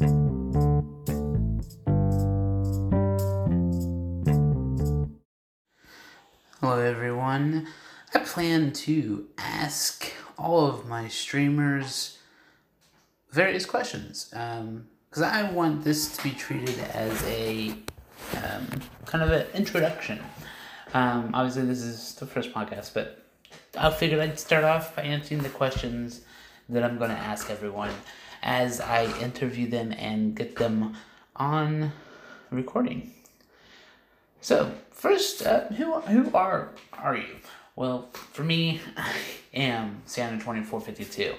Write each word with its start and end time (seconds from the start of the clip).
Hello, 0.00 0.08
everyone. 6.62 7.68
I 8.14 8.20
plan 8.20 8.72
to 8.72 9.26
ask 9.36 10.10
all 10.38 10.64
of 10.64 10.88
my 10.88 11.08
streamers 11.08 12.16
various 13.30 13.66
questions 13.66 14.30
because 14.30 15.22
I 15.22 15.50
want 15.52 15.84
this 15.84 16.16
to 16.16 16.22
be 16.22 16.30
treated 16.30 16.78
as 16.94 17.22
a 17.24 17.74
um, 18.38 18.68
kind 19.04 19.22
of 19.22 19.30
an 19.32 19.48
introduction. 19.52 20.18
Um, 20.94 21.32
obviously, 21.34 21.66
this 21.66 21.82
is 21.82 22.14
the 22.14 22.24
first 22.26 22.54
podcast, 22.54 22.94
but 22.94 23.22
I 23.76 23.90
figured 23.90 24.20
I'd 24.20 24.40
start 24.40 24.64
off 24.64 24.96
by 24.96 25.02
answering 25.02 25.42
the 25.42 25.50
questions 25.50 26.22
that 26.70 26.82
I'm 26.84 26.96
going 26.96 27.10
to 27.10 27.18
ask 27.18 27.50
everyone 27.50 27.90
as 28.42 28.80
I 28.80 29.04
interview 29.20 29.68
them 29.68 29.92
and 29.92 30.34
get 30.34 30.56
them 30.56 30.96
on 31.36 31.92
recording. 32.50 33.12
So 34.40 34.72
first, 34.90 35.46
uh, 35.46 35.66
who 35.68 36.00
who 36.00 36.30
are 36.34 36.70
are 36.94 37.16
you? 37.16 37.36
Well, 37.76 38.08
for 38.32 38.42
me, 38.42 38.80
I 38.96 39.12
am 39.54 40.02
Santa 40.06 40.42
twenty 40.42 40.62
four 40.62 40.80
fifty 40.80 41.04
two. 41.04 41.34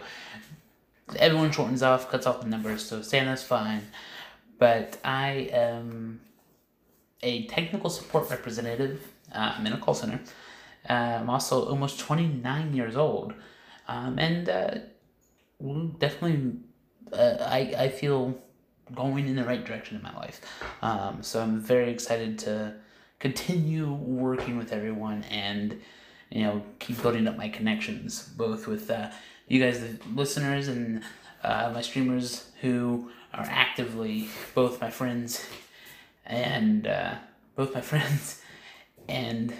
Everyone 1.17 1.51
shortens 1.51 1.83
off, 1.83 2.09
cuts 2.09 2.25
off 2.25 2.41
the 2.41 2.47
numbers, 2.47 2.85
so 2.85 3.01
Santa's 3.01 3.43
fine. 3.43 3.87
But 4.57 4.97
I 5.03 5.49
am 5.51 6.21
a 7.23 7.45
technical 7.47 7.89
support 7.89 8.29
representative. 8.29 9.07
Uh, 9.33 9.55
I'm 9.57 9.65
in 9.65 9.73
a 9.73 9.77
call 9.77 9.93
center. 9.93 10.19
Uh, 10.89 10.93
I'm 10.93 11.29
also 11.29 11.67
almost 11.67 11.99
twenty 11.99 12.27
nine 12.27 12.73
years 12.73 12.95
old, 12.95 13.33
um, 13.87 14.19
and 14.19 14.47
uh, 14.47 14.75
definitely, 15.99 16.53
uh, 17.13 17.37
I 17.39 17.73
I 17.77 17.89
feel 17.89 18.37
going 18.93 19.27
in 19.27 19.35
the 19.35 19.43
right 19.43 19.63
direction 19.63 19.97
in 19.97 20.03
my 20.03 20.15
life. 20.15 20.41
Um, 20.81 21.23
so 21.23 21.41
I'm 21.41 21.59
very 21.59 21.91
excited 21.91 22.37
to 22.39 22.75
continue 23.19 23.93
working 23.93 24.57
with 24.57 24.73
everyone 24.73 25.23
and 25.25 25.79
you 26.31 26.43
know 26.43 26.63
keep 26.79 27.01
building 27.01 27.27
up 27.27 27.37
my 27.37 27.49
connections 27.49 28.29
both 28.35 28.67
with 28.67 28.89
uh, 28.89 29.09
you 29.47 29.59
guys 29.59 29.79
the 29.79 29.99
listeners 30.15 30.67
and 30.67 31.03
uh, 31.43 31.71
my 31.73 31.81
streamers 31.81 32.49
who 32.61 33.11
are 33.33 33.45
actively 33.47 34.27
both 34.55 34.81
my 34.81 34.89
friends 34.89 35.45
and 36.25 36.87
uh, 36.87 37.13
both 37.55 37.73
my 37.75 37.81
friends 37.91 38.41
and 39.07 39.53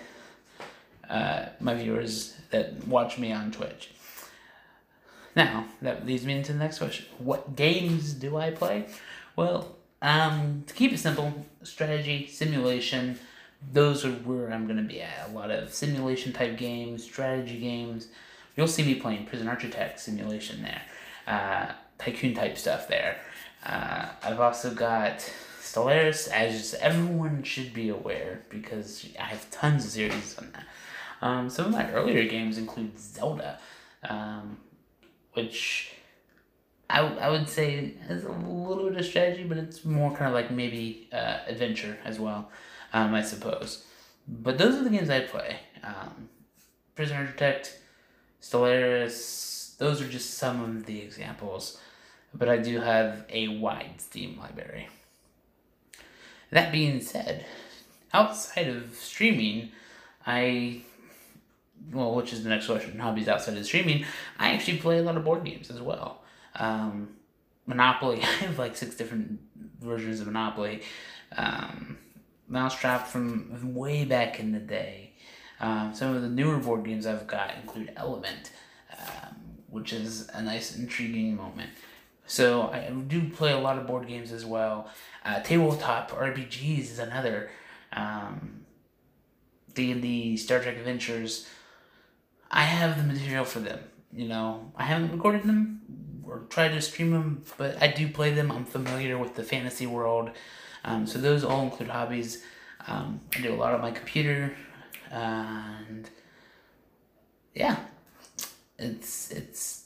uh, 1.09 1.45
my 1.59 1.75
viewers 1.75 2.35
that 2.49 2.87
watch 2.87 3.19
me 3.19 3.31
on 3.31 3.51
twitch 3.51 3.91
now 5.35 5.65
that 5.81 6.05
leads 6.05 6.25
me 6.25 6.33
into 6.33 6.53
the 6.53 6.59
next 6.59 6.77
question 6.77 7.05
what 7.17 7.55
games 7.55 8.13
do 8.13 8.37
i 8.37 8.51
play 8.51 8.85
well 9.35 9.75
um, 10.03 10.63
to 10.65 10.73
keep 10.73 10.91
it 10.91 10.97
simple 10.97 11.45
strategy 11.63 12.27
simulation 12.27 13.19
those 13.71 14.05
are 14.05 14.11
where 14.11 14.51
I'm 14.51 14.67
gonna 14.67 14.81
be 14.81 15.01
at. 15.01 15.29
A 15.29 15.31
lot 15.31 15.51
of 15.51 15.73
simulation 15.73 16.33
type 16.33 16.57
games, 16.57 17.03
strategy 17.03 17.59
games. 17.59 18.07
You'll 18.55 18.67
see 18.67 18.83
me 18.83 18.95
playing 18.95 19.25
Prison 19.25 19.47
Architect 19.47 19.99
simulation 19.99 20.61
there, 20.63 20.81
uh, 21.27 21.73
tycoon 21.97 22.33
type 22.33 22.57
stuff 22.57 22.87
there. 22.87 23.17
Uh, 23.65 24.07
I've 24.23 24.39
also 24.39 24.73
got 24.73 25.19
Stellaris, 25.61 26.27
as 26.29 26.73
everyone 26.81 27.43
should 27.43 27.73
be 27.73 27.89
aware 27.89 28.41
because 28.49 29.07
I 29.19 29.25
have 29.25 29.49
tons 29.51 29.85
of 29.85 29.91
series 29.91 30.37
on 30.37 30.51
that. 30.53 30.65
Um, 31.21 31.49
some 31.49 31.67
of 31.67 31.71
my 31.71 31.89
earlier 31.91 32.27
games 32.27 32.57
include 32.57 32.99
Zelda, 32.99 33.59
um, 34.03 34.57
which 35.33 35.93
I, 36.89 36.99
I 37.01 37.29
would 37.29 37.47
say 37.47 37.93
is 38.09 38.23
a 38.23 38.31
little 38.31 38.89
bit 38.89 38.99
of 38.99 39.05
strategy, 39.05 39.43
but 39.43 39.57
it's 39.57 39.85
more 39.85 40.11
kind 40.11 40.27
of 40.27 40.33
like 40.33 40.51
maybe 40.51 41.09
uh, 41.13 41.39
adventure 41.47 41.97
as 42.05 42.19
well 42.19 42.51
um, 42.93 43.13
I 43.13 43.21
suppose. 43.21 43.85
But 44.27 44.57
those 44.57 44.75
are 44.75 44.83
the 44.83 44.89
games 44.89 45.09
I 45.09 45.21
play. 45.21 45.59
Um, 45.83 46.29
Prison 46.95 47.17
Architect, 47.17 47.79
Stellaris, 48.41 49.77
those 49.77 50.01
are 50.01 50.07
just 50.07 50.35
some 50.35 50.63
of 50.63 50.85
the 50.85 50.99
examples. 50.99 51.79
But 52.33 52.49
I 52.49 52.57
do 52.57 52.79
have 52.79 53.25
a 53.29 53.47
wide 53.59 53.99
Steam 53.99 54.39
library. 54.39 54.87
That 56.51 56.71
being 56.71 57.01
said, 57.01 57.45
outside 58.13 58.67
of 58.67 58.95
streaming, 58.95 59.71
I 60.25 60.81
well, 61.91 62.15
which 62.15 62.33
is 62.33 62.43
the 62.43 62.49
next 62.49 62.67
question, 62.67 62.97
hobbies 62.99 63.27
outside 63.27 63.57
of 63.57 63.65
streaming, 63.65 64.05
I 64.37 64.51
actually 64.51 64.77
play 64.77 64.99
a 64.99 65.03
lot 65.03 65.17
of 65.17 65.23
board 65.23 65.43
games 65.43 65.69
as 65.69 65.81
well. 65.81 66.21
Um, 66.55 67.09
Monopoly, 67.65 68.21
I 68.23 68.25
have 68.25 68.59
like 68.59 68.75
six 68.75 68.95
different 68.95 69.39
versions 69.79 70.19
of 70.19 70.27
Monopoly. 70.27 70.81
Um, 71.35 71.97
Mousetrap 72.47 73.07
from 73.07 73.73
way 73.73 74.03
back 74.03 74.39
in 74.39 74.51
the 74.51 74.59
day. 74.59 75.13
Um, 75.61 75.93
some 75.93 76.15
of 76.15 76.21
the 76.21 76.27
newer 76.27 76.57
board 76.57 76.83
games 76.83 77.05
I've 77.05 77.25
got 77.25 77.55
include 77.55 77.93
Element, 77.95 78.51
um, 78.99 79.35
which 79.69 79.93
is 79.93 80.27
a 80.33 80.41
nice, 80.41 80.75
intriguing 80.75 81.37
moment. 81.37 81.69
So 82.25 82.63
I 82.63 82.89
do 82.89 83.29
play 83.29 83.53
a 83.53 83.59
lot 83.59 83.77
of 83.77 83.87
board 83.87 84.07
games 84.07 84.31
as 84.31 84.45
well. 84.45 84.89
Uh, 85.23 85.39
tabletop 85.41 86.11
RPGs 86.11 86.79
is 86.79 86.99
another. 86.99 87.51
Um, 87.93 88.65
D&D, 89.73 90.37
Star 90.37 90.59
Trek 90.59 90.77
Adventures. 90.77 91.47
I 92.51 92.63
have 92.63 92.97
the 92.97 93.03
material 93.03 93.45
for 93.45 93.59
them. 93.59 93.79
You 94.11 94.27
know, 94.27 94.71
I 94.75 94.83
haven't 94.83 95.11
recorded 95.13 95.43
them 95.43 95.81
or 96.25 96.39
tried 96.49 96.69
to 96.69 96.81
stream 96.81 97.11
them, 97.11 97.43
but 97.57 97.81
I 97.81 97.87
do 97.87 98.09
play 98.09 98.31
them. 98.31 98.51
I'm 98.51 98.65
familiar 98.65 99.17
with 99.17 99.35
the 99.35 99.43
fantasy 99.43 99.87
world. 99.87 100.31
Um, 100.83 101.07
so 101.07 101.17
those 101.17 101.43
all 101.43 101.63
include 101.63 101.89
hobbies. 101.89 102.43
Um, 102.87 103.21
I 103.35 103.41
do 103.41 103.53
a 103.53 103.55
lot 103.55 103.73
on 103.73 103.81
my 103.81 103.91
computer, 103.91 104.55
and 105.11 106.09
yeah, 107.53 107.77
it's 108.79 109.31
it's 109.31 109.85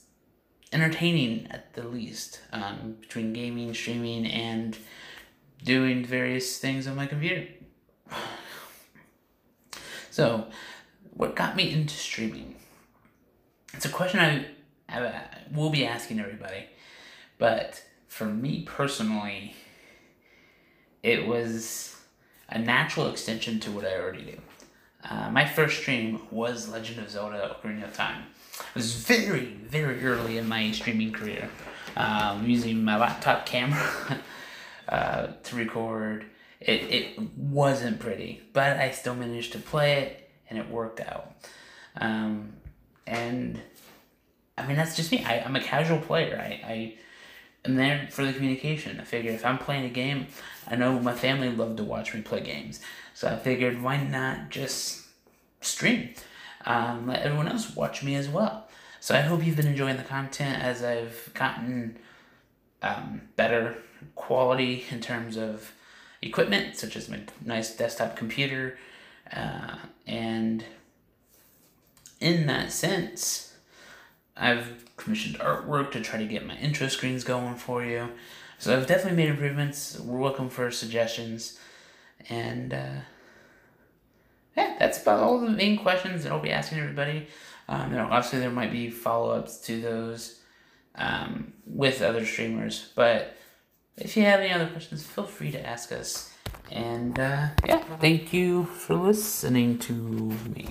entertaining 0.72 1.46
at 1.50 1.74
the 1.74 1.86
least 1.86 2.40
um, 2.52 2.96
between 3.00 3.32
gaming, 3.32 3.74
streaming, 3.74 4.26
and 4.26 4.76
doing 5.62 6.04
various 6.04 6.58
things 6.58 6.86
on 6.86 6.96
my 6.96 7.06
computer. 7.06 7.46
So, 10.10 10.46
what 11.16 11.34
got 11.34 11.56
me 11.56 11.72
into 11.72 11.94
streaming? 11.94 12.54
It's 13.72 13.86
a 13.86 13.90
question 13.90 14.20
I, 14.20 14.46
I 14.88 15.22
will 15.54 15.70
be 15.70 15.86
asking 15.86 16.20
everybody, 16.20 16.66
but 17.38 17.82
for 18.08 18.26
me 18.26 18.62
personally, 18.62 19.54
it 21.02 21.26
was 21.26 21.96
a 22.48 22.58
natural 22.58 23.08
extension 23.10 23.60
to 23.60 23.70
what 23.70 23.84
I 23.84 23.98
already 23.98 24.22
do. 24.22 24.38
Uh, 25.08 25.30
my 25.30 25.46
first 25.46 25.78
stream 25.78 26.20
was 26.30 26.68
Legend 26.68 27.00
of 27.00 27.10
Zelda 27.10 27.56
Ocarina 27.62 27.84
of 27.84 27.94
Time. 27.94 28.24
It 28.58 28.74
was 28.74 28.94
very, 28.94 29.58
very 29.68 30.04
early 30.04 30.38
in 30.38 30.48
my 30.48 30.70
streaming 30.72 31.12
career, 31.12 31.48
um, 31.96 32.48
using 32.48 32.82
my 32.82 32.96
laptop 32.96 33.46
camera 33.46 34.20
uh, 34.88 35.28
to 35.44 35.56
record. 35.56 36.26
It, 36.60 36.82
it 36.90 37.18
wasn't 37.36 38.00
pretty, 38.00 38.42
but 38.52 38.78
I 38.78 38.90
still 38.90 39.14
managed 39.14 39.52
to 39.52 39.58
play 39.58 40.02
it, 40.02 40.25
and 40.48 40.58
it 40.58 40.68
worked 40.70 41.00
out. 41.00 41.32
Um, 41.96 42.52
and 43.06 43.60
I 44.58 44.66
mean, 44.66 44.76
that's 44.76 44.96
just 44.96 45.12
me. 45.12 45.24
I, 45.24 45.40
I'm 45.40 45.56
a 45.56 45.60
casual 45.60 45.98
player. 45.98 46.38
I, 46.40 46.68
I 46.68 46.94
am 47.64 47.76
there 47.76 48.08
for 48.10 48.24
the 48.24 48.32
communication. 48.32 49.00
I 49.00 49.04
figure 49.04 49.32
if 49.32 49.44
I'm 49.44 49.58
playing 49.58 49.84
a 49.84 49.90
game, 49.90 50.26
I 50.66 50.76
know 50.76 50.98
my 50.98 51.14
family 51.14 51.50
love 51.50 51.76
to 51.76 51.84
watch 51.84 52.14
me 52.14 52.22
play 52.22 52.40
games. 52.40 52.80
So 53.14 53.28
I 53.28 53.36
figured, 53.36 53.82
why 53.82 54.02
not 54.02 54.50
just 54.50 55.06
stream? 55.60 56.14
Um, 56.64 57.06
let 57.06 57.22
everyone 57.22 57.48
else 57.48 57.74
watch 57.74 58.02
me 58.02 58.14
as 58.14 58.28
well. 58.28 58.68
So 59.00 59.14
I 59.14 59.20
hope 59.20 59.44
you've 59.44 59.56
been 59.56 59.66
enjoying 59.66 59.96
the 59.96 60.02
content 60.02 60.62
as 60.62 60.82
I've 60.82 61.30
gotten 61.34 61.98
um, 62.82 63.22
better 63.36 63.76
quality 64.14 64.84
in 64.90 65.00
terms 65.00 65.36
of 65.36 65.72
equipment, 66.22 66.76
such 66.76 66.96
as 66.96 67.08
my 67.08 67.20
nice 67.44 67.76
desktop 67.76 68.16
computer. 68.16 68.78
Uh, 69.32 69.76
and 70.06 70.64
in 72.20 72.46
that 72.46 72.72
sense, 72.72 73.54
I've 74.36 74.84
commissioned 74.96 75.38
artwork 75.38 75.90
to 75.92 76.00
try 76.00 76.18
to 76.18 76.26
get 76.26 76.46
my 76.46 76.56
intro 76.56 76.88
screens 76.88 77.24
going 77.24 77.54
for 77.56 77.84
you. 77.84 78.10
So 78.58 78.76
I've 78.76 78.86
definitely 78.86 79.16
made 79.16 79.30
improvements. 79.30 79.98
We're 79.98 80.18
welcome 80.18 80.48
for 80.48 80.70
suggestions. 80.70 81.58
And 82.28 82.72
uh, 82.72 83.00
yeah, 84.56 84.76
that's 84.78 85.00
about 85.02 85.20
all 85.20 85.40
the 85.40 85.50
main 85.50 85.76
questions 85.78 86.22
that 86.22 86.32
I'll 86.32 86.40
be 86.40 86.50
asking 86.50 86.78
everybody. 86.78 87.28
Um, 87.68 87.90
you 87.90 87.98
know, 87.98 88.04
obviously, 88.04 88.38
there 88.38 88.50
might 88.50 88.72
be 88.72 88.90
follow 88.90 89.30
ups 89.30 89.58
to 89.62 89.80
those 89.80 90.40
um, 90.94 91.52
with 91.66 92.00
other 92.00 92.24
streamers. 92.24 92.92
But 92.94 93.36
if 93.96 94.16
you 94.16 94.22
have 94.24 94.40
any 94.40 94.52
other 94.52 94.68
questions, 94.68 95.04
feel 95.04 95.24
free 95.24 95.50
to 95.50 95.66
ask 95.66 95.92
us. 95.92 96.32
And 96.70 97.18
uh, 97.18 97.48
yeah, 97.66 97.82
thank 98.00 98.32
you 98.32 98.64
for 98.64 98.94
listening 98.94 99.78
to 99.80 99.92
me. 99.92 100.68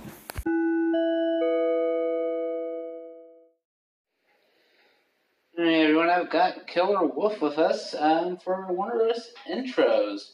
Hey 5.58 5.84
everyone, 5.84 6.10
I've 6.10 6.30
got 6.30 6.68
Killer 6.68 7.06
Wolf 7.06 7.42
with 7.42 7.58
us 7.58 7.96
um, 7.98 8.38
for 8.38 8.74
one 8.74 8.92
of 8.92 9.00
those 9.00 9.32
intros. 9.50 10.32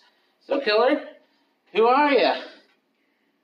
So, 0.48 0.60
Killer, 0.60 1.04
who 1.74 1.86
are 1.86 2.12
you? 2.12 2.31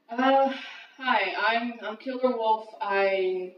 Uh, 0.10 0.52
hi, 0.98 1.34
I'm 1.48 1.74
I'm 1.84 1.98
Killer 1.98 2.36
Wolf. 2.36 2.68
I'm 2.82 3.52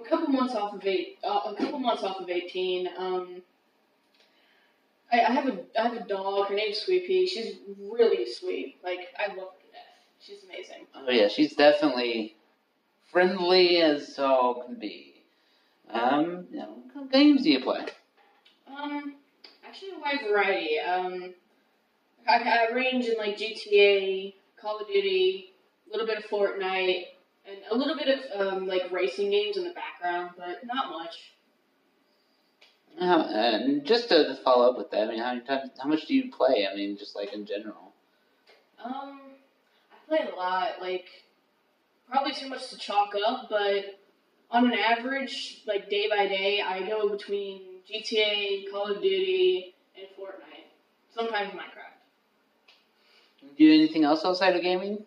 a 0.00 0.08
couple 0.08 0.28
months 0.28 0.54
off 0.54 0.74
of 0.74 0.86
eight, 0.86 1.18
uh, 1.24 1.40
a 1.46 1.54
couple 1.56 1.80
months 1.80 2.04
off 2.04 2.20
of 2.20 2.30
eighteen. 2.30 2.88
Um, 2.96 3.42
I, 5.12 5.20
I 5.20 5.32
have 5.32 5.48
a 5.48 5.58
I 5.78 5.82
have 5.88 5.94
a 5.94 6.06
dog. 6.06 6.48
Her 6.48 6.54
name's 6.54 6.78
Sweet 6.78 7.06
Pea. 7.06 7.26
She's 7.26 7.56
really 7.90 8.30
sweet. 8.30 8.76
Like 8.84 9.08
I 9.18 9.28
love 9.28 9.50
her 9.52 9.60
to 9.60 9.72
death. 9.72 9.98
She's 10.20 10.44
amazing. 10.44 10.86
Oh 10.94 11.10
yeah, 11.10 11.28
she's 11.28 11.54
definitely 11.54 12.36
friendly 13.10 13.78
as 13.78 14.18
all 14.18 14.62
can 14.64 14.76
be. 14.76 15.14
Um, 15.92 16.46
you 16.50 16.58
know, 16.58 16.68
what 16.68 16.94
kind 16.94 17.06
of 17.06 17.12
games 17.12 17.42
do 17.42 17.50
you 17.50 17.60
play? 17.60 17.86
Um, 18.68 19.14
actually 19.66 19.90
a 19.96 19.98
wide 19.98 20.20
variety. 20.28 20.78
Um, 20.78 21.34
I, 22.28 22.68
I 22.70 22.74
range 22.74 23.06
in 23.06 23.16
like 23.18 23.36
GTA, 23.36 24.34
Call 24.60 24.78
of 24.78 24.86
Duty, 24.86 25.52
a 25.88 25.90
little 25.90 26.06
bit 26.06 26.18
of 26.18 26.30
Fortnite, 26.30 27.04
and 27.46 27.56
a 27.70 27.76
little 27.76 27.96
bit 27.96 28.08
of 28.08 28.40
um, 28.40 28.66
like 28.68 28.92
racing 28.92 29.30
games 29.30 29.56
in 29.56 29.64
the 29.64 29.72
background, 29.72 30.30
but 30.36 30.64
not 30.64 30.90
much. 30.90 31.32
Uh, 33.00 33.26
and 33.32 33.86
just 33.86 34.10
to 34.10 34.36
follow 34.44 34.70
up 34.70 34.76
with 34.76 34.90
that, 34.90 35.08
I 35.08 35.10
mean, 35.10 35.18
how 35.20 35.32
many 35.32 35.40
times, 35.40 35.70
how 35.82 35.88
much 35.88 36.06
do 36.06 36.14
you 36.14 36.30
play? 36.30 36.68
I 36.70 36.76
mean, 36.76 36.98
just 36.98 37.16
like 37.16 37.32
in 37.32 37.46
general. 37.46 37.92
Um, 38.84 39.20
I 39.90 39.96
play 40.06 40.28
a 40.30 40.36
lot. 40.36 40.72
Like, 40.82 41.06
probably 42.10 42.32
too 42.32 42.50
much 42.50 42.68
to 42.68 42.76
chalk 42.76 43.14
up, 43.26 43.46
but 43.48 43.98
on 44.50 44.70
an 44.70 44.78
average, 44.78 45.62
like 45.66 45.88
day 45.88 46.08
by 46.10 46.26
day, 46.26 46.60
I 46.60 46.86
go 46.86 47.08
between 47.08 47.62
GTA, 47.90 48.70
Call 48.70 48.88
of 48.88 49.00
Duty, 49.00 49.74
and 49.96 50.06
Fortnite. 50.18 50.68
Sometimes 51.14 51.52
Minecraft. 51.52 51.96
Do 53.56 53.64
you 53.64 53.72
do 53.72 53.82
anything 53.82 54.04
else 54.04 54.26
outside 54.26 54.56
of 54.56 54.62
gaming? 54.62 55.04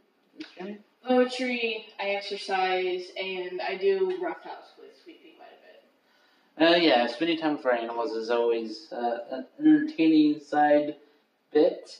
Poetry, 1.05 1.85
I 1.99 2.09
exercise, 2.11 3.11
and 3.21 3.61
I 3.61 3.77
do 3.77 4.17
rough 4.21 4.43
house 4.43 4.71
with 4.79 4.91
Sweet 5.03 5.21
Pea 5.21 5.35
quite 5.37 5.49
a 5.51 5.63
Uh, 6.59 6.75
yeah, 6.75 7.07
spending 7.07 7.39
time 7.39 7.57
with 7.57 7.65
our 7.65 7.73
animals 7.73 8.11
is 8.11 8.29
always 8.29 8.91
uh, 8.91 9.19
an 9.31 9.45
entertaining 9.59 10.39
side 10.39 10.95
bit. 11.51 11.99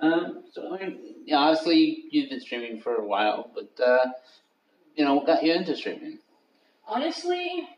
Um, 0.00 0.44
so, 0.52 0.74
I 0.74 0.86
mean, 0.86 0.98
yeah, 1.26 1.38
obviously 1.38 2.04
you've 2.10 2.30
been 2.30 2.40
streaming 2.40 2.80
for 2.80 2.94
a 2.94 3.04
while, 3.04 3.50
but, 3.54 3.84
uh, 3.84 4.06
you 4.96 5.04
know, 5.04 5.14
what 5.14 5.26
got 5.26 5.42
you 5.42 5.52
into 5.52 5.76
streaming? 5.76 6.18
Honestly, 6.86 7.68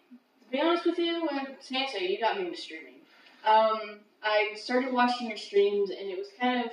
to 0.45 0.51
be 0.51 0.61
honest 0.61 0.85
with 0.85 0.99
you, 0.99 1.29
Santa, 1.61 2.03
you 2.03 2.21
got 2.21 2.39
me 2.39 2.47
into 2.47 2.61
streaming. 2.61 3.01
Um, 3.45 4.01
I 4.23 4.53
started 4.55 4.93
watching 4.93 5.29
your 5.29 5.39
streams, 5.39 5.91
and 5.91 6.09
it 6.09 6.19
was 6.19 6.29
kind 6.39 6.65
of, 6.65 6.71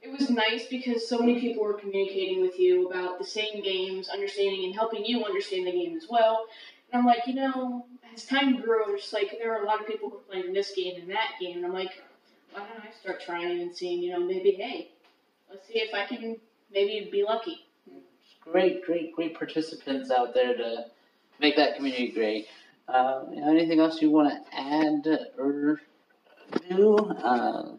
it 0.00 0.10
was 0.10 0.30
nice 0.30 0.66
because 0.66 1.08
so 1.08 1.18
many 1.18 1.40
people 1.40 1.62
were 1.62 1.74
communicating 1.74 2.40
with 2.40 2.58
you 2.58 2.88
about 2.88 3.18
the 3.18 3.24
same 3.24 3.62
games, 3.62 4.08
understanding 4.08 4.64
and 4.64 4.74
helping 4.74 5.04
you 5.04 5.24
understand 5.24 5.66
the 5.66 5.72
game 5.72 5.96
as 5.96 6.06
well. 6.10 6.46
And 6.92 7.00
I'm 7.00 7.06
like, 7.06 7.26
you 7.26 7.34
know, 7.34 7.86
as 8.14 8.24
time 8.26 8.60
grows, 8.60 9.12
like 9.12 9.36
there 9.38 9.54
are 9.54 9.62
a 9.62 9.66
lot 9.66 9.80
of 9.80 9.86
people 9.86 10.10
who 10.10 10.16
are 10.16 10.20
playing 10.20 10.52
this 10.52 10.72
game 10.74 11.00
and 11.00 11.10
that 11.10 11.32
game, 11.40 11.56
and 11.58 11.66
I'm 11.66 11.72
like, 11.72 12.02
why 12.52 12.60
don't 12.60 12.84
I 12.84 12.90
start 13.00 13.22
trying 13.22 13.60
and 13.60 13.74
seeing, 13.74 14.02
you 14.02 14.12
know, 14.12 14.20
maybe 14.20 14.52
hey, 14.52 14.90
let's 15.50 15.66
see 15.66 15.78
if 15.78 15.94
I 15.94 16.04
can 16.06 16.38
maybe 16.72 17.08
be 17.10 17.22
lucky. 17.24 17.64
Great, 18.40 18.84
great, 18.84 19.14
great 19.14 19.36
participants 19.38 20.10
out 20.10 20.34
there 20.34 20.54
to 20.56 20.86
make 21.40 21.56
that 21.56 21.76
community 21.76 22.10
great. 22.10 22.48
Uh, 22.88 23.24
you 23.32 23.40
know, 23.40 23.50
anything 23.50 23.80
else 23.80 24.02
you 24.02 24.10
want 24.10 24.30
to 24.30 24.58
add 24.58 25.06
or 25.38 25.80
do? 26.68 26.96
Uh, 26.96 27.76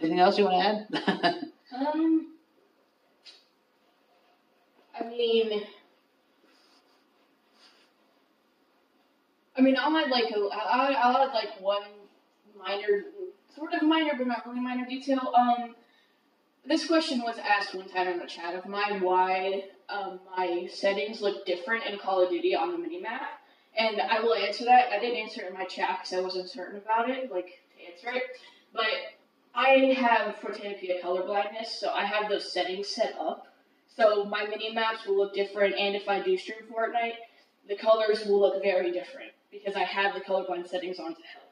anything 0.00 0.20
else 0.20 0.38
you 0.38 0.44
want 0.44 0.88
to 0.90 1.26
add? 1.26 1.46
Um, 1.76 2.32
I 4.98 5.04
mean, 5.04 5.62
I 9.56 9.62
mean, 9.62 9.76
I'll 9.78 9.96
add 9.96 10.10
like 10.10 10.30
a, 10.30 10.48
I'll, 10.52 10.96
I'll 10.96 11.28
add 11.28 11.34
like 11.34 11.60
one 11.60 11.82
minor, 12.58 13.04
sort 13.54 13.72
of 13.72 13.82
minor, 13.82 14.12
but 14.16 14.26
not 14.26 14.46
really 14.46 14.60
minor 14.60 14.86
detail. 14.86 15.32
Um, 15.34 15.74
this 16.66 16.86
question 16.86 17.22
was 17.22 17.38
asked 17.38 17.74
one 17.74 17.88
time 17.88 18.08
in 18.08 18.18
the 18.18 18.26
chat 18.26 18.54
of 18.54 18.66
mine 18.66 19.00
why 19.00 19.64
um, 19.88 20.20
my 20.36 20.68
settings 20.72 21.22
look 21.22 21.46
different 21.46 21.86
in 21.86 21.98
Call 21.98 22.22
of 22.22 22.30
Duty 22.30 22.54
on 22.54 22.72
the 22.72 22.88
minimap, 22.88 23.26
and 23.78 24.00
I 24.00 24.20
will 24.20 24.34
answer 24.34 24.64
that. 24.64 24.92
I 24.92 24.98
didn't 24.98 25.18
answer 25.18 25.42
it 25.42 25.48
in 25.48 25.54
my 25.54 25.64
chat 25.64 26.00
because 26.00 26.12
I 26.12 26.20
wasn't 26.20 26.50
certain 26.50 26.78
about 26.78 27.08
it, 27.08 27.30
like 27.30 27.60
to 27.76 27.92
answer 27.92 28.18
it, 28.18 28.24
but 28.74 28.84
I 29.54 29.94
have 29.98 30.36
Photopia 30.36 31.00
color 31.00 31.22
blindness, 31.22 31.80
so 31.80 31.90
I 31.90 32.04
have 32.04 32.28
those 32.28 32.52
settings 32.52 32.88
set 32.88 33.14
up. 33.18 33.46
So 33.96 34.24
my 34.24 34.44
mini 34.44 34.74
maps 34.74 35.06
will 35.06 35.16
look 35.16 35.34
different, 35.34 35.76
and 35.76 35.96
if 35.96 36.08
I 36.08 36.20
do 36.20 36.36
stream 36.36 36.58
Fortnite, 36.70 37.14
the 37.68 37.76
colors 37.76 38.26
will 38.26 38.40
look 38.40 38.62
very 38.62 38.92
different 38.92 39.30
because 39.64 39.76
I 39.76 39.84
have 39.84 40.14
the 40.14 40.20
colorblind 40.20 40.68
settings 40.68 40.98
on 40.98 41.14
to 41.14 41.22
help. 41.22 41.44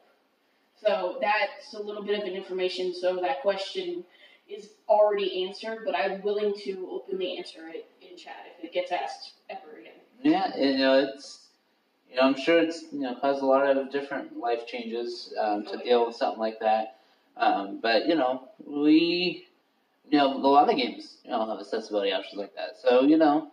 So 0.81 1.17
that's 1.21 1.73
a 1.73 1.81
little 1.81 2.03
bit 2.03 2.19
of 2.21 2.27
an 2.27 2.33
information. 2.35 2.93
So 2.93 3.15
that 3.21 3.41
question 3.41 4.03
is 4.47 4.69
already 4.87 5.45
answered, 5.45 5.79
but 5.85 5.95
I'm 5.95 6.21
willing 6.21 6.53
to 6.65 6.87
openly 6.91 7.37
answer 7.37 7.67
it 7.67 7.87
in 8.01 8.17
chat 8.17 8.35
if 8.59 8.65
it 8.65 8.73
gets 8.73 8.91
asked 8.91 9.33
ever 9.49 9.77
again. 9.79 9.93
yeah, 10.21 10.55
you 10.57 10.77
know, 10.77 10.99
it's, 10.99 11.47
you 12.09 12.17
know, 12.17 12.23
I'm 12.23 12.35
sure 12.39 12.59
it's, 12.59 12.83
you 12.91 12.99
know, 12.99 13.15
caused 13.15 13.41
a 13.41 13.45
lot 13.45 13.65
of 13.65 13.91
different 13.91 14.37
life 14.37 14.67
changes 14.67 15.33
um, 15.41 15.63
to 15.65 15.71
Oh, 15.71 15.73
yeah. 15.79 15.83
deal 15.83 16.07
with 16.07 16.15
something 16.15 16.39
like 16.39 16.59
that. 16.59 16.97
Um, 17.37 17.79
but, 17.81 18.07
you 18.07 18.15
know, 18.15 18.49
we, 18.65 19.47
you 20.09 20.17
know, 20.17 20.33
a 20.33 20.37
lot 20.37 20.69
of 20.69 20.75
games, 20.77 21.17
you 21.25 21.31
know, 21.31 21.47
have 21.47 21.59
accessibility 21.59 22.11
options 22.13 22.37
like 22.37 22.55
that. 22.55 22.77
So, 22.81 23.01
you 23.01 23.17
know, 23.17 23.51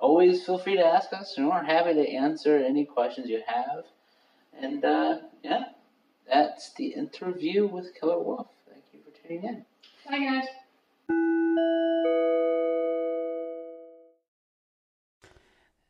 always 0.00 0.44
feel 0.44 0.58
free 0.58 0.76
to 0.76 0.84
ask 0.84 1.12
us, 1.12 1.34
and 1.36 1.46
we're 1.46 1.62
happy 1.62 1.94
to 1.94 2.08
answer 2.08 2.56
any 2.56 2.84
questions 2.84 3.28
you 3.28 3.42
have. 3.46 3.84
And, 4.58 4.84
uh, 4.84 5.18
yeah, 5.44 5.64
that's 6.26 6.72
the 6.74 6.86
interview 6.88 7.66
with 7.66 7.94
Killer 7.98 8.18
Wolf. 8.18 8.48
Thank 8.68 8.84
you 8.92 9.00
for 9.04 9.28
tuning 9.28 9.44
in. 9.44 9.64
Bye, 10.08 10.18
guys. 10.18 10.48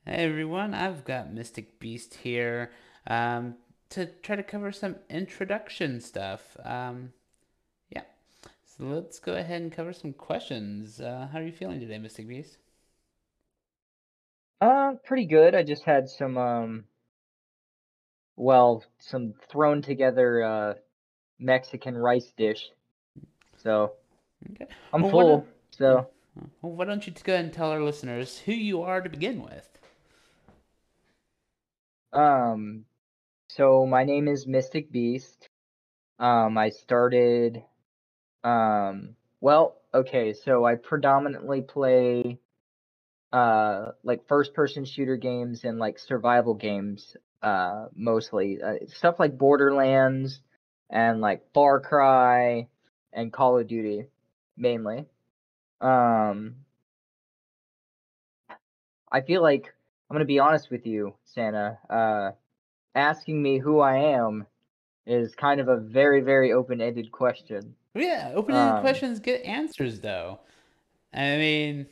Hey 0.06 0.24
everyone, 0.24 0.74
I've 0.74 1.04
got 1.04 1.32
Mystic 1.32 1.78
Beast 1.78 2.14
here 2.14 2.72
um, 3.06 3.54
to 3.90 4.06
try 4.06 4.34
to 4.34 4.42
cover 4.42 4.72
some 4.72 4.96
introduction 5.08 6.00
stuff. 6.00 6.56
Um, 6.64 7.12
yeah, 7.90 8.02
so 8.64 8.84
let's 8.84 9.20
go 9.20 9.34
ahead 9.34 9.62
and 9.62 9.70
cover 9.70 9.92
some 9.92 10.12
questions. 10.12 11.00
Uh, 11.00 11.28
how 11.30 11.38
are 11.38 11.44
you 11.44 11.52
feeling 11.52 11.78
today, 11.78 11.98
Mystic 11.98 12.26
Beast? 12.26 12.56
Uh, 14.60 14.94
pretty 15.04 15.26
good. 15.26 15.54
I 15.54 15.62
just 15.62 15.84
had 15.84 16.08
some 16.08 16.36
um 16.36 16.84
well, 18.36 18.84
some 18.98 19.34
thrown 19.50 19.82
together 19.82 20.42
uh 20.42 20.74
Mexican 21.38 21.96
rice 21.96 22.32
dish. 22.36 22.70
So, 23.58 23.92
Okay. 24.52 24.66
I'm 24.92 25.02
Well, 25.02 25.10
full. 25.10 25.46
So, 25.70 26.08
Well, 26.62 26.72
why 26.72 26.84
don't 26.84 27.06
you 27.06 27.12
go 27.22 27.32
ahead 27.34 27.44
and 27.46 27.54
tell 27.54 27.70
our 27.70 27.82
listeners 27.82 28.40
who 28.40 28.52
you 28.52 28.82
are 28.82 29.00
to 29.00 29.08
begin 29.08 29.42
with? 29.42 29.78
um 32.12 32.84
so 33.48 33.86
my 33.86 34.04
name 34.04 34.28
is 34.28 34.46
Mystic 34.46 34.90
Beast. 34.92 35.48
Um 36.18 36.58
I 36.58 36.70
started 36.70 37.62
um 38.44 39.16
well, 39.40 39.76
okay, 39.94 40.32
so 40.34 40.64
I 40.64 40.74
predominantly 40.76 41.62
play 41.62 42.38
uh 43.32 43.92
like 44.02 44.26
first 44.26 44.54
person 44.54 44.84
shooter 44.84 45.16
games 45.16 45.64
and 45.64 45.78
like 45.78 45.98
survival 45.98 46.54
games 46.54 47.16
uh 47.42 47.86
mostly 47.94 48.60
uh, 48.62 48.74
stuff 48.88 49.16
like 49.18 49.38
Borderlands 49.38 50.40
and 50.90 51.20
like 51.20 51.42
Far 51.54 51.80
Cry 51.80 52.66
and 53.12 53.32
Call 53.32 53.58
of 53.58 53.68
Duty 53.68 54.06
mainly 54.56 55.06
um 55.80 56.56
I 59.12 59.20
feel 59.20 59.42
like 59.42 59.72
I'm 60.08 60.14
going 60.14 60.20
to 60.20 60.24
be 60.26 60.40
honest 60.40 60.70
with 60.70 60.86
you 60.86 61.14
Santa 61.24 61.78
uh 61.88 62.30
asking 62.94 63.40
me 63.40 63.58
who 63.58 63.80
I 63.80 63.96
am 64.14 64.46
is 65.06 65.34
kind 65.34 65.60
of 65.60 65.68
a 65.68 65.76
very 65.76 66.20
very 66.20 66.52
open-ended 66.52 67.12
question 67.12 67.76
yeah, 67.94 68.32
open-ended 68.34 68.76
Um, 68.76 68.80
questions 68.80 69.18
get 69.18 69.42
answers, 69.44 70.00
though. 70.00 70.38
I 71.12 71.36
mean, 71.36 71.86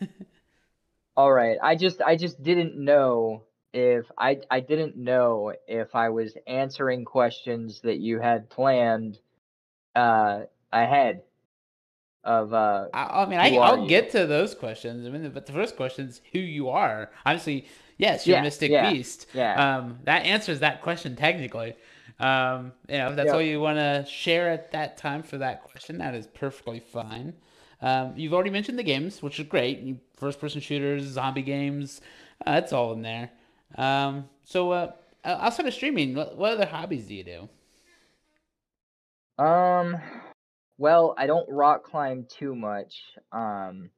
All 1.18 1.32
right. 1.32 1.58
I 1.60 1.74
just 1.74 2.00
I 2.00 2.14
just 2.14 2.40
didn't 2.44 2.76
know 2.76 3.42
if 3.72 4.06
I 4.16 4.38
I 4.52 4.60
didn't 4.60 4.96
know 4.96 5.52
if 5.66 5.96
I 5.96 6.10
was 6.10 6.36
answering 6.46 7.04
questions 7.04 7.80
that 7.82 7.98
you 7.98 8.20
had 8.20 8.48
planned 8.48 9.18
uh 9.96 10.42
ahead 10.72 11.22
of 12.22 12.54
uh 12.54 12.86
I, 12.94 13.22
I 13.22 13.26
mean, 13.26 13.40
I, 13.40 13.56
I'll 13.56 13.82
you? 13.82 13.88
get 13.88 14.10
to 14.12 14.26
those 14.26 14.54
questions. 14.54 15.04
I 15.08 15.10
mean, 15.10 15.28
but 15.30 15.46
the 15.46 15.52
first 15.52 15.74
question 15.76 16.06
is 16.06 16.20
who 16.32 16.38
you 16.38 16.68
are. 16.68 17.10
Obviously, 17.26 17.66
Yes, 17.98 18.28
you're 18.28 18.36
Yeah, 18.36 18.42
Mystic 18.42 18.70
yeah, 18.70 18.90
Beast. 18.92 19.26
Yeah. 19.34 19.78
Um, 19.78 19.98
that 20.04 20.24
answers 20.24 20.60
that 20.60 20.82
question 20.82 21.16
technically. 21.16 21.74
Um, 22.20 22.72
you 22.88 22.98
know, 22.98 23.08
if 23.10 23.16
that's 23.16 23.26
Yep. 23.26 23.34
all 23.34 23.42
you 23.42 23.60
want 23.60 23.78
to 23.78 24.06
share 24.08 24.50
at 24.50 24.70
that 24.70 24.96
time 24.96 25.24
for 25.24 25.38
that 25.38 25.64
question, 25.64 25.98
that 25.98 26.14
is 26.14 26.28
perfectly 26.28 26.78
fine. 26.78 27.34
Um, 27.80 28.14
you've 28.16 28.34
already 28.34 28.50
mentioned 28.50 28.78
the 28.78 28.82
games, 28.82 29.22
which 29.22 29.38
is 29.38 29.46
great. 29.46 29.96
First-person 30.16 30.60
shooters, 30.60 31.04
zombie 31.04 31.42
games, 31.42 32.00
uh, 32.44 32.54
that's 32.54 32.72
all 32.72 32.92
in 32.92 33.02
there. 33.02 33.30
Um, 33.76 34.28
so, 34.44 34.72
uh, 34.72 34.92
outside 35.24 35.66
of 35.66 35.74
streaming, 35.74 36.14
what, 36.14 36.36
what 36.36 36.52
other 36.52 36.66
hobbies 36.66 37.06
do 37.06 37.14
you 37.14 37.24
do? 37.24 37.48
Um, 39.38 39.96
well, 40.78 41.14
I 41.16 41.26
don't 41.26 41.48
rock 41.48 41.84
climb 41.84 42.26
too 42.28 42.54
much. 42.54 43.02
Um, 43.32 43.90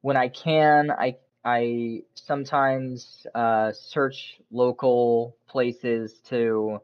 when 0.00 0.16
I 0.16 0.28
can, 0.28 0.90
I 0.90 1.16
I 1.44 2.02
sometimes 2.14 3.26
uh 3.34 3.72
search 3.72 4.40
local 4.50 5.36
places 5.48 6.20
to 6.28 6.80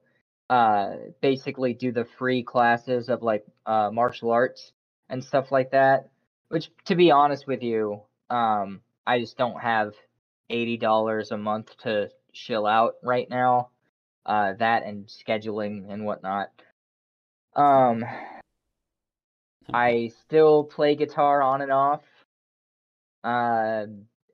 uh 0.49 0.93
basically 1.21 1.75
do 1.75 1.93
the 1.93 2.07
free 2.19 2.43
classes 2.43 3.09
of 3.09 3.23
like 3.23 3.45
uh 3.67 3.91
martial 3.93 4.31
arts 4.31 4.73
and 5.09 5.23
stuff 5.23 5.53
like 5.53 5.73
that. 5.73 6.09
Which 6.49 6.71
to 6.87 6.95
be 6.95 7.11
honest 7.11 7.47
with 7.47 7.63
you, 7.63 8.03
um 8.31 8.81
I 9.07 9.21
just 9.21 9.37
don't 9.37 9.61
have 9.61 9.95
$80 10.51 11.31
a 11.31 11.37
month 11.37 11.77
to 11.79 12.11
chill 12.33 12.67
out 12.67 12.95
right 13.03 13.29
now. 13.29 13.71
Uh 14.25 14.55
that 14.55 14.85
and 14.85 15.07
scheduling 15.07 15.93
and 15.93 16.05
whatnot. 16.05 16.51
Um 17.55 18.05
I 19.73 20.13
still 20.23 20.65
play 20.65 20.95
guitar 20.95 21.43
on 21.43 21.63
and 21.63 21.73
off. 21.73 22.03
Uh, 23.25 23.87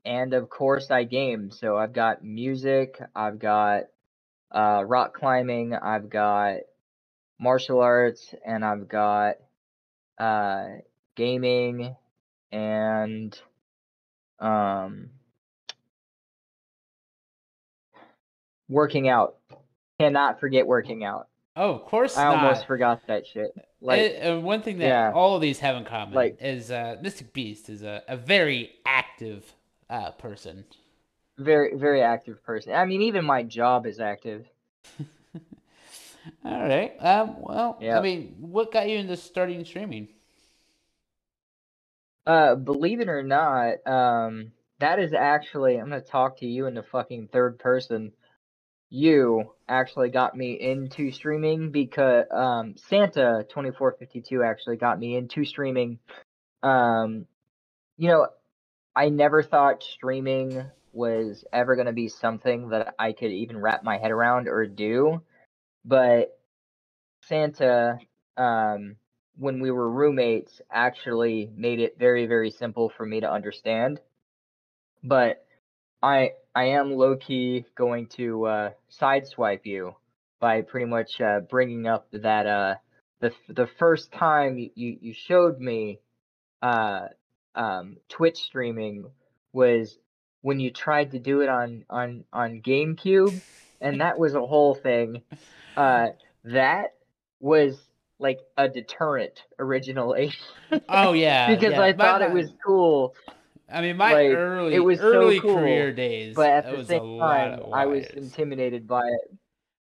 and 0.05 0.35
of 0.35 0.51
course 0.51 0.91
I 0.91 1.05
game. 1.05 1.51
So 1.51 1.77
I've 1.77 1.93
got 1.93 2.25
music, 2.25 3.01
I've 3.15 3.39
got 3.39 3.85
uh, 4.51 4.85
rock 4.87 5.15
climbing, 5.15 5.75
I've 5.75 6.11
got 6.11 6.59
martial 7.39 7.81
arts, 7.81 8.35
and 8.45 8.65
I've 8.65 8.89
got 8.89 9.37
uh, 10.19 10.67
gaming 11.17 11.97
and 12.53 13.37
um, 14.39 15.11
working 18.69 19.09
out. 19.09 19.37
Cannot 19.99 20.41
forget 20.41 20.67
working 20.67 21.05
out. 21.05 21.29
Oh, 21.55 21.75
of 21.75 21.85
course 21.85 22.17
I 22.17 22.25
not. 22.25 22.43
almost 22.45 22.67
forgot 22.67 23.07
that 23.09 23.27
shit. 23.27 23.55
Like 23.81 24.17
uh, 24.23 24.41
one 24.41 24.63
thing 24.63 24.79
that 24.79 24.87
yeah. 24.87 25.13
all 25.15 25.37
of 25.37 25.43
these 25.43 25.59
have 25.59 25.77
in 25.77 25.85
common 25.85 26.15
Like- 26.15 26.39
is 26.41 26.71
uh, 26.71 26.97
Mystic 27.03 27.33
Beast 27.33 27.69
is 27.69 27.83
a, 27.83 28.03
a 28.09 28.17
very 28.17 28.71
active 28.87 29.45
uh, 29.91 30.13
person. 30.13 30.65
very 31.39 31.77
very 31.77 32.03
active 32.03 32.43
person. 32.43 32.73
I 32.73 32.85
mean, 32.85 33.03
even 33.03 33.25
my 33.25 33.43
job 33.43 33.87
is 33.87 34.01
active. 34.01 34.47
All 36.45 36.63
right. 36.63 36.93
Um. 37.01 37.37
Well, 37.41 37.79
I 37.83 38.01
mean, 38.01 38.37
what 38.39 38.73
got 38.73 38.89
you 38.89 38.97
into 38.99 39.17
starting 39.17 39.65
streaming? 39.65 40.09
Uh, 42.27 42.55
believe 42.55 43.01
it 43.01 43.09
or 43.09 43.23
not, 43.23 43.87
um, 43.87 44.53
that 44.81 44.99
is 45.01 45.13
actually 45.13 45.77
I'm 45.79 45.89
gonna 45.91 46.01
talk 46.03 46.39
to 46.39 46.47
you 46.47 46.67
in 46.67 46.75
the 46.75 46.85
fucking 46.85 47.29
third 47.33 47.59
person. 47.59 48.13
You 48.91 49.55
actually 49.69 50.11
got 50.11 50.37
me 50.37 50.61
into 50.61 51.13
streaming 51.13 51.73
because 51.73 52.27
um 52.31 52.77
Santa 52.77 53.47
2452 53.51 54.43
actually 54.43 54.77
got 54.77 54.99
me 54.99 55.17
into 55.17 55.45
streaming. 55.45 55.99
Um, 56.63 57.27
you 57.99 58.09
know, 58.09 58.29
I 58.97 59.11
never 59.11 59.43
thought 59.43 59.83
streaming 59.85 60.65
was 60.93 61.45
ever 61.53 61.77
gonna 61.77 61.93
be 61.93 62.09
something 62.09 62.71
that 62.71 62.95
I 62.99 63.13
could 63.13 63.33
even 63.33 63.59
wrap 63.61 63.85
my 63.85 63.99
head 63.99 64.13
around 64.13 64.49
or 64.49 64.67
do, 64.67 65.23
but 65.85 66.39
Santa, 67.25 67.99
um, 68.37 68.97
when 69.39 69.61
we 69.61 69.71
were 69.71 69.91
roommates, 69.91 70.61
actually 70.71 71.51
made 71.57 71.81
it 71.81 71.99
very, 71.99 72.27
very 72.27 72.51
simple 72.51 72.91
for 72.97 73.07
me 73.07 73.21
to 73.21 73.31
understand. 73.31 74.01
But 75.03 75.45
I 76.03 76.33
I 76.55 76.65
am 76.65 76.93
low 76.93 77.17
key 77.17 77.65
going 77.75 78.07
to 78.09 78.45
uh, 78.45 78.71
sideswipe 78.91 79.65
you 79.65 79.97
by 80.41 80.63
pretty 80.63 80.87
much 80.87 81.21
uh, 81.21 81.41
bringing 81.41 81.87
up 81.87 82.09
that 82.13 82.47
uh, 82.47 82.75
the 83.21 83.33
the 83.49 83.69
first 83.79 84.13
time 84.13 84.59
you, 84.59 84.99
you, 85.01 85.15
showed 85.15 85.59
me 85.61 86.01
uh, 86.61 87.07
um, 87.55 87.97
Twitch 88.09 88.39
streaming 88.39 89.07
was 89.53 89.97
when 90.43 90.59
you 90.61 90.71
tried 90.71 91.13
to 91.13 91.19
do 91.19 91.41
it 91.41 91.49
on 91.49 91.85
on 91.89 92.25
on 92.33 92.61
GameCube, 92.61 93.41
and 93.81 94.01
that 94.01 94.19
was 94.19 94.35
a 94.35 94.47
whole 94.47 94.75
thing. 94.75 95.23
Uh, 95.77 96.09
that 96.45 96.95
was 97.41 97.81
like 98.23 98.39
a 98.57 98.69
deterrent 98.69 99.43
originally 99.59 100.33
Oh 100.89 101.13
yeah, 101.13 101.49
because 101.55 101.73
yeah. 101.73 101.81
I 101.83 101.93
My- 101.93 102.05
thought 102.05 102.23
it 102.23 102.33
was 102.33 102.51
cool, 102.65 103.15
I 103.71 103.81
mean, 103.83 103.97
my 103.97 104.13
like, 104.13 104.37
early 104.37 104.75
it 104.75 104.81
was 104.81 104.99
so 104.99 105.05
early 105.05 105.41
cool, 105.41 105.57
career 105.57 105.93
days. 105.93 106.35
but 106.37 106.49
at 106.51 106.71
the 106.71 106.77
was 106.79 106.87
same 106.87 107.19
time, 107.19 107.61
I 107.73 107.87
was 107.87 108.07
intimidated 108.07 108.87
by 108.87 109.07
it. 109.07 109.37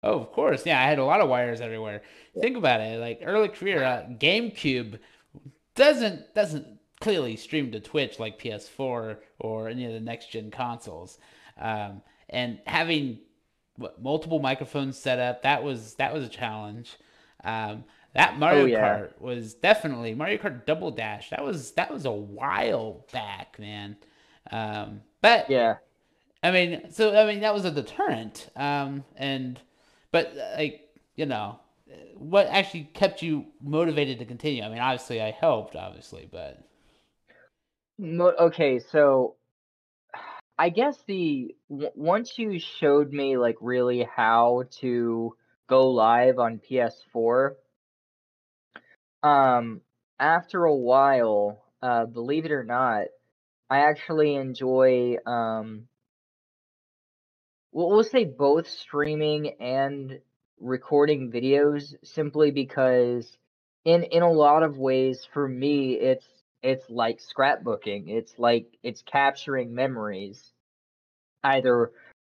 Oh, 0.03 0.19
of 0.19 0.31
course. 0.31 0.65
Yeah, 0.67 0.79
I 0.79 0.83
had 0.87 0.99
a 0.99 1.03
lot 1.03 1.19
of 1.21 1.29
wires 1.29 1.61
everywhere. 1.61 2.03
Think 2.39 2.57
about 2.57 2.79
it. 2.81 2.99
Like 2.99 3.21
early 3.23 3.47
career, 3.47 3.83
uh, 3.83 4.05
GameCube 4.19 4.99
doesn't 5.75 6.33
doesn't 6.35 6.79
clearly 6.99 7.35
stream 7.35 7.71
to 7.71 7.79
Twitch 7.79 8.19
like 8.19 8.39
PS4 8.39 9.17
or 9.39 9.67
any 9.67 9.85
of 9.85 9.93
the 9.93 9.99
next 9.99 10.31
gen 10.31 10.51
consoles. 10.51 11.17
Um, 11.59 12.01
and 12.29 12.59
having 12.67 13.19
what, 13.77 14.01
multiple 14.01 14.39
microphones 14.39 14.97
set 14.97 15.19
up 15.19 15.41
that 15.43 15.63
was 15.63 15.95
that 15.95 16.13
was 16.13 16.23
a 16.23 16.29
challenge. 16.29 16.91
Um, 17.43 17.83
that 18.15 18.39
Mario 18.39 18.63
Oh, 18.63 18.65
yeah. 18.65 18.97
Kart 18.99 19.21
was 19.21 19.53
definitely 19.53 20.15
Mario 20.15 20.37
Kart 20.37 20.65
Double 20.65 20.89
Dash. 20.91 21.29
That 21.29 21.43
was 21.43 21.71
that 21.73 21.91
was 21.91 22.05
a 22.05 22.11
while 22.11 23.05
back, 23.11 23.59
man. 23.59 23.97
Um, 24.51 25.01
but 25.21 25.49
Yeah, 25.49 25.75
I 26.41 26.51
mean, 26.51 26.91
so 26.91 27.15
I 27.15 27.25
mean 27.27 27.41
that 27.41 27.53
was 27.53 27.65
a 27.65 27.71
deterrent. 27.71 28.49
Um, 28.55 29.03
and 29.15 29.59
but 30.11 30.35
uh, 30.37 30.57
like 30.57 30.89
you 31.15 31.25
know, 31.25 31.59
what 32.15 32.47
actually 32.47 32.85
kept 32.93 33.21
you 33.21 33.45
motivated 33.61 34.19
to 34.19 34.25
continue? 34.25 34.63
I 34.63 34.69
mean, 34.69 34.79
obviously 34.79 35.21
I 35.21 35.31
helped, 35.31 35.75
obviously, 35.75 36.27
but 36.31 36.63
Mo- 37.97 38.35
okay, 38.39 38.79
so 38.79 39.35
I 40.57 40.69
guess 40.69 41.01
the 41.07 41.55
w- 41.69 41.91
once 41.95 42.37
you 42.37 42.59
showed 42.59 43.11
me 43.11 43.37
like 43.37 43.57
really 43.61 44.03
how 44.15 44.63
to 44.79 45.35
go 45.67 45.89
live 45.89 46.39
on 46.39 46.59
PS4, 46.59 47.55
um, 49.25 49.81
after 50.19 50.65
a 50.65 50.75
while, 50.75 51.63
uh, 51.81 52.05
believe 52.05 52.45
it 52.45 52.51
or 52.51 52.63
not, 52.63 53.07
I 53.69 53.79
actually 53.79 54.35
enjoy 54.35 55.17
um, 55.25 55.87
we'll, 57.71 57.89
we'll 57.89 58.03
say 58.03 58.25
both 58.25 58.67
streaming 58.67 59.55
and 59.59 60.19
recording 60.59 61.31
videos 61.31 61.95
simply 62.03 62.51
because 62.51 63.37
in 63.83 64.03
in 64.03 64.21
a 64.21 64.31
lot 64.31 64.61
of 64.63 64.77
ways 64.77 65.27
for 65.33 65.47
me 65.47 65.93
it's 65.93 66.25
it's 66.61 66.87
like 66.89 67.19
scrapbooking. 67.19 68.05
It's 68.07 68.33
like 68.37 68.67
it's 68.83 69.01
capturing 69.03 69.73
memories 69.73 70.51
either 71.43 71.91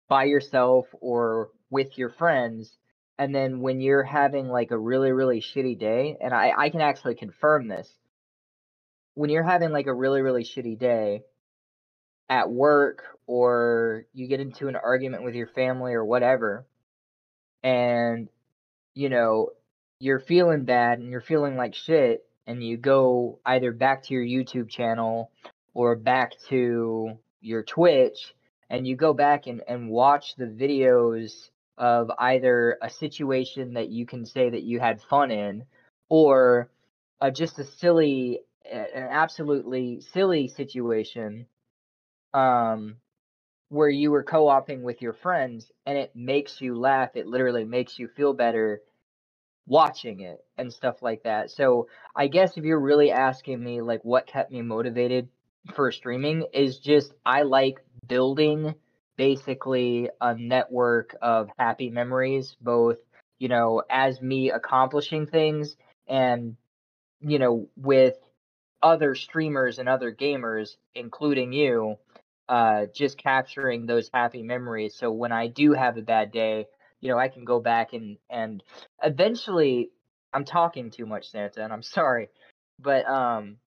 by 0.08 0.24
yourself 0.24 0.86
or 1.00 1.50
with 1.70 1.96
your 1.96 2.10
friends 2.10 2.76
and 3.20 3.34
then 3.34 3.60
when 3.60 3.82
you're 3.82 4.02
having 4.02 4.48
like 4.48 4.70
a 4.70 4.78
really 4.78 5.12
really 5.12 5.42
shitty 5.42 5.78
day 5.78 6.16
and 6.22 6.32
i 6.32 6.52
i 6.56 6.70
can 6.70 6.80
actually 6.80 7.14
confirm 7.14 7.68
this. 7.68 7.88
When 9.14 9.28
you're 9.28 9.44
having 9.44 9.70
like 9.70 9.86
a 9.86 9.94
really 9.94 10.22
really 10.22 10.42
shitty 10.42 10.78
day 10.78 11.22
at 12.30 12.50
work 12.50 13.04
or 13.26 14.06
you 14.14 14.26
get 14.26 14.40
into 14.40 14.68
an 14.68 14.76
argument 14.76 15.22
with 15.22 15.34
your 15.34 15.48
family 15.48 15.92
or 15.92 16.04
whatever 16.04 16.66
and 17.62 18.28
you 18.94 19.10
know 19.10 19.50
you're 19.98 20.20
feeling 20.20 20.64
bad 20.64 20.98
and 20.98 21.10
you're 21.10 21.20
feeling 21.20 21.56
like 21.56 21.74
shit 21.74 22.24
and 22.46 22.64
you 22.64 22.78
go 22.78 23.38
either 23.44 23.70
back 23.70 24.02
to 24.04 24.14
your 24.14 24.24
YouTube 24.24 24.70
channel 24.70 25.30
or 25.74 25.94
back 25.94 26.32
to 26.48 27.18
your 27.42 27.64
Twitch 27.64 28.34
and 28.70 28.86
you 28.86 28.96
go 28.96 29.12
back 29.12 29.46
and, 29.46 29.60
and 29.68 29.90
watch 29.90 30.36
the 30.36 30.46
videos 30.46 31.50
of 31.80 32.10
either 32.18 32.76
a 32.82 32.90
situation 32.90 33.74
that 33.74 33.88
you 33.88 34.06
can 34.06 34.24
say 34.26 34.50
that 34.50 34.62
you 34.62 34.78
had 34.78 35.00
fun 35.00 35.30
in 35.30 35.64
or 36.10 36.68
just 37.32 37.58
a 37.58 37.64
silly 37.64 38.40
an 38.70 39.08
absolutely 39.10 40.00
silly 40.00 40.46
situation 40.46 41.46
um 42.34 42.96
where 43.70 43.88
you 43.88 44.10
were 44.10 44.22
co-oping 44.22 44.82
with 44.82 45.00
your 45.00 45.14
friends 45.14 45.72
and 45.86 45.96
it 45.96 46.10
makes 46.14 46.60
you 46.60 46.78
laugh 46.78 47.10
it 47.14 47.26
literally 47.26 47.64
makes 47.64 47.98
you 47.98 48.06
feel 48.08 48.34
better 48.34 48.80
watching 49.66 50.20
it 50.20 50.38
and 50.58 50.72
stuff 50.72 51.00
like 51.02 51.22
that. 51.22 51.50
So 51.50 51.86
i 52.14 52.26
guess 52.26 52.56
if 52.56 52.64
you're 52.64 52.80
really 52.80 53.10
asking 53.10 53.62
me 53.62 53.80
like 53.80 54.04
what 54.04 54.26
kept 54.26 54.50
me 54.52 54.62
motivated 54.62 55.28
for 55.74 55.90
streaming 55.92 56.44
is 56.52 56.78
just 56.78 57.14
i 57.24 57.42
like 57.42 57.78
building 58.08 58.74
basically 59.16 60.10
a 60.20 60.34
network 60.34 61.16
of 61.22 61.50
happy 61.58 61.90
memories, 61.90 62.56
both, 62.60 62.98
you 63.38 63.48
know, 63.48 63.82
as 63.90 64.20
me 64.20 64.50
accomplishing 64.50 65.26
things 65.26 65.76
and, 66.08 66.56
you 67.20 67.38
know, 67.38 67.68
with 67.76 68.16
other 68.82 69.14
streamers 69.14 69.78
and 69.78 69.88
other 69.88 70.12
gamers, 70.12 70.76
including 70.94 71.52
you, 71.52 71.96
uh, 72.48 72.86
just 72.94 73.18
capturing 73.18 73.86
those 73.86 74.10
happy 74.12 74.42
memories. 74.42 74.94
So 74.96 75.10
when 75.12 75.32
I 75.32 75.48
do 75.48 75.72
have 75.72 75.96
a 75.96 76.02
bad 76.02 76.32
day, 76.32 76.66
you 77.00 77.10
know, 77.10 77.18
I 77.18 77.28
can 77.28 77.44
go 77.44 77.60
back 77.60 77.92
and 77.92 78.18
and 78.30 78.62
eventually 79.02 79.90
I'm 80.32 80.44
talking 80.44 80.90
too 80.90 81.06
much, 81.06 81.30
Santa, 81.30 81.62
and 81.64 81.72
I'm 81.72 81.82
sorry. 81.98 82.28
But 82.78 83.06
um 83.06 83.58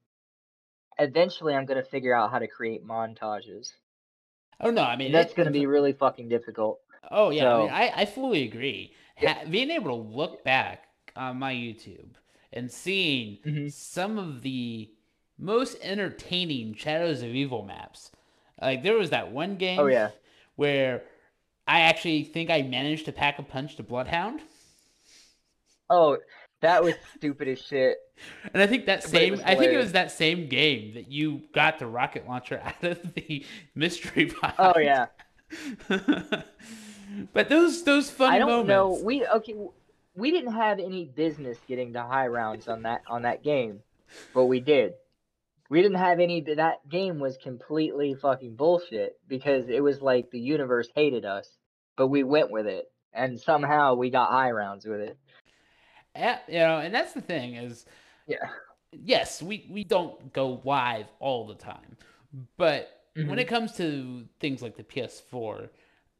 eventually 0.98 1.54
I'm 1.54 1.66
gonna 1.66 1.84
figure 1.84 2.16
out 2.16 2.32
how 2.32 2.40
to 2.40 2.48
create 2.48 2.84
montages. 2.86 3.74
Oh 4.62 4.70
no, 4.72 4.84
I 4.84 4.96
mean 4.96 5.12
that's 5.12 5.32
it- 5.32 5.36
gonna 5.36 5.52
be 5.52 5.66
really 5.66 5.94
fucking 5.94 6.30
difficult. 6.30 6.80
Oh 7.12 7.30
yeah, 7.32 7.54
I, 7.54 7.60
mean, 7.62 7.70
I, 7.70 7.92
I 8.02 8.06
fully 8.06 8.44
agree. 8.44 8.94
Yeah. 9.22 9.34
Ha- 9.34 9.46
being 9.50 9.70
able 9.72 9.90
to 9.90 10.16
look 10.16 10.44
back 10.44 10.88
on 11.16 11.38
my 11.38 11.54
YouTube 11.54 12.14
and 12.52 12.72
seeing 12.72 13.38
Mhm. 13.46 13.72
some 13.72 14.18
of 14.18 14.42
the 14.42 14.90
most 15.38 15.78
entertaining 15.82 16.74
Shadows 16.76 17.22
of 17.22 17.30
Evil 17.30 17.64
maps. 17.64 18.12
Like 18.62 18.84
there 18.84 18.98
was 18.98 19.10
that 19.10 19.32
one 19.32 19.58
game 19.58 19.80
Oh 19.80 19.88
yeah. 19.88 20.12
where 20.56 21.04
I 21.68 21.82
actually 21.82 22.24
think 22.24 22.50
I 22.50 22.62
managed 22.62 23.06
to 23.06 23.12
pack 23.12 23.38
a 23.40 23.44
punch 23.44 23.76
to 23.78 23.84
Bloodhound. 23.84 24.42
Oh, 25.90 26.18
that 26.64 26.84
was 26.84 26.96
stupid 27.16 27.48
as 27.50 27.62
shit. 27.62 27.98
And 28.54 28.64
I 28.64 28.68
think 28.68 28.86
that 28.86 29.04
same 29.04 29.40
I 29.46 29.54
think 29.56 29.72
it 29.74 29.78
was 29.78 29.92
that 29.92 30.12
same 30.12 30.48
game 30.48 30.94
that 30.96 31.12
you 31.12 31.42
got 31.54 31.78
the 31.78 31.88
rocket 31.88 32.28
launcher 32.28 32.62
out 32.64 32.84
of 32.84 33.14
the 33.14 33.46
mystery 33.76 34.26
box. 34.42 34.56
Oh 34.58 34.80
yeah. 34.80 35.08
but 37.34 37.50
those 37.50 37.84
those 37.84 38.10
fun 38.10 38.34
I 38.34 38.40
don't 38.40 38.48
moments. 38.48 38.70
know. 38.70 39.00
We 39.04 39.26
okay. 39.28 39.56
We 40.16 40.32
didn't 40.32 40.54
have 40.54 40.80
any 40.80 41.06
business 41.06 41.58
getting 41.68 41.92
the 41.92 42.04
high 42.04 42.28
rounds 42.28 42.68
on 42.68 42.84
that 42.84 43.02
on 43.08 43.24
that 43.24 43.44
game, 43.44 43.82
but 44.34 44.46
we 44.46 44.60
did. 44.60 44.94
We 45.70 45.82
didn't 45.82 45.98
have 45.98 46.20
any. 46.20 46.42
That 46.42 46.88
game 46.88 47.20
was 47.20 47.38
completely 47.38 48.14
fucking 48.14 48.56
bullshit 48.56 49.18
because 49.28 49.70
it 49.70 49.82
was 49.84 50.02
like 50.02 50.30
the 50.32 50.40
universe 50.40 50.88
hated 50.96 51.26
us, 51.26 51.50
but 51.98 52.08
we 52.08 52.24
went 52.24 52.52
with 52.52 52.68
it, 52.68 52.92
and 53.12 53.40
somehow 53.40 53.96
we 53.96 54.12
got 54.12 54.30
high 54.30 54.52
rounds 54.52 54.86
with 54.86 55.02
it. 55.02 55.18
Yeah, 56.16 56.40
you 56.48 56.60
know, 56.60 56.80
and 56.80 56.94
that's 56.94 57.14
the 57.14 57.22
thing 57.22 57.56
is, 57.56 57.86
Yeah. 58.28 58.48
yes, 58.92 59.42
we 59.42 59.68
we 59.70 59.84
don't 59.84 60.32
go 60.34 60.62
live 60.64 61.08
all 61.20 61.48
the 61.48 61.56
time, 61.56 61.98
but 62.58 63.06
when 63.16 63.28
Mhm. 63.28 63.40
it 63.40 63.48
comes 63.48 63.76
to 63.78 64.28
things 64.40 64.62
like 64.62 64.76
the 64.76 64.84
PS4, 64.84 65.70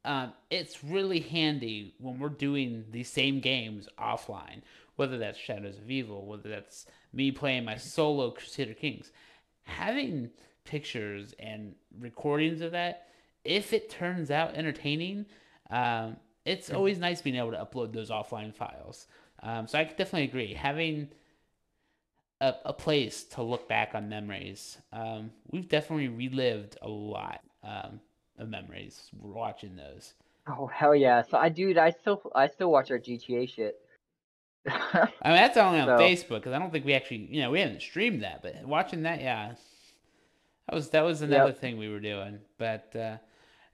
um, 0.04 0.32
it's 0.50 0.84
really 0.84 1.20
handy 1.20 1.94
when 1.98 2.18
we're 2.18 2.28
doing 2.28 2.84
these 2.90 3.08
same 3.08 3.40
games 3.40 3.88
offline, 3.98 4.62
whether 4.96 5.16
that's 5.18 5.38
Shadows 5.38 5.78
of 5.78 5.90
Evil, 5.90 6.26
whether 6.26 6.48
that's 6.48 6.86
me 7.12 7.30
playing 7.32 7.64
my 7.64 7.76
solo 7.76 8.30
Crusader 8.30 8.74
Kings, 8.74 9.12
having 9.62 10.30
pictures 10.64 11.34
and 11.38 11.74
recordings 11.98 12.60
of 12.60 12.72
that. 12.72 13.08
If 13.44 13.72
it 13.72 13.90
turns 13.90 14.30
out 14.30 14.54
entertaining, 14.54 15.26
um, 15.70 16.16
it's 16.44 16.68
Mhm. 16.68 16.74
always 16.76 16.98
nice 16.98 17.22
being 17.22 17.36
able 17.36 17.52
to 17.52 17.58
upload 17.64 17.92
those 17.92 18.10
offline 18.10 18.54
files. 18.54 19.06
Um, 19.44 19.68
so 19.68 19.78
I 19.78 19.84
definitely 19.84 20.24
agree. 20.24 20.54
Having 20.54 21.08
a, 22.40 22.54
a 22.66 22.72
place 22.72 23.24
to 23.24 23.42
look 23.42 23.68
back 23.68 23.90
on 23.94 24.08
memories. 24.08 24.78
Um, 24.92 25.30
we've 25.50 25.68
definitely 25.68 26.08
relived 26.08 26.76
a 26.82 26.88
lot 26.88 27.40
um, 27.62 28.00
of 28.38 28.48
memories 28.48 29.10
watching 29.18 29.76
those. 29.76 30.14
Oh 30.46 30.66
hell 30.66 30.94
yeah! 30.94 31.22
So 31.22 31.38
I 31.38 31.48
dude, 31.48 31.78
I 31.78 31.90
still 31.90 32.20
I 32.34 32.48
still 32.48 32.70
watch 32.70 32.90
our 32.90 32.98
GTA 32.98 33.48
shit. 33.48 33.76
I 34.68 35.08
mean, 35.24 35.36
that's 35.36 35.56
only 35.56 35.80
on 35.80 35.86
So- 35.86 36.04
Facebook 36.04 36.40
because 36.40 36.52
I 36.52 36.58
don't 36.58 36.70
think 36.70 36.84
we 36.84 36.94
actually, 36.94 37.28
you 37.30 37.40
know, 37.40 37.50
we 37.50 37.60
haven't 37.60 37.80
streamed 37.82 38.22
that, 38.22 38.42
but 38.42 38.66
watching 38.66 39.02
that, 39.02 39.20
yeah, 39.20 39.54
that 40.68 40.74
was 40.74 40.90
that 40.90 41.02
was 41.02 41.22
another 41.22 41.52
thing 41.52 41.78
we 41.78 41.88
were 41.88 42.00
doing. 42.00 42.40
But 42.58 42.94
uh, 42.94 43.16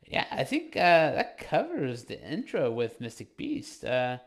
yeah, 0.07 0.27
I 0.31 0.45
think 0.45 0.77
uh, 0.77 1.13
that 1.13 1.39
covers 1.39 2.05
the 2.05 2.21
intro 2.23 2.71
with 2.71 3.01
Mystic 3.01 3.37
Beast. 3.37 3.85
Uh, 3.85 4.19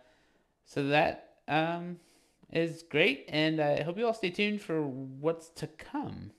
so 0.65 0.87
that 0.87 1.32
um, 1.47 1.97
is 2.51 2.83
great, 2.83 3.25
and 3.27 3.59
I 3.59 3.83
hope 3.83 3.97
you 3.97 4.05
all 4.05 4.13
stay 4.13 4.29
tuned 4.29 4.61
for 4.61 4.81
what's 4.81 5.49
to 5.49 5.67
come. 5.67 6.31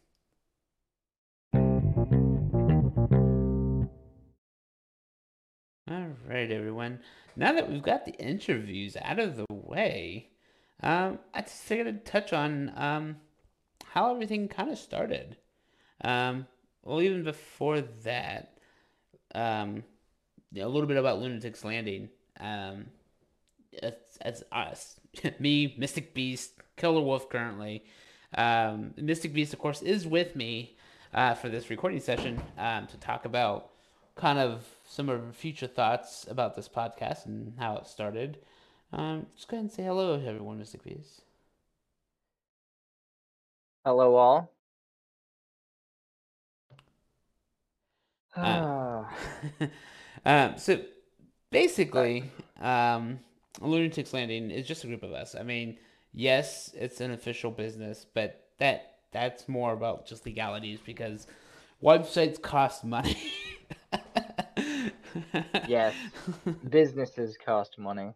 All 5.91 6.07
right, 6.29 6.51
everyone. 6.51 7.01
Now 7.37 7.53
that 7.53 7.71
we've 7.71 7.83
got 7.83 8.05
the 8.05 8.15
interviews 8.15 8.97
out 9.03 9.19
of 9.19 9.37
the 9.37 9.47
way, 9.51 10.31
um, 10.83 11.19
I 11.35 11.43
just 11.43 11.63
figured 11.63 11.89
I'd 11.89 12.05
touch 12.05 12.33
on 12.33 12.73
um, 12.77 13.17
how 13.85 14.13
everything 14.13 14.49
kind 14.49 14.71
of 14.71 14.79
started. 14.79 15.37
Um, 16.03 16.47
well, 16.83 17.01
even 17.03 17.23
before 17.25 17.81
that, 17.81 18.59
um, 19.35 19.83
a 20.57 20.67
little 20.67 20.87
bit 20.87 20.97
about 20.97 21.21
Lunatics 21.21 21.65
Landing. 21.65 22.09
Um, 22.39 22.87
it's, 23.83 24.19
it's 24.25 24.43
us, 24.53 25.01
me, 25.39 25.75
Mystic 25.79 26.15
Beast, 26.15 26.53
Killer 26.77 27.01
Wolf 27.01 27.29
currently. 27.29 27.85
Um, 28.37 28.95
Mystic 28.97 29.33
Beast, 29.33 29.53
of 29.53 29.59
course, 29.59 29.83
is 29.83 30.07
with 30.07 30.35
me 30.35 30.77
uh, 31.13 31.35
for 31.35 31.49
this 31.49 31.71
recording 31.71 32.01
session 32.01 32.41
um, 32.59 32.87
to 32.89 32.97
talk 32.97 33.25
about 33.25 33.71
kind 34.17 34.39
of 34.39 34.65
some 34.89 35.09
of 35.09 35.25
our 35.25 35.33
future 35.33 35.67
thoughts 35.67 36.27
about 36.29 36.55
this 36.57 36.69
podcast 36.69 37.27
and 37.27 37.55
how 37.59 37.77
it 37.77 37.87
started. 37.87 38.39
Um, 38.93 39.27
just 39.35 39.49
go 39.49 39.57
ahead 39.57 39.65
and 39.65 39.73
say 39.73 39.83
hello 39.83 40.19
to 40.19 40.27
everyone, 40.27 40.59
Mystic 40.59 40.85
Beast. 40.85 41.23
Hello 43.85 44.15
all. 44.17 44.51
Uh, 48.37 49.05
um, 50.25 50.59
so 50.59 50.81
basically, 51.51 52.31
um, 52.61 53.21
Lunatics 53.61 54.13
Landing 54.13 54.51
is 54.51 54.67
just 54.67 54.85
a 54.85 54.87
group 54.87 55.03
of 55.03 55.13
us. 55.13 55.35
I 55.35 55.43
mean, 55.43 55.79
yes, 56.13 56.71
it's 56.75 57.01
an 57.01 57.13
official 57.13 57.51
business, 57.51 58.07
but 58.13 58.49
that 58.59 58.97
that's 59.13 59.49
more 59.49 59.73
about 59.73 60.07
just 60.07 60.27
legalities 60.27 60.81
because 60.85 61.27
websites 61.83 62.41
cost 62.41 62.85
money. 62.85 63.17
Yes. 65.67 65.95
Businesses 66.69 67.37
cost 67.45 67.79
money. 67.79 68.15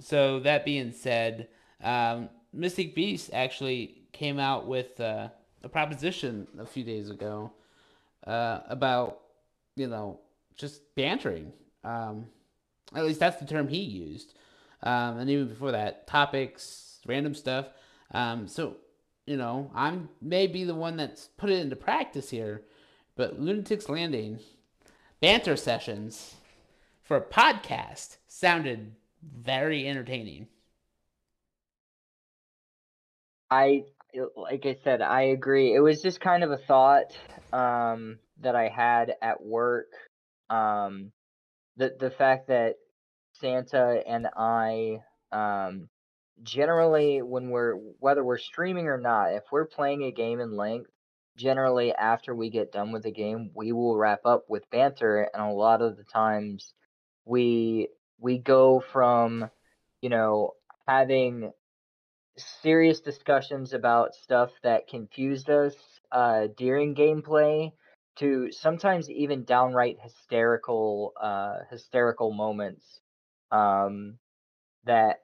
So 0.00 0.40
that 0.40 0.64
being 0.64 0.92
said, 0.92 1.48
um, 1.82 2.28
Mystic 2.52 2.94
Beast 2.94 3.30
actually 3.32 4.02
came 4.12 4.38
out 4.38 4.66
with 4.66 5.00
uh, 5.00 5.28
a 5.62 5.68
proposition 5.68 6.46
a 6.58 6.66
few 6.66 6.84
days 6.84 7.10
ago 7.10 7.52
uh, 8.26 8.60
about 8.68 9.20
you 9.76 9.88
know 9.88 10.20
just 10.56 10.82
bantering. 10.94 11.52
Um, 11.84 12.26
at 12.94 13.04
least 13.04 13.20
that's 13.20 13.38
the 13.38 13.46
term 13.46 13.68
he 13.68 13.80
used, 13.80 14.34
um, 14.82 15.18
and 15.18 15.30
even 15.30 15.48
before 15.48 15.72
that, 15.72 16.06
topics, 16.06 17.00
random 17.06 17.34
stuff. 17.34 17.66
Um, 18.12 18.48
so 18.48 18.76
you 19.26 19.36
know, 19.36 19.70
I'm 19.74 20.08
maybe 20.20 20.64
the 20.64 20.74
one 20.74 20.96
that's 20.96 21.28
put 21.36 21.50
it 21.50 21.60
into 21.60 21.76
practice 21.76 22.30
here, 22.30 22.62
but 23.16 23.40
Lunatics 23.40 23.88
Landing 23.88 24.40
banter 25.20 25.56
sessions 25.56 26.34
for 27.02 27.16
a 27.16 27.22
podcast 27.22 28.18
sounded 28.26 28.94
very 29.22 29.88
entertaining. 29.88 30.48
I 33.50 33.84
like 34.36 34.64
I 34.66 34.76
said, 34.84 35.02
I 35.02 35.22
agree. 35.22 35.74
It 35.74 35.80
was 35.80 36.02
just 36.02 36.20
kind 36.20 36.44
of 36.44 36.50
a 36.50 36.56
thought 36.56 37.16
um, 37.52 38.18
that 38.40 38.54
I 38.54 38.68
had 38.68 39.14
at 39.22 39.42
work. 39.42 39.88
Um, 40.50 41.12
the 41.76 41.94
the 41.98 42.10
fact 42.10 42.48
that 42.48 42.76
Santa 43.32 44.02
and 44.06 44.28
I 44.36 45.00
um, 45.32 45.88
generally 46.42 47.22
when 47.22 47.50
we're 47.50 47.74
whether 47.98 48.24
we're 48.24 48.38
streaming 48.38 48.88
or 48.88 48.98
not, 48.98 49.34
if 49.34 49.44
we're 49.50 49.66
playing 49.66 50.04
a 50.04 50.12
game 50.12 50.40
in 50.40 50.56
length, 50.56 50.90
generally 51.36 51.92
after 51.92 52.34
we 52.34 52.50
get 52.50 52.72
done 52.72 52.92
with 52.92 53.02
the 53.04 53.12
game, 53.12 53.50
we 53.54 53.72
will 53.72 53.96
wrap 53.96 54.20
up 54.24 54.44
with 54.48 54.70
banter, 54.70 55.28
and 55.32 55.42
a 55.42 55.52
lot 55.52 55.82
of 55.82 55.96
the 55.96 56.04
times 56.04 56.72
we 57.24 57.88
we 58.18 58.38
go 58.38 58.80
from 58.92 59.50
you 60.00 60.10
know 60.10 60.52
having 60.86 61.52
serious 62.36 63.00
discussions 63.00 63.72
about 63.72 64.14
stuff 64.14 64.50
that 64.62 64.88
confused 64.88 65.50
us 65.50 65.74
uh, 66.12 66.48
during 66.56 66.94
gameplay 66.94 67.72
to 68.16 68.50
sometimes 68.52 69.10
even 69.10 69.44
downright 69.44 69.98
hysterical 70.00 71.12
uh, 71.20 71.58
hysterical 71.70 72.32
moments 72.32 73.00
um, 73.50 74.18
that 74.84 75.20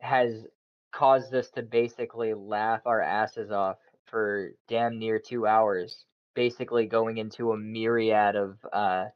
has 0.00 0.46
caused 0.92 1.34
us 1.34 1.50
to 1.50 1.62
basically 1.62 2.34
laugh 2.34 2.82
our 2.86 3.00
asses 3.00 3.50
off 3.50 3.78
for 4.06 4.50
damn 4.68 4.98
near 4.98 5.18
two 5.18 5.46
hours 5.46 6.04
basically 6.34 6.86
going 6.86 7.18
into 7.18 7.52
a 7.52 7.56
myriad 7.56 8.36
of 8.36 8.58
uh 8.72 9.06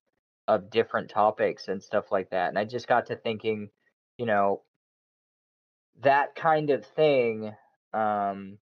of 0.47 0.71
different 0.71 1.11
topics 1.11 1.69
and 1.69 1.83
stuff 1.83 2.11
like 2.11 2.31
that. 2.31 2.49
And 2.49 2.59
I 2.59 2.65
just 2.65 2.89
got 2.89 3.07
to 3.07 3.17
thinking, 3.17 3.69
you 4.17 4.25
know, 4.25 4.63
that 6.01 6.35
kind 6.35 6.71
of 6.71 6.87
thing 6.87 7.55
um 7.93 8.59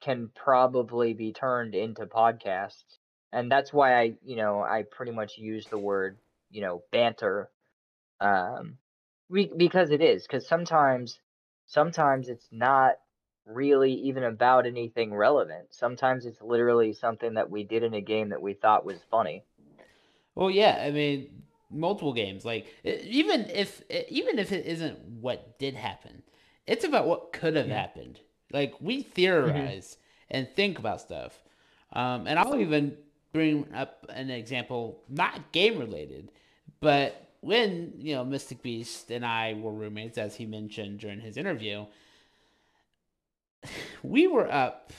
can 0.00 0.30
probably 0.34 1.12
be 1.12 1.32
turned 1.32 1.74
into 1.74 2.06
podcasts. 2.06 2.96
And 3.32 3.50
that's 3.50 3.72
why 3.72 3.98
I, 4.00 4.14
you 4.24 4.36
know, 4.36 4.62
I 4.62 4.82
pretty 4.82 5.12
much 5.12 5.38
use 5.38 5.66
the 5.66 5.78
word, 5.78 6.18
you 6.50 6.62
know, 6.62 6.82
banter 6.92 7.50
um 8.20 8.76
we, 9.30 9.50
because 9.56 9.90
it 9.90 10.02
is 10.02 10.22
because 10.26 10.46
sometimes 10.46 11.20
sometimes 11.66 12.28
it's 12.28 12.48
not 12.50 12.96
really 13.46 13.92
even 13.92 14.24
about 14.24 14.66
anything 14.66 15.14
relevant. 15.14 15.68
Sometimes 15.70 16.26
it's 16.26 16.42
literally 16.42 16.92
something 16.92 17.34
that 17.34 17.50
we 17.50 17.64
did 17.64 17.82
in 17.82 17.94
a 17.94 18.00
game 18.00 18.30
that 18.30 18.42
we 18.42 18.54
thought 18.54 18.84
was 18.84 18.98
funny. 19.10 19.44
Well, 20.34 20.50
yeah, 20.50 20.82
I 20.84 20.90
mean, 20.90 21.42
multiple 21.70 22.12
games. 22.12 22.44
Like 22.44 22.66
even 22.84 23.46
if 23.50 23.82
even 24.08 24.38
if 24.38 24.52
it 24.52 24.66
isn't 24.66 24.98
what 25.20 25.58
did 25.58 25.74
happen, 25.74 26.22
it's 26.66 26.84
about 26.84 27.06
what 27.06 27.32
could 27.32 27.56
have 27.56 27.68
yeah. 27.68 27.80
happened. 27.80 28.20
Like 28.52 28.74
we 28.80 29.02
theorize 29.02 29.96
mm-hmm. 29.96 30.36
and 30.38 30.48
think 30.56 30.78
about 30.78 31.00
stuff. 31.00 31.40
Um, 31.92 32.26
and 32.26 32.38
I'll 32.38 32.58
even 32.58 32.96
bring 33.32 33.66
up 33.74 34.06
an 34.08 34.30
example, 34.30 35.02
not 35.08 35.52
game 35.52 35.78
related, 35.78 36.30
but 36.80 37.28
when 37.40 37.94
you 37.98 38.14
know 38.14 38.24
Mystic 38.24 38.62
Beast 38.62 39.10
and 39.10 39.24
I 39.24 39.54
were 39.54 39.72
roommates, 39.72 40.18
as 40.18 40.36
he 40.36 40.46
mentioned 40.46 41.00
during 41.00 41.20
his 41.20 41.36
interview, 41.36 41.86
we 44.02 44.26
were 44.26 44.50
up 44.50 44.92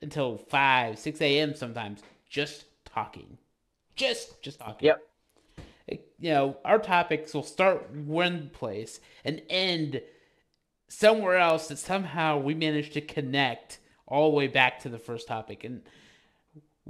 until 0.00 0.36
five, 0.36 0.98
six 0.98 1.20
a.m. 1.20 1.54
sometimes 1.54 2.02
just 2.28 2.64
talking, 2.84 3.38
just 3.96 4.42
just 4.42 4.58
talking. 4.58 4.86
Yep. 4.86 5.08
You 6.18 6.30
know, 6.30 6.56
our 6.64 6.78
topics 6.78 7.34
will 7.34 7.42
start 7.42 7.90
one 7.90 8.50
place 8.54 9.00
and 9.24 9.42
end 9.50 10.00
somewhere 10.88 11.36
else 11.36 11.68
that 11.68 11.78
somehow 11.78 12.38
we 12.38 12.54
managed 12.54 12.92
to 12.94 13.00
connect 13.00 13.78
all 14.06 14.30
the 14.30 14.36
way 14.36 14.46
back 14.46 14.78
to 14.80 14.88
the 14.88 14.98
first 14.98 15.26
topic, 15.26 15.64
and 15.64 15.82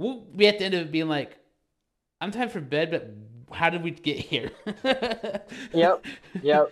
we'll 0.03 0.19
be 0.19 0.47
at 0.47 0.59
the 0.59 0.65
end 0.65 0.73
of 0.73 0.81
it 0.81 0.91
being 0.91 1.07
like, 1.07 1.37
"I'm 2.19 2.31
time 2.31 2.49
for 2.49 2.59
bed," 2.59 2.91
but 2.91 3.55
how 3.55 3.69
did 3.69 3.83
we 3.83 3.91
get 3.91 4.17
here? 4.17 4.51
yep. 5.73 6.05
Yep. 6.41 6.71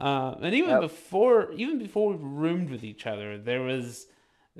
Uh, 0.00 0.34
and 0.42 0.54
even 0.54 0.70
yep. 0.70 0.80
before, 0.80 1.52
even 1.52 1.78
before 1.78 2.12
we 2.12 2.16
roomed 2.20 2.70
with 2.70 2.84
each 2.84 3.06
other, 3.06 3.38
there 3.38 3.62
was 3.62 4.06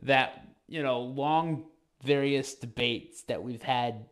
that 0.03 0.47
you 0.69 0.83
know 0.83 1.01
long 1.01 1.65
various 2.03 2.55
debates 2.55 3.23
that 3.25 3.43
we've 3.43 3.63
had 3.63 4.07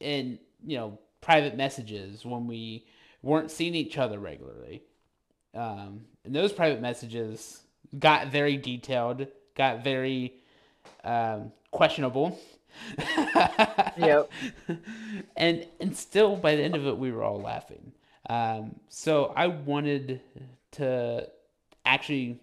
in 0.00 0.38
you 0.64 0.76
know 0.78 0.98
private 1.20 1.56
messages 1.56 2.24
when 2.24 2.46
we 2.46 2.86
weren't 3.22 3.50
seeing 3.50 3.74
each 3.74 3.98
other 3.98 4.18
regularly. 4.18 4.82
Um, 5.54 6.02
and 6.24 6.34
those 6.34 6.52
private 6.52 6.80
messages 6.80 7.62
got 7.98 8.28
very 8.28 8.56
detailed, 8.56 9.26
got 9.56 9.82
very 9.82 10.34
um, 11.02 11.52
questionable 11.72 12.38
yep. 13.96 14.30
And 15.36 15.66
and 15.80 15.96
still 15.96 16.36
by 16.36 16.56
the 16.56 16.62
end 16.62 16.74
of 16.74 16.86
it 16.86 16.98
we 16.98 17.12
were 17.12 17.22
all 17.22 17.40
laughing. 17.40 17.92
Um, 18.28 18.76
so 18.88 19.32
I 19.36 19.46
wanted 19.46 20.20
to 20.72 21.28
actually 21.84 22.40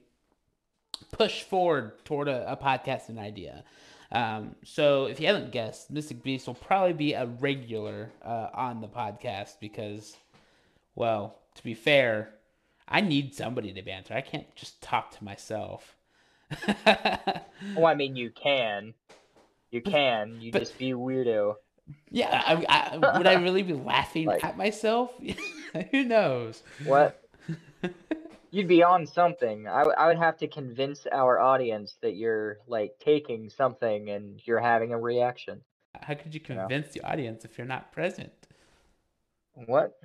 push 1.12 1.44
forward 1.44 2.04
toward 2.06 2.28
a, 2.28 2.52
a 2.52 2.58
podcasting 2.58 3.20
idea. 3.20 3.64
Um, 4.12 4.56
so 4.64 5.06
if 5.06 5.20
you 5.20 5.28
haven't 5.28 5.52
guessed, 5.52 5.92
Mystic 5.92 6.24
Beast 6.24 6.48
will 6.48 6.56
probably 6.56 6.94
be 6.94 7.14
a 7.14 7.26
regular 7.26 8.12
uh, 8.24 8.48
on 8.54 8.82
the 8.82 8.88
podcast 8.88 9.60
because, 9.60 10.16
well, 10.96 11.40
to 11.56 11.64
be 11.64 11.74
fair, 11.74 12.30
I 12.88 13.02
need 13.02 13.34
somebody 13.34 13.74
to 13.74 13.82
banter. 13.82 14.14
I 14.14 14.22
can't 14.22 14.54
just 14.56 14.82
talk 14.82 15.12
to 15.18 15.24
myself. 15.24 15.96
well, 16.86 17.88
I 17.88 17.96
mean, 17.96 18.16
you 18.16 18.30
can. 18.30 18.94
You 19.76 19.82
can. 19.82 20.40
You 20.40 20.54
but, 20.54 20.60
just 20.60 20.78
be 20.78 20.92
a 20.92 20.96
weirdo. 20.96 21.56
Yeah, 22.10 22.42
I, 22.46 22.98
I, 23.04 23.18
would 23.18 23.28
I 23.28 23.34
really 23.34 23.62
be 23.62 23.74
laughing 23.74 24.26
like, 24.28 24.42
at 24.42 24.56
myself? 24.56 25.12
Who 25.92 26.06
knows? 26.06 26.64
What? 26.86 27.22
You'd 28.52 28.70
be 28.70 28.84
on 28.84 29.06
something. 29.06 29.68
I, 29.68 29.82
I 29.82 30.08
would 30.08 30.18
have 30.18 30.38
to 30.38 30.48
convince 30.48 31.06
our 31.12 31.42
audience 31.42 31.98
that 32.02 32.16
you're 32.16 32.60
like 32.68 32.94
taking 33.04 33.50
something 33.50 34.10
and 34.12 34.42
you're 34.46 34.62
having 34.62 34.94
a 34.94 34.98
reaction. 34.98 35.60
How 36.02 36.14
could 36.14 36.34
you 36.34 36.40
convince 36.40 36.96
you 36.96 37.02
know? 37.02 37.10
the 37.10 37.12
audience 37.12 37.44
if 37.44 37.58
you're 37.58 37.68
not 37.68 37.92
present? 37.92 38.32
What? 39.66 40.00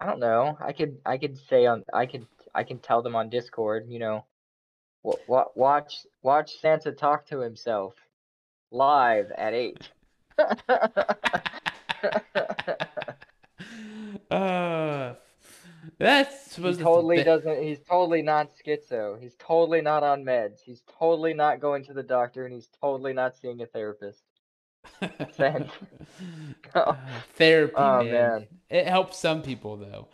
I 0.00 0.06
don't 0.06 0.18
know. 0.18 0.58
I 0.60 0.72
could 0.72 0.98
I 1.06 1.18
could 1.18 1.38
say 1.48 1.66
on 1.66 1.84
I 1.94 2.06
could 2.06 2.26
I 2.52 2.64
can 2.64 2.80
tell 2.80 3.00
them 3.00 3.14
on 3.14 3.30
Discord. 3.30 3.86
You 3.88 4.00
know, 4.00 4.24
watch 5.04 5.94
watch 6.20 6.50
Santa 6.60 6.90
talk 6.90 7.28
to 7.28 7.38
himself 7.38 7.94
live 8.74 9.30
at 9.32 9.54
eight. 9.54 9.88
uh, 14.30 15.14
that's 15.98 16.56
he 16.56 16.74
totally 16.74 17.22
doesn't. 17.22 17.62
He's 17.62 17.80
totally 17.88 18.22
not 18.22 18.50
schizo. 18.56 19.20
He's 19.20 19.36
totally 19.38 19.80
not 19.80 20.02
on 20.02 20.24
meds. 20.24 20.60
He's 20.64 20.82
totally 20.98 21.34
not 21.34 21.60
going 21.60 21.84
to 21.84 21.92
the 21.92 22.02
doctor, 22.02 22.44
and 22.44 22.52
he's 22.54 22.68
totally 22.80 23.12
not 23.12 23.36
seeing 23.36 23.62
a 23.62 23.66
therapist. 23.66 24.24
oh. 26.74 26.98
Therapy, 27.36 27.74
oh, 27.76 28.04
man. 28.04 28.12
man. 28.12 28.46
It 28.70 28.86
helps 28.86 29.18
some 29.18 29.42
people 29.42 29.76
though. 29.76 30.08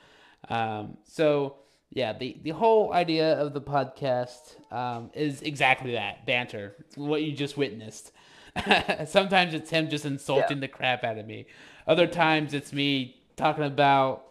Um, 0.49 0.99
so 1.05 1.57
yeah, 1.91 2.13
the 2.13 2.39
the 2.43 2.51
whole 2.51 2.93
idea 2.93 3.35
of 3.35 3.53
the 3.53 3.61
podcast 3.61 4.55
um, 4.73 5.11
is 5.15 5.43
exactly 5.43 5.93
that 5.93 6.27
banter. 6.27 6.77
What 6.95 7.23
you 7.23 7.33
just 7.33 7.57
witnessed. 7.57 8.13
Sometimes 9.07 9.55
it's 9.55 9.71
him 9.71 9.89
just 9.89 10.05
insulting 10.05 10.59
yeah. 10.59 10.63
the 10.63 10.69
crap 10.69 11.05
out 11.05 11.19
of 11.19 11.27
me. 11.27 11.47
Other 11.87 12.07
times 12.07 12.55
it's 12.55 12.73
me 12.73 13.21
talking 13.37 13.65
about 13.65 14.25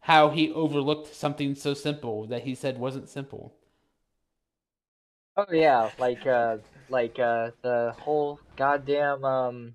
how 0.00 0.30
he 0.30 0.52
overlooked 0.52 1.14
something 1.14 1.54
so 1.54 1.74
simple 1.74 2.26
that 2.26 2.42
he 2.42 2.54
said 2.54 2.78
wasn't 2.78 3.08
simple. 3.08 3.54
Oh 5.36 5.46
yeah, 5.50 5.90
like 5.98 6.26
uh 6.26 6.58
like 6.88 7.18
uh 7.18 7.52
the 7.62 7.94
whole 7.98 8.38
goddamn 8.56 9.24
um 9.24 9.74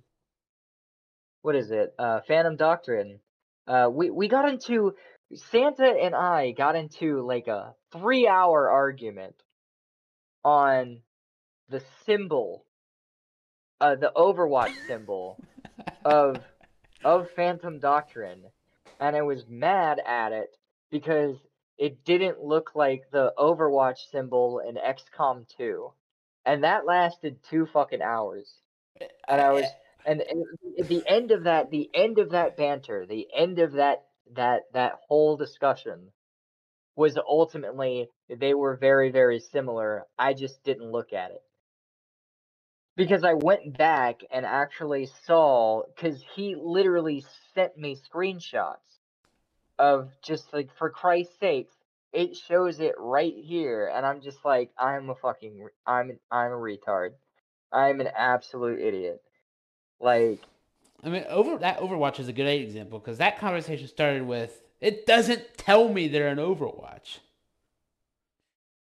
what 1.42 1.56
is 1.56 1.72
it? 1.72 1.96
Uh 1.98 2.20
Phantom 2.28 2.56
Doctrine. 2.56 3.20
Uh 3.68 3.90
we 3.92 4.10
we 4.10 4.28
got 4.28 4.48
into 4.48 4.94
Santa 5.34 5.88
and 5.88 6.14
I 6.14 6.52
got 6.52 6.76
into 6.76 7.26
like 7.26 7.48
a 7.48 7.74
3-hour 7.94 8.70
argument 8.70 9.36
on 10.44 11.02
the 11.70 11.82
symbol 12.06 12.67
uh, 13.80 13.96
the 13.96 14.12
Overwatch 14.16 14.74
symbol 14.88 15.38
of 16.04 16.40
of 17.04 17.30
Phantom 17.36 17.80
Doctrine, 17.80 18.44
and 19.00 19.16
I 19.16 19.22
was 19.22 19.46
mad 19.48 20.00
at 20.06 20.32
it 20.32 20.50
because 20.90 21.36
it 21.78 22.04
didn't 22.04 22.44
look 22.44 22.72
like 22.76 23.04
the 23.12 23.34
Overwatch 23.38 24.10
symbol 24.12 24.60
in 24.68 24.76
XCOM 24.76 25.46
2, 25.58 25.92
and 26.46 26.64
that 26.64 26.86
lasted 26.86 27.38
two 27.50 27.68
fucking 27.68 28.02
hours, 28.02 28.52
and 29.28 29.42
I 29.42 29.52
was. 29.52 29.66
And, 30.06 30.22
at 30.80 30.88
the 30.88 31.04
end 31.06 31.32
of 31.32 31.44
that, 31.44 31.70
the 31.70 31.90
end 31.94 32.18
of 32.18 32.30
that 32.30 32.56
banter, 32.56 33.06
the 33.06 33.28
end 33.36 33.60
of 33.60 33.74
that 33.74 34.06
that 34.36 34.62
that 34.74 34.94
whole 35.08 35.36
discussion 35.36 36.12
was 36.96 37.18
ultimately 37.18 38.08
they 38.30 38.54
were 38.54 38.78
very 38.78 39.12
very 39.12 39.42
similar. 39.42 40.06
I 40.18 40.34
just 40.34 40.64
didn't 40.64 40.92
look 40.92 41.12
at 41.12 41.32
it 41.32 41.42
because 42.98 43.24
I 43.24 43.36
went 43.36 43.78
back 43.78 44.22
and 44.32 44.46
actually 44.46 45.08
saw 45.26 45.84
because 45.96 46.20
he 46.36 46.56
literally 46.60 47.24
sent 47.54 47.78
me 47.78 47.96
screenshots 47.96 48.78
of 49.80 50.10
just 50.24 50.52
like 50.52 50.76
for 50.78 50.90
Christ's 50.90 51.40
sakes, 51.40 51.76
it 52.12 52.36
shows 52.36 52.80
it 52.80 52.96
right 52.98 53.36
here, 53.38 53.92
and 53.94 54.06
I'm 54.06 54.22
just 54.22 54.44
like, 54.44 54.72
I'm 54.78 55.10
a 55.12 55.16
fucking, 55.16 55.68
I'm, 55.86 56.18
I'm 56.32 56.52
a 56.52 56.56
retard, 56.56 57.12
I'm 57.72 58.02
an 58.02 58.10
absolute 58.16 58.82
idiot, 58.82 59.22
like. 60.02 60.42
I 61.04 61.10
mean, 61.10 61.26
over 61.30 61.60
that 61.60 61.80
Overwatch 61.80 62.20
is 62.20 62.28
a 62.28 62.34
good 62.34 62.48
example 62.48 62.98
because 62.98 63.20
that 63.20 63.38
conversation 63.38 63.88
started 63.88 64.24
with, 64.24 64.60
"It 64.82 65.06
doesn't 65.06 65.56
tell 65.56 65.90
me 65.90 66.08
they're 66.08 66.30
an 66.30 66.40
Overwatch." 66.40 67.20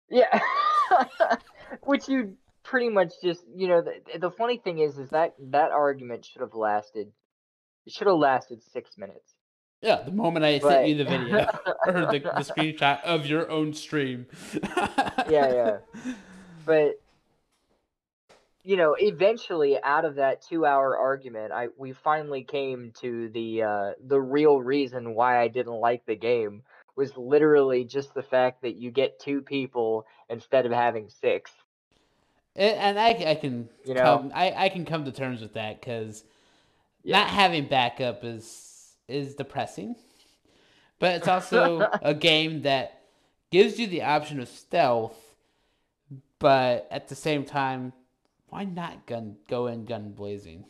Yeah, 0.10 0.42
which 1.84 2.10
you 2.10 2.36
pretty 2.64 2.90
much 2.90 3.14
just 3.24 3.42
you 3.56 3.68
know 3.68 3.82
the, 3.82 4.20
the 4.20 4.32
funny 4.32 4.58
thing 4.58 4.80
is 4.80 4.98
is 4.98 5.10
that 5.10 5.36
that 5.40 5.72
argument 5.72 6.26
should 6.26 6.42
have 6.42 6.54
lasted 6.54 7.12
it 7.86 7.94
should 7.94 8.08
have 8.08 8.18
lasted 8.18 8.62
six 8.64 8.98
minutes. 8.98 9.36
Yeah 9.82 10.02
the 10.04 10.12
moment 10.12 10.46
i 10.46 10.60
but... 10.60 10.70
sent 10.70 10.88
you 10.88 10.96
the 10.96 11.06
video 11.06 11.48
or 11.88 11.94
the, 12.12 12.20
the 12.20 12.30
screenshot 12.56 13.02
of 13.04 13.26
your 13.26 13.50
own 13.50 13.74
stream. 13.74 14.28
Yeah 15.30 15.54
yeah. 15.54 15.78
But 16.66 17.00
you 18.64 18.78
know, 18.78 18.96
eventually 19.00 19.82
out 19.82 20.06
of 20.06 20.16
that 20.16 20.44
two 20.44 20.66
hour 20.66 20.96
argument, 20.96 21.52
I 21.52 21.70
we 21.78 21.94
finally 21.94 22.44
came 22.44 22.92
to 23.02 23.30
the 23.30 23.64
uh, 23.64 23.92
the 24.06 24.20
real 24.20 24.60
reason 24.60 25.16
why 25.16 25.42
I 25.42 25.48
didn't 25.48 25.80
like 25.80 26.06
the 26.06 26.16
game 26.16 26.62
was 26.96 27.16
literally 27.18 27.86
just 27.86 28.14
the 28.14 28.22
fact 28.22 28.62
that 28.62 28.76
you 28.76 28.92
get 28.92 29.20
two 29.20 29.42
people 29.42 30.06
instead 30.30 30.66
of 30.66 30.72
having 30.72 31.10
six. 31.10 31.52
And 32.60 33.00
I, 33.00 33.10
I 33.10 33.36
can 33.36 33.70
You 33.86 33.94
know? 33.94 34.04
come, 34.04 34.32
I, 34.36 34.66
I 34.66 34.70
can 34.70 34.84
come 34.84 35.06
to 35.06 35.12
terms 35.14 35.42
with 35.42 35.54
that 35.54 35.80
because 35.80 36.26
not 37.06 37.30
having 37.30 37.68
backup 37.68 38.24
is 38.24 38.96
is 39.08 39.34
depressing, 39.36 39.96
but 41.00 41.16
it's 41.16 41.28
also 41.28 41.90
a 42.02 42.14
game 42.14 42.64
that 42.64 43.02
gives 43.50 43.80
you 43.80 43.88
the 43.88 44.04
option 44.04 44.40
of 44.40 44.50
stealth, 44.50 45.18
but 46.38 46.88
at 46.92 47.08
the 47.08 47.16
same 47.16 47.46
time, 47.46 47.94
why 48.50 48.66
not 48.66 49.08
gun 49.08 49.38
go 49.48 49.68
in 49.68 49.86
gun 49.86 50.12
blazing? 50.12 50.66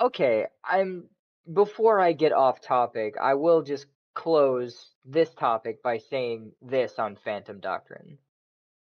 Okay, 0.00 0.46
I'm 0.62 1.08
before 1.52 2.00
I 2.00 2.12
get 2.12 2.32
off 2.32 2.60
topic, 2.60 3.14
I 3.20 3.34
will 3.34 3.62
just 3.62 3.86
close 4.14 4.90
this 5.04 5.30
topic 5.34 5.82
by 5.82 5.98
saying 5.98 6.52
this 6.60 6.98
on 6.98 7.16
Phantom 7.16 7.60
Doctrine. 7.60 8.18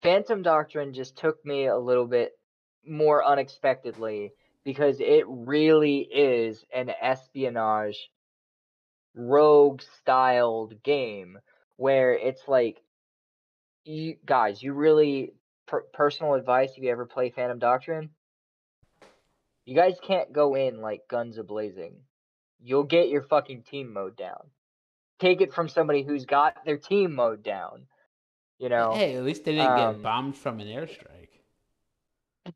Phantom 0.08 0.42
Doctrine 0.42 0.94
just 0.94 1.18
took 1.18 1.46
me 1.46 1.66
a 1.66 1.78
little 1.78 2.08
bit 2.08 2.32
more 2.88 3.26
unexpectedly 3.26 4.32
because 4.64 5.02
it 5.02 5.26
really 5.28 5.98
is 6.00 6.64
an 6.74 6.90
espionage 7.02 8.10
rogue 9.14 9.82
styled 10.00 10.82
game 10.82 11.38
where 11.76 12.14
it's 12.14 12.48
like 12.48 12.82
you 13.84 14.16
guys, 14.26 14.64
you 14.64 14.72
really 14.72 15.34
per- 15.66 15.84
personal 15.94 16.36
advice 16.36 16.72
if 16.78 16.84
you 16.84 16.90
ever 16.90 17.06
play 17.06 17.30
Phantom 17.30 17.60
Doctrine, 17.60 18.12
you 19.66 19.76
guys 19.76 19.98
can't 20.02 20.32
go 20.32 20.56
in 20.56 20.80
like 20.80 21.02
guns 21.10 21.38
a 21.38 21.44
blazing. 21.44 21.98
You'll 22.64 22.86
get 22.86 23.10
your 23.10 23.24
fucking 23.24 23.64
team 23.64 23.92
mode 23.92 24.16
down. 24.16 24.52
Take 25.20 25.42
it 25.42 25.54
from 25.54 25.68
somebody 25.68 26.04
who's 26.04 26.24
got 26.24 26.64
their 26.64 26.78
team 26.78 27.14
mode 27.14 27.44
down. 27.44 27.88
You 28.60 28.70
know, 28.70 28.94
Hey, 28.94 29.16
at 29.16 29.24
least 29.24 29.46
they 29.46 29.54
didn't 29.54 29.78
um, 29.78 29.94
get 29.94 30.04
bombed 30.04 30.36
from 30.36 30.60
an 30.60 30.68
airstrike. 30.68 31.30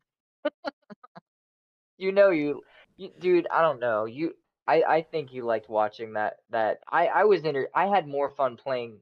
you 1.98 2.10
know 2.12 2.30
you, 2.30 2.62
you 2.96 3.10
dude, 3.20 3.46
I 3.50 3.62
don't 3.62 3.80
know. 3.80 4.04
You 4.06 4.34
I 4.66 4.82
I 4.82 5.02
think 5.02 5.32
you 5.32 5.44
liked 5.44 5.68
watching 5.68 6.14
that 6.14 6.38
that 6.50 6.80
I 6.90 7.06
I 7.06 7.24
was 7.24 7.44
inter- 7.44 7.70
I 7.74 7.86
had 7.86 8.08
more 8.08 8.30
fun 8.30 8.56
playing 8.56 8.98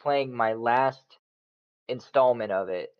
playing 0.00 0.34
my 0.34 0.54
last 0.54 1.04
installment 1.88 2.50
of 2.50 2.68
it 2.68 2.92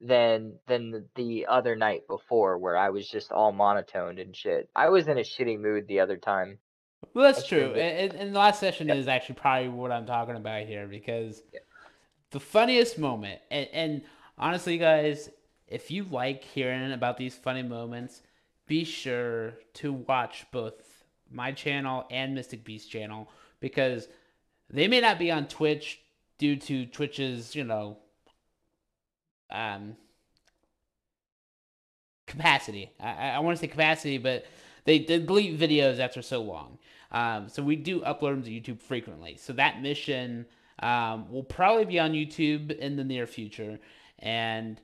than 0.00 0.54
than 0.66 0.90
the, 0.90 1.04
the 1.16 1.46
other 1.46 1.76
night 1.76 2.06
before 2.08 2.58
where 2.58 2.76
I 2.76 2.90
was 2.90 3.08
just 3.08 3.32
all 3.32 3.52
monotoned 3.52 4.18
and 4.18 4.34
shit. 4.36 4.70
I 4.74 4.88
was 4.88 5.08
in 5.08 5.18
a 5.18 5.22
shitty 5.22 5.58
mood 5.60 5.88
the 5.88 6.00
other 6.00 6.16
time. 6.16 6.58
Well, 7.12 7.24
that's 7.24 7.38
That's 7.38 7.48
true. 7.48 7.74
And, 7.74 8.14
and 8.14 8.34
the 8.34 8.38
last 8.38 8.60
session 8.60 8.88
Yeah. 8.88 8.94
is 8.94 9.08
actually 9.08 9.34
probably 9.34 9.68
what 9.68 9.90
I'm 9.90 10.06
talking 10.06 10.36
about 10.36 10.66
here 10.66 10.86
because 10.86 11.42
Yeah. 11.52 11.60
The 12.30 12.40
funniest 12.40 12.98
moment, 12.98 13.40
and, 13.50 13.68
and 13.72 14.02
honestly, 14.38 14.78
guys, 14.78 15.30
if 15.66 15.90
you 15.90 16.04
like 16.04 16.44
hearing 16.44 16.92
about 16.92 17.16
these 17.16 17.34
funny 17.34 17.62
moments, 17.62 18.22
be 18.66 18.84
sure 18.84 19.54
to 19.74 19.92
watch 19.92 20.46
both 20.52 21.04
my 21.30 21.52
channel 21.52 22.06
and 22.10 22.34
Mystic 22.34 22.64
Beast 22.64 22.90
channel 22.90 23.28
because 23.60 24.08
they 24.68 24.88
may 24.88 25.00
not 25.00 25.18
be 25.18 25.30
on 25.30 25.46
Twitch 25.46 26.00
due 26.38 26.56
to 26.56 26.86
Twitch's, 26.86 27.54
you 27.54 27.64
know, 27.64 27.98
um, 29.50 29.96
capacity. 32.26 32.92
I, 33.00 33.30
I 33.30 33.38
want 33.40 33.56
to 33.56 33.60
say 33.60 33.66
capacity, 33.68 34.18
but 34.18 34.44
they, 34.84 35.00
delete 35.00 35.58
videos 35.58 35.98
after 35.98 36.22
so 36.22 36.42
long. 36.42 36.78
Um, 37.12 37.48
so 37.48 37.62
we 37.62 37.76
do 37.76 38.00
upload 38.00 38.34
them 38.34 38.42
to 38.44 38.50
YouTube 38.50 38.80
frequently. 38.80 39.36
So 39.36 39.52
that 39.54 39.82
mission 39.82 40.46
um, 40.80 41.30
will 41.30 41.44
probably 41.44 41.84
be 41.84 41.98
on 41.98 42.12
YouTube 42.12 42.76
in 42.76 42.96
the 42.96 43.04
near 43.04 43.26
future. 43.26 43.78
And 44.18 44.80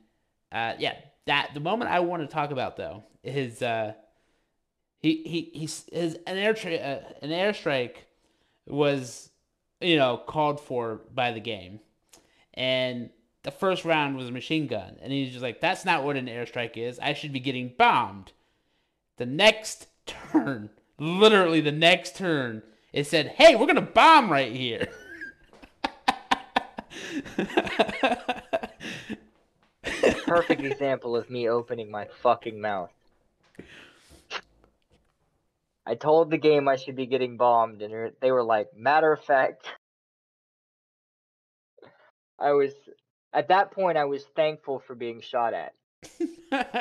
uh, 0.52 0.74
yeah, 0.78 0.94
that 1.26 1.50
the 1.54 1.60
moment 1.60 1.90
I 1.90 2.00
want 2.00 2.22
to 2.22 2.28
talk 2.28 2.50
about 2.50 2.76
though 2.76 3.04
is 3.24 3.62
uh, 3.62 3.94
he 5.00 5.22
he 5.24 5.50
he's 5.58 5.84
his 5.92 6.14
an 6.26 6.36
air 6.36 6.54
tra- 6.54 6.74
uh, 6.74 7.02
an 7.22 7.30
airstrike 7.30 7.96
was 8.66 9.30
you 9.80 9.96
know 9.96 10.16
called 10.16 10.60
for 10.60 11.00
by 11.12 11.32
the 11.32 11.40
game, 11.40 11.80
and 12.54 13.10
the 13.42 13.50
first 13.50 13.84
round 13.84 14.16
was 14.16 14.28
a 14.28 14.32
machine 14.32 14.66
gun, 14.66 14.96
and 15.00 15.12
he's 15.12 15.30
just 15.30 15.42
like, 15.42 15.60
"That's 15.60 15.84
not 15.84 16.04
what 16.04 16.16
an 16.16 16.26
airstrike 16.26 16.76
is. 16.76 16.98
I 17.00 17.12
should 17.12 17.32
be 17.32 17.40
getting 17.40 17.74
bombed." 17.76 18.32
The 19.18 19.26
next 19.26 19.88
turn, 20.06 20.70
literally 20.98 21.60
the 21.60 21.72
next 21.72 22.16
turn, 22.16 22.62
it 22.92 23.06
said, 23.06 23.28
"Hey, 23.28 23.56
we're 23.56 23.66
gonna 23.66 23.82
bomb 23.82 24.30
right 24.30 24.52
here." 24.52 24.88
Perfect 30.26 30.62
example 30.62 31.16
of 31.16 31.30
me 31.30 31.48
opening 31.48 31.90
my 31.90 32.06
fucking 32.22 32.60
mouth. 32.60 32.90
I 35.86 35.94
told 35.94 36.30
the 36.30 36.38
game 36.38 36.66
I 36.66 36.76
should 36.76 36.96
be 36.96 37.06
getting 37.06 37.36
bombed, 37.36 37.80
and 37.80 37.92
they're- 37.92 38.32
were 38.32 38.42
like, 38.42 38.74
matter 38.76 39.12
of 39.12 39.22
fact. 39.22 39.66
I 42.38 42.52
was, 42.52 42.72
at 43.32 43.48
that 43.48 43.70
point, 43.70 43.96
I 43.96 44.04
was 44.04 44.24
thankful 44.34 44.80
for 44.80 44.94
being 44.94 45.20
shot 45.20 45.54
at, 45.54 45.74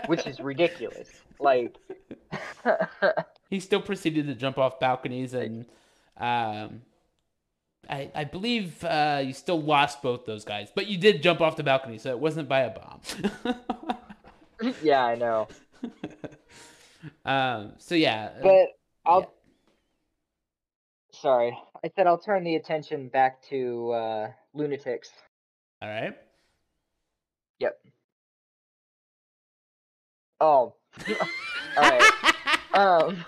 which 0.08 0.26
is 0.26 0.40
ridiculous. 0.40 1.08
Like, 1.40 1.78
he 3.50 3.60
still 3.60 3.82
proceeded 3.82 4.28
to 4.28 4.36
jump 4.36 4.58
off 4.58 4.80
balconies 4.80 5.34
and 5.34 5.66
um 6.18 6.82
I, 7.90 8.12
I 8.16 8.24
believe 8.24 8.84
uh, 8.84 9.22
you 9.26 9.34
still 9.34 9.62
lost 9.62 10.02
both 10.02 10.26
those 10.26 10.44
guys, 10.46 10.70
but 10.74 10.88
you 10.88 10.98
did 10.98 11.22
jump 11.24 11.42
off 11.42 11.56
the 11.56 11.64
balcony, 11.64 11.98
so 11.98 12.10
it 12.12 12.20
wasn't 12.20 12.48
by 12.50 12.62
a 12.62 12.70
bomb. 12.72 13.02
yeah, 14.84 15.04
I 15.06 15.16
know. 15.16 15.48
um, 17.26 17.74
so 17.78 17.96
yeah, 17.96 18.32
uh, 18.40 18.44
But 18.44 18.68
I'll. 19.06 19.20
yeah. 19.22 19.26
Sorry, 21.12 21.58
I 21.84 21.90
said 21.96 22.08
I'll 22.08 22.18
turn 22.18 22.44
the 22.44 22.56
attention 22.56 23.08
back 23.08 23.42
to 23.50 23.92
uh, 23.92 24.32
lunatics. 24.54 25.10
all 25.82 25.90
right. 25.90 26.16
Yep. 27.60 27.80
Oh, 30.42 30.74
all 31.10 31.20
right. 31.78 32.12
Um, 32.74 33.26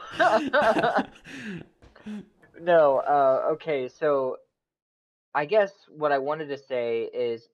no. 2.59 2.97
Uh, 2.97 3.51
okay. 3.53 3.87
So, 3.87 4.37
I 5.37 5.45
guess 5.45 5.71
what 5.87 6.11
I 6.11 6.17
wanted 6.17 6.47
to 6.47 6.57
say 6.57 7.03
is 7.03 7.47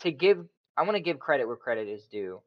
to 0.00 0.10
give. 0.10 0.46
I 0.78 0.82
want 0.84 0.96
to 0.96 1.02
give 1.02 1.18
credit 1.18 1.46
where 1.46 1.56
credit 1.56 1.88
is 1.88 2.06
due. 2.06 2.40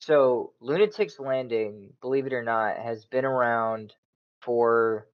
So, 0.00 0.54
Lunatics 0.60 1.20
Landing, 1.20 1.92
believe 2.00 2.26
it 2.26 2.32
or 2.32 2.42
not, 2.42 2.78
has 2.78 3.04
been 3.04 3.24
around 3.24 3.94
for 4.42 5.06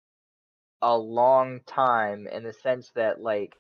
a 0.81 0.97
long 0.97 1.61
time 1.67 2.27
in 2.27 2.45
the 2.45 2.55
sense 2.55 2.91
that, 2.95 3.21
like, 3.21 3.57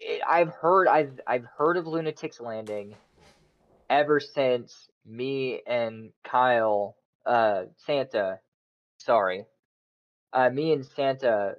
it, 0.00 0.20
I've 0.28 0.50
heard, 0.50 0.86
I've, 0.86 1.18
I've 1.26 1.46
heard 1.56 1.78
of 1.78 1.86
Lunatics 1.86 2.40
Landing 2.40 2.94
ever 3.88 4.20
since 4.20 4.90
me 5.06 5.62
and 5.66 6.10
Kyle, 6.24 6.94
uh, 7.24 7.62
Santa, 7.86 8.38
sorry, 8.98 9.46
uh, 10.34 10.50
me 10.50 10.72
and 10.72 10.84
Santa 10.84 11.54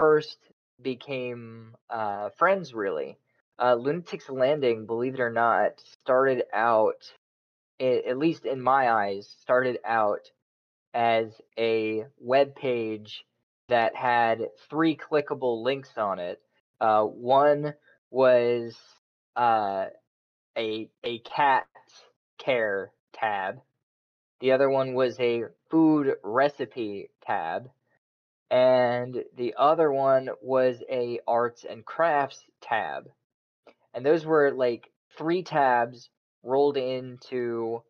first 0.00 0.38
became 0.82 1.74
uh, 1.90 2.30
friends, 2.30 2.74
really. 2.74 3.18
Uh, 3.58 3.74
Lunatics 3.74 4.28
Landing, 4.28 4.86
believe 4.86 5.14
it 5.14 5.20
or 5.20 5.30
not, 5.30 5.80
started 6.02 6.44
out, 6.52 7.12
at 7.80 8.18
least 8.18 8.44
in 8.44 8.60
my 8.60 8.90
eyes, 8.90 9.34
started 9.40 9.78
out 9.84 10.30
as 10.92 11.40
a 11.58 12.04
web 12.18 12.54
page 12.54 13.24
that 13.68 13.94
had 13.96 14.48
three 14.70 14.96
clickable 14.96 15.62
links 15.62 15.96
on 15.96 16.18
it. 16.18 16.40
Uh, 16.80 17.02
one 17.02 17.74
was 18.10 18.76
uh, 19.36 19.86
a 20.56 20.88
a 21.04 21.18
cat 21.20 21.66
care 22.38 22.92
tab. 23.12 23.60
The 24.40 24.52
other 24.52 24.68
one 24.68 24.94
was 24.94 25.18
a 25.18 25.44
food 25.70 26.14
recipe 26.22 27.10
tab. 27.26 27.70
And 28.50 29.24
the 29.36 29.54
other 29.58 29.90
one 29.90 30.30
was 30.40 30.82
a 30.90 31.20
arts 31.26 31.64
and 31.68 31.84
crafts 31.84 32.44
tab. 32.62 33.08
And 33.92 34.04
those 34.04 34.24
were 34.24 34.52
like 34.52 34.90
three 35.16 35.42
tabs 35.42 36.10
rolled 36.42 36.76
into 36.76 37.82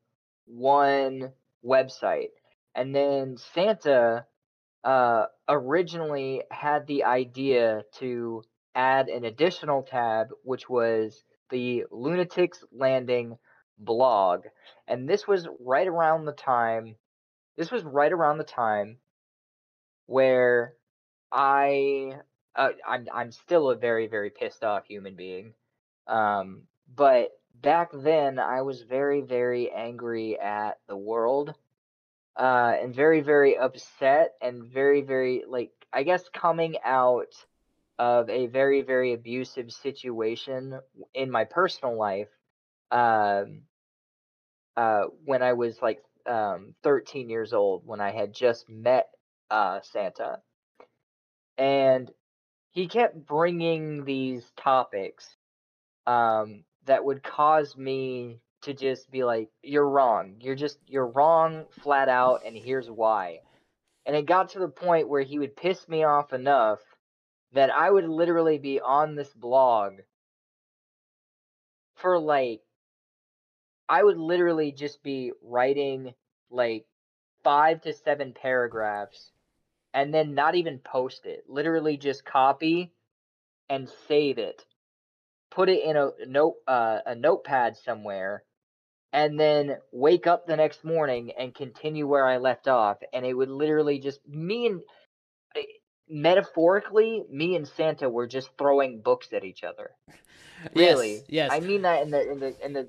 one 0.47 1.33
website. 1.65 2.31
And 2.75 2.95
then 2.95 3.37
Santa 3.55 4.25
uh, 4.85 5.27
originally 5.49 6.43
had 6.51 6.87
the 6.87 7.05
idea 7.05 7.83
to 7.99 8.43
add 8.75 9.09
an 9.09 9.25
additional 9.25 9.83
tab, 9.83 10.29
which 10.45 10.69
was 10.69 11.25
the 11.51 11.85
Lunatics 11.91 12.65
Landing 12.73 13.39
blog, 13.79 14.45
and 14.89 15.09
this 15.09 15.27
was 15.27 15.49
right 15.61 15.87
around 15.87 16.25
the 16.25 16.33
time. 16.33 16.97
This 17.57 17.71
was 17.71 17.85
right 17.85 18.13
around 18.13 18.39
the 18.39 18.45
time 18.45 18.99
where 20.07 20.75
I 21.33 22.13
uh, 22.55 22.71
I'm 22.87 23.07
I'm 23.13 23.33
still 23.33 23.71
a 23.71 23.77
very 23.77 24.07
very 24.07 24.31
pissed 24.31 24.65
off 24.65 24.87
human 24.87 25.15
being. 25.17 25.55
Um, 26.07 26.63
but 26.95 27.31
back 27.55 27.91
then 27.93 28.39
I 28.39 28.63
was 28.63 28.83
very 28.83 29.21
very 29.23 29.71
angry 29.71 30.39
at 30.39 30.79
the 30.89 30.97
world. 30.97 31.55
Uh, 32.37 32.75
and 32.83 32.95
very 32.95 33.23
very 33.23 33.57
upset 33.57 34.35
and 34.43 34.65
very 34.65 35.01
very 35.01 35.45
like 35.49 35.71
I 35.91 36.03
guess 36.03 36.23
coming 36.35 36.77
out 36.85 37.35
of 37.99 38.29
a 38.29 38.47
very 38.47 38.83
very 38.83 39.15
abusive 39.15 39.73
situation 39.73 40.79
in 41.15 41.31
my 41.31 41.45
personal 41.45 41.97
life 41.97 42.29
um 42.91 43.63
uh 44.77 45.05
when 45.25 45.43
I 45.43 45.55
was 45.55 45.81
like 45.81 46.03
um 46.27 46.75
13 46.83 47.31
years 47.31 47.53
old 47.55 47.87
when 47.87 48.01
I 48.01 48.11
had 48.11 48.35
just 48.35 48.69
met 48.69 49.09
uh 49.51 49.81
Santa 49.83 50.41
and 51.59 52.11
he 52.71 52.89
kept 52.89 53.27
bringing 53.27 54.05
these 54.05 54.53
topics 54.57 55.37
um, 56.07 56.65
that 56.85 57.05
would 57.05 57.23
cause 57.23 57.77
me 57.77 58.41
to 58.63 58.75
just 58.75 59.11
be 59.11 59.25
like, 59.25 59.49
"You're 59.63 59.89
wrong. 59.89 60.37
You're 60.41 60.55
just 60.57 60.79
you're 60.87 61.07
wrong, 61.07 61.67
flat 61.83 62.09
out, 62.09 62.43
and 62.45 62.57
here's 62.57 62.91
why." 62.91 63.41
And 64.05 64.15
it 64.15 64.27
got 64.27 64.51
to 64.51 64.59
the 64.59 64.69
point 64.69 65.09
where 65.09 65.23
he 65.23 65.39
would 65.39 65.57
piss 65.57 65.89
me 65.89 66.05
off 66.05 66.33
enough 66.33 66.81
that 67.53 67.71
I 67.71 67.91
would 67.91 68.09
literally 68.09 68.59
be 68.59 68.81
on 68.81 69.15
this 69.15 69.33
blog 69.33 69.95
for 71.97 72.19
like 72.19 72.61
I 73.89 74.03
would 74.03 74.19
literally 74.19 74.73
just 74.73 75.03
be 75.03 75.33
writing 75.43 76.15
like 76.51 76.87
five 77.43 77.81
to 77.83 77.93
seven 77.95 78.33
paragraphs 78.33 79.33
and 79.97 80.13
then 80.13 80.35
not 80.35 80.55
even 80.55 80.79
post 80.79 81.25
it. 81.25 81.45
Literally 81.49 81.97
just 81.97 82.25
copy 82.25 82.93
and 83.71 83.89
save 84.07 84.37
it. 84.37 84.63
Put 85.51 85.71
it 85.71 85.83
in 85.83 85.97
a 85.97 86.11
note 86.27 86.57
uh, 86.69 86.99
a 87.07 87.15
notepad 87.15 87.77
somewhere 87.79 88.45
and 89.15 89.41
then 89.41 89.79
wake 89.93 90.27
up 90.27 90.47
the 90.47 90.57
next 90.57 90.85
morning 90.85 91.33
and 91.39 91.55
continue 91.55 92.07
where 92.07 92.27
I 92.27 92.37
left 92.37 92.69
off 92.69 92.99
and 93.15 93.25
it 93.25 93.33
would 93.33 93.49
literally 93.49 93.99
just 93.99 94.21
me 94.29 94.67
and 94.67 94.83
eh, 95.57 95.63
metaphorically 96.11 97.25
me 97.31 97.57
and 97.57 97.67
Santa 97.67 98.11
were 98.11 98.27
just 98.27 98.51
throwing 98.59 99.01
books 99.01 99.33
at 99.33 99.45
each 99.45 99.65
other. 99.65 99.91
Really? 100.75 101.17
Yes. 101.29 101.51
yes. 101.51 101.51
I 101.53 101.61
mean 101.61 101.83
that 101.83 102.03
in 102.03 102.11
the 102.11 102.31
in 102.33 102.41
the 102.41 102.65
in 102.65 102.73
the 102.73 102.89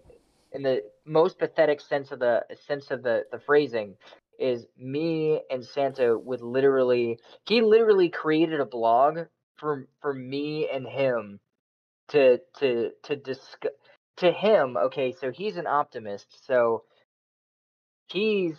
in 0.53 0.63
the 0.63 0.83
most 1.05 1.37
pathetic 1.37 1.81
sense 1.81 2.11
of 2.11 2.19
the 2.19 2.43
sense 2.65 2.91
of 2.91 3.03
the 3.03 3.25
the 3.31 3.39
phrasing 3.39 3.95
is 4.39 4.65
me 4.77 5.41
and 5.49 5.65
Santa 5.65 6.17
would 6.17 6.41
literally 6.41 7.19
he 7.45 7.61
literally 7.61 8.09
created 8.09 8.59
a 8.59 8.65
blog 8.65 9.19
for 9.57 9.87
for 10.01 10.13
me 10.13 10.69
and 10.71 10.87
him 10.87 11.39
to 12.09 12.39
to 12.59 12.91
to 13.03 13.15
discuss 13.15 13.71
to 14.17 14.31
him 14.31 14.77
okay 14.77 15.13
so 15.19 15.31
he's 15.31 15.57
an 15.57 15.67
optimist 15.67 16.45
so 16.45 16.83
he's 18.07 18.55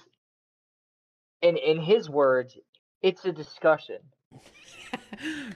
in 1.42 1.56
in 1.56 1.80
his 1.80 2.08
words 2.08 2.56
it's 3.02 3.24
a 3.24 3.32
discussion. 3.32 3.98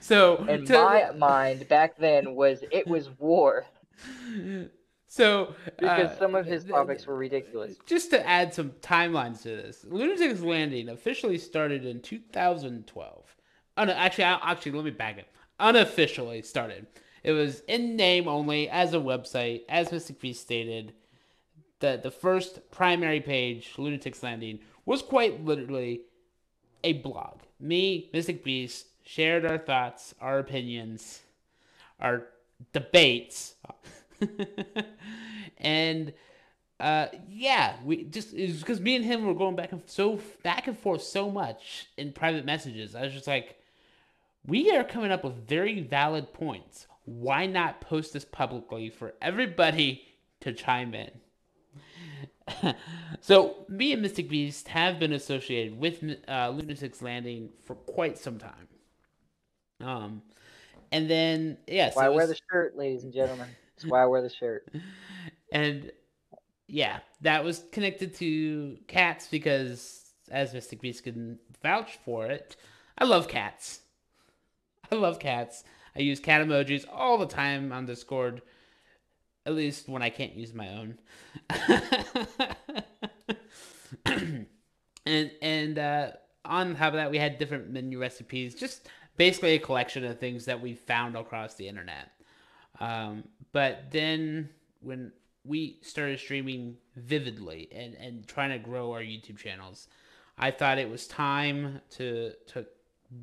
So 0.01 0.45
in 0.45 0.65
to- 0.65 0.73
my 0.73 1.11
mind 1.11 1.67
back 1.69 1.97
then 1.97 2.35
was 2.35 2.63
it 2.71 2.87
was 2.87 3.09
war 3.19 3.65
so 5.13 5.53
because 5.77 6.09
uh, 6.09 6.17
some 6.17 6.33
of 6.33 6.47
his 6.47 6.65
topics 6.65 7.05
were 7.05 7.15
ridiculous 7.15 7.75
Just 7.85 8.09
to 8.09 8.27
add 8.27 8.51
some 8.51 8.71
timelines 8.81 9.43
to 9.43 9.49
this, 9.49 9.85
Lunatics 9.87 10.41
Landing 10.41 10.89
officially 10.89 11.37
started 11.37 11.85
in 11.85 12.01
2012. 12.01 13.35
Oh, 13.77 13.83
no, 13.85 13.93
actually, 13.93 14.23
I, 14.23 14.39
actually, 14.51 14.71
let 14.71 14.85
me 14.85 14.89
back 14.89 15.19
it. 15.19 15.27
Unofficially 15.59 16.41
started. 16.41 16.87
It 17.23 17.31
was 17.31 17.59
in 17.67 17.95
name 17.95 18.27
only 18.27 18.67
as 18.69 18.95
a 18.95 18.97
website, 18.97 19.61
as 19.69 19.91
Mystic 19.91 20.19
Beast 20.19 20.41
stated. 20.41 20.93
The 21.79 21.99
the 22.01 22.09
first 22.09 22.71
primary 22.71 23.21
page, 23.21 23.73
Lunatics 23.77 24.23
Landing, 24.23 24.61
was 24.83 25.03
quite 25.03 25.45
literally 25.45 26.01
a 26.83 26.93
blog. 26.93 27.41
Me, 27.59 28.09
Mystic 28.13 28.43
Beast, 28.43 28.87
shared 29.05 29.45
our 29.45 29.59
thoughts, 29.59 30.15
our 30.19 30.39
opinions, 30.39 31.21
our 31.99 32.23
debates, 32.73 33.55
and 35.57 36.13
uh, 36.79 37.07
yeah, 37.29 37.75
we 37.85 38.03
just 38.03 38.33
it's 38.33 38.59
because 38.59 38.81
me 38.81 38.95
and 38.95 39.05
him 39.05 39.25
were 39.25 39.33
going 39.33 39.55
back 39.55 39.71
and 39.71 39.81
so 39.85 40.19
back 40.43 40.67
and 40.67 40.77
forth 40.77 41.01
so 41.03 41.29
much 41.31 41.87
in 41.97 42.11
private 42.11 42.45
messages. 42.45 42.95
I 42.95 43.03
was 43.03 43.13
just 43.13 43.27
like, 43.27 43.57
we 44.45 44.71
are 44.71 44.83
coming 44.83 45.11
up 45.11 45.23
with 45.23 45.47
very 45.47 45.81
valid 45.81 46.33
points. 46.33 46.87
Why 47.05 47.45
not 47.45 47.81
post 47.81 48.13
this 48.13 48.25
publicly 48.25 48.89
for 48.89 49.13
everybody 49.21 50.03
to 50.41 50.51
chime 50.53 50.93
in? 50.93 51.11
so 53.21 53.65
me 53.69 53.93
and 53.93 54.01
Mystic 54.01 54.29
Beast 54.29 54.67
have 54.67 54.99
been 54.99 55.13
associated 55.13 55.79
with 55.79 56.03
uh, 56.27 56.49
Lunatics 56.49 57.01
Landing 57.01 57.49
for 57.65 57.75
quite 57.75 58.17
some 58.17 58.37
time. 58.37 58.67
Um, 59.79 60.21
and 60.91 61.09
then 61.09 61.57
yes, 61.67 61.95
why 61.95 62.07
it 62.07 62.13
wear 62.13 62.27
was- 62.27 62.29
the 62.29 62.39
shirt 62.51 62.77
ladies 62.77 63.03
and 63.03 63.13
gentlemen 63.13 63.47
that's 63.75 63.85
why 63.85 64.03
I 64.03 64.05
wear 64.05 64.21
the 64.21 64.29
shirt 64.29 64.69
and 65.51 65.91
yeah, 66.73 66.99
that 67.21 67.43
was 67.43 67.63
connected 67.71 68.15
to 68.15 68.77
cats 68.87 69.27
because, 69.29 70.11
as 70.31 70.53
Mystic 70.53 70.81
Beast 70.81 71.03
can 71.03 71.37
vouch 71.61 71.99
for 72.03 72.25
it, 72.25 72.55
I 72.97 73.03
love 73.05 73.27
cats. 73.27 73.81
I 74.91 74.95
love 74.95 75.19
cats. 75.19 75.63
I 75.95 75.99
use 75.99 76.19
cat 76.19 76.45
emojis 76.45 76.85
all 76.91 77.19
the 77.19 77.27
time 77.27 77.71
on 77.71 77.85
Discord, 77.85 78.41
at 79.45 79.53
least 79.53 79.87
when 79.87 80.01
I 80.01 80.09
can't 80.09 80.33
use 80.33 80.53
my 80.53 80.69
own. 80.69 80.97
and 85.05 85.31
and 85.41 85.77
uh, 85.77 86.11
on 86.43 86.75
top 86.75 86.87
of 86.87 86.93
that, 86.93 87.11
we 87.11 87.19
had 87.19 87.37
different 87.37 87.69
menu 87.69 87.99
recipes, 87.99 88.55
just 88.55 88.89
basically 89.15 89.53
a 89.53 89.59
collection 89.59 90.03
of 90.05 90.19
things 90.19 90.45
that 90.45 90.59
we 90.59 90.73
found 90.73 91.15
across 91.15 91.53
the 91.53 91.67
internet. 91.67 92.09
Um, 92.79 93.23
but 93.51 93.91
then 93.91 94.49
when 94.81 95.11
we 95.45 95.77
started 95.81 96.19
streaming 96.19 96.77
vividly 96.95 97.69
and, 97.71 97.95
and 97.95 98.27
trying 98.27 98.49
to 98.51 98.59
grow 98.59 98.91
our 98.93 99.01
YouTube 99.01 99.37
channels, 99.37 99.87
I 100.37 100.51
thought 100.51 100.77
it 100.79 100.89
was 100.89 101.07
time 101.07 101.81
to 101.91 102.33
to 102.47 102.65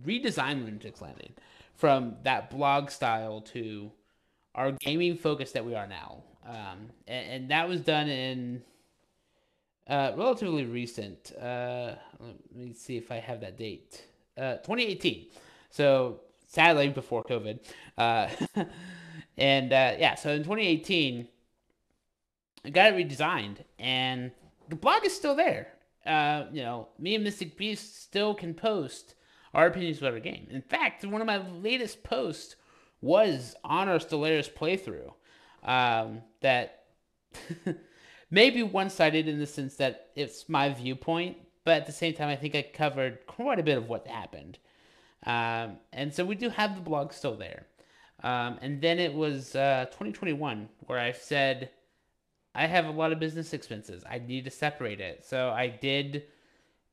redesign 0.04 0.64
Lunatics 0.64 1.00
Landing 1.00 1.32
from 1.74 2.16
that 2.22 2.50
blog 2.50 2.90
style 2.90 3.40
to 3.40 3.90
our 4.54 4.72
gaming 4.72 5.16
focus 5.16 5.52
that 5.52 5.64
we 5.64 5.74
are 5.74 5.86
now. 5.86 6.22
Um, 6.46 6.90
and, 7.08 7.30
and 7.30 7.50
that 7.50 7.68
was 7.68 7.80
done 7.80 8.08
in 8.08 8.62
uh, 9.88 10.12
relatively 10.16 10.64
recent. 10.64 11.32
Uh, 11.36 11.94
let 12.20 12.54
me 12.54 12.72
see 12.72 12.96
if 12.96 13.10
I 13.10 13.16
have 13.16 13.40
that 13.40 13.56
date. 13.56 14.04
Uh, 14.36 14.56
2018. 14.56 15.26
So 15.70 16.20
sadly 16.46 16.88
before 16.88 17.24
COVID. 17.24 17.60
And 19.40 19.72
uh, 19.72 19.94
yeah, 19.98 20.14
so 20.14 20.30
in 20.30 20.42
2018, 20.44 21.26
I 22.64 22.70
got 22.70 22.92
it 22.92 23.08
redesigned, 23.08 23.56
and 23.78 24.30
the 24.68 24.76
blog 24.76 25.04
is 25.06 25.16
still 25.16 25.34
there. 25.34 25.68
Uh, 26.04 26.44
you 26.52 26.62
know, 26.62 26.88
me 26.98 27.14
and 27.14 27.24
Mystic 27.24 27.56
Beast 27.56 28.02
still 28.02 28.34
can 28.34 28.52
post 28.52 29.14
our 29.54 29.66
opinions 29.66 29.98
about 29.98 30.12
our 30.12 30.20
game. 30.20 30.46
In 30.50 30.60
fact, 30.60 31.04
one 31.04 31.22
of 31.22 31.26
my 31.26 31.38
latest 31.38 32.04
posts 32.04 32.56
was 33.00 33.56
on 33.64 33.88
our 33.88 33.98
Stellaris 33.98 34.52
playthrough. 34.52 35.12
Um, 35.62 36.22
that 36.40 36.84
may 38.30 38.50
be 38.50 38.62
one 38.62 38.90
sided 38.90 39.26
in 39.26 39.38
the 39.38 39.46
sense 39.46 39.76
that 39.76 40.08
it's 40.16 40.48
my 40.48 40.68
viewpoint, 40.68 41.38
but 41.64 41.76
at 41.76 41.86
the 41.86 41.92
same 41.92 42.14
time, 42.14 42.28
I 42.28 42.36
think 42.36 42.54
I 42.54 42.62
covered 42.62 43.26
quite 43.26 43.58
a 43.58 43.62
bit 43.62 43.78
of 43.78 43.88
what 43.88 44.06
happened. 44.06 44.58
Um, 45.24 45.78
and 45.92 46.14
so 46.14 46.24
we 46.24 46.34
do 46.34 46.50
have 46.50 46.74
the 46.74 46.82
blog 46.82 47.12
still 47.12 47.36
there. 47.36 47.66
Um, 48.22 48.58
and 48.60 48.80
then 48.80 48.98
it 48.98 49.14
was 49.14 49.54
uh, 49.56 49.86
2021 49.86 50.68
where 50.86 50.98
I 50.98 51.12
said, 51.12 51.70
I 52.54 52.66
have 52.66 52.86
a 52.86 52.90
lot 52.90 53.12
of 53.12 53.18
business 53.18 53.52
expenses. 53.52 54.04
I 54.08 54.18
need 54.18 54.44
to 54.44 54.50
separate 54.50 55.00
it. 55.00 55.24
So 55.24 55.50
I 55.50 55.68
did 55.68 56.24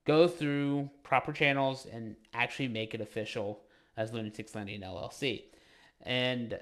go 0.05 0.28
through 0.28 0.89
proper 1.03 1.34
channels 1.34 1.86
and 1.91 2.15
actually 2.34 2.69
make 2.69 2.93
it 2.93 3.01
official 3.01 3.61
as 3.97 4.13
Lunatics 4.13 4.55
Landing 4.55 4.82
LLC. 4.82 5.43
And 6.03 6.59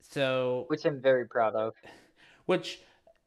so 0.00 0.66
which 0.68 0.84
I'm 0.84 1.00
very 1.00 1.26
proud 1.26 1.54
of. 1.54 1.74
which 2.46 2.80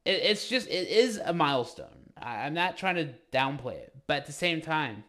it, 0.06 0.22
it's 0.24 0.48
just 0.48 0.68
it 0.68 0.88
is 0.88 1.18
a 1.18 1.34
milestone. 1.34 2.12
I, 2.22 2.46
I'm 2.46 2.54
not 2.54 2.78
trying 2.78 2.96
to 2.96 3.14
downplay 3.34 3.74
it, 3.74 3.94
but 4.08 4.18
at 4.18 4.26
the 4.26 4.32
same 4.32 4.62
time, 4.62 5.04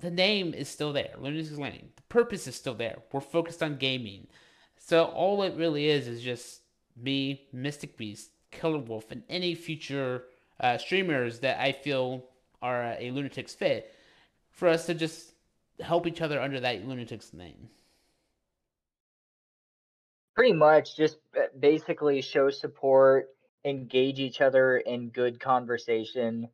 the 0.00 0.10
name 0.10 0.54
is 0.54 0.68
still 0.68 0.92
there. 0.92 1.14
Lunatics 1.18 1.58
Landing. 1.58 1.90
The 1.96 2.02
purpose 2.02 2.46
is 2.46 2.54
still 2.54 2.74
there. 2.74 2.98
We're 3.12 3.20
focused 3.20 3.62
on 3.62 3.76
gaming. 3.76 4.26
So 4.78 5.04
all 5.04 5.42
it 5.42 5.54
really 5.56 5.88
is 5.88 6.08
is 6.08 6.22
just 6.22 6.62
me, 6.96 7.48
Mystic 7.52 7.96
Beast, 7.96 8.30
Killer 8.50 8.78
Wolf 8.78 9.10
and 9.10 9.22
any 9.28 9.54
future 9.54 10.24
uh, 10.58 10.78
streamers 10.78 11.40
that 11.40 11.60
I 11.60 11.72
feel 11.72 12.24
are 12.62 12.96
a 12.98 13.10
Lunatics 13.10 13.54
fit, 13.54 13.94
for 14.50 14.68
us 14.68 14.86
to 14.86 14.94
just 14.94 15.32
help 15.80 16.06
each 16.06 16.20
other 16.20 16.40
under 16.40 16.60
that 16.60 16.86
Lunatics 16.86 17.32
name. 17.32 17.68
Pretty 20.34 20.52
much, 20.52 20.96
just 20.96 21.18
uh, 21.36 21.44
basically 21.58 22.20
show 22.20 22.50
support, 22.50 23.28
engage 23.64 24.18
each 24.20 24.40
other 24.40 24.78
in 24.78 25.08
good 25.08 25.40
conversation. 25.40 26.48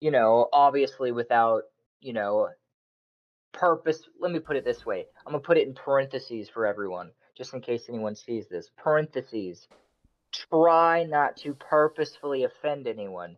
You 0.00 0.10
know, 0.10 0.48
obviously 0.52 1.12
without 1.12 1.62
you 2.00 2.12
know 2.12 2.48
purpose. 3.52 4.02
Let 4.20 4.32
me 4.32 4.38
put 4.38 4.56
it 4.56 4.64
this 4.64 4.84
way. 4.84 5.06
I'm 5.26 5.32
gonna 5.32 5.42
put 5.42 5.58
it 5.58 5.66
in 5.66 5.74
parentheses 5.74 6.48
for 6.48 6.66
everyone, 6.66 7.10
just 7.36 7.54
in 7.54 7.60
case 7.60 7.88
anyone 7.88 8.16
sees 8.16 8.48
this. 8.48 8.70
Parentheses. 8.76 9.68
Try 10.32 11.04
not 11.04 11.36
to 11.38 11.54
purposefully 11.54 12.44
offend 12.44 12.86
anyone. 12.86 13.36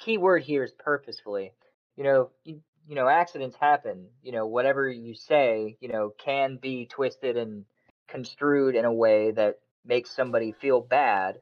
Key 0.00 0.18
word 0.18 0.42
here 0.42 0.64
is 0.64 0.72
purposefully. 0.72 1.52
You 1.96 2.04
know, 2.04 2.30
you, 2.44 2.60
you 2.88 2.96
know, 2.96 3.08
accidents 3.08 3.56
happen. 3.56 4.08
You 4.22 4.32
know, 4.32 4.46
whatever 4.46 4.88
you 4.88 5.14
say, 5.14 5.76
you 5.80 5.88
know, 5.88 6.12
can 6.18 6.56
be 6.56 6.86
twisted 6.86 7.36
and 7.36 7.64
construed 8.08 8.74
in 8.74 8.84
a 8.84 8.92
way 8.92 9.30
that 9.30 9.60
makes 9.84 10.10
somebody 10.10 10.52
feel 10.52 10.80
bad. 10.80 11.38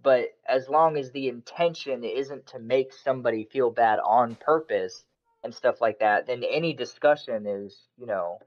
But 0.00 0.28
as 0.46 0.68
long 0.68 0.96
as 0.96 1.10
the 1.10 1.28
intention 1.28 2.04
isn't 2.04 2.46
to 2.48 2.60
make 2.60 2.92
somebody 2.92 3.48
feel 3.50 3.70
bad 3.70 3.98
on 3.98 4.36
purpose, 4.36 5.04
and 5.48 5.54
stuff 5.54 5.80
like 5.80 6.00
that, 6.00 6.26
then 6.26 6.44
any 6.44 6.74
discussion 6.74 7.46
is, 7.46 7.74
you 7.96 8.04
know, 8.04 8.38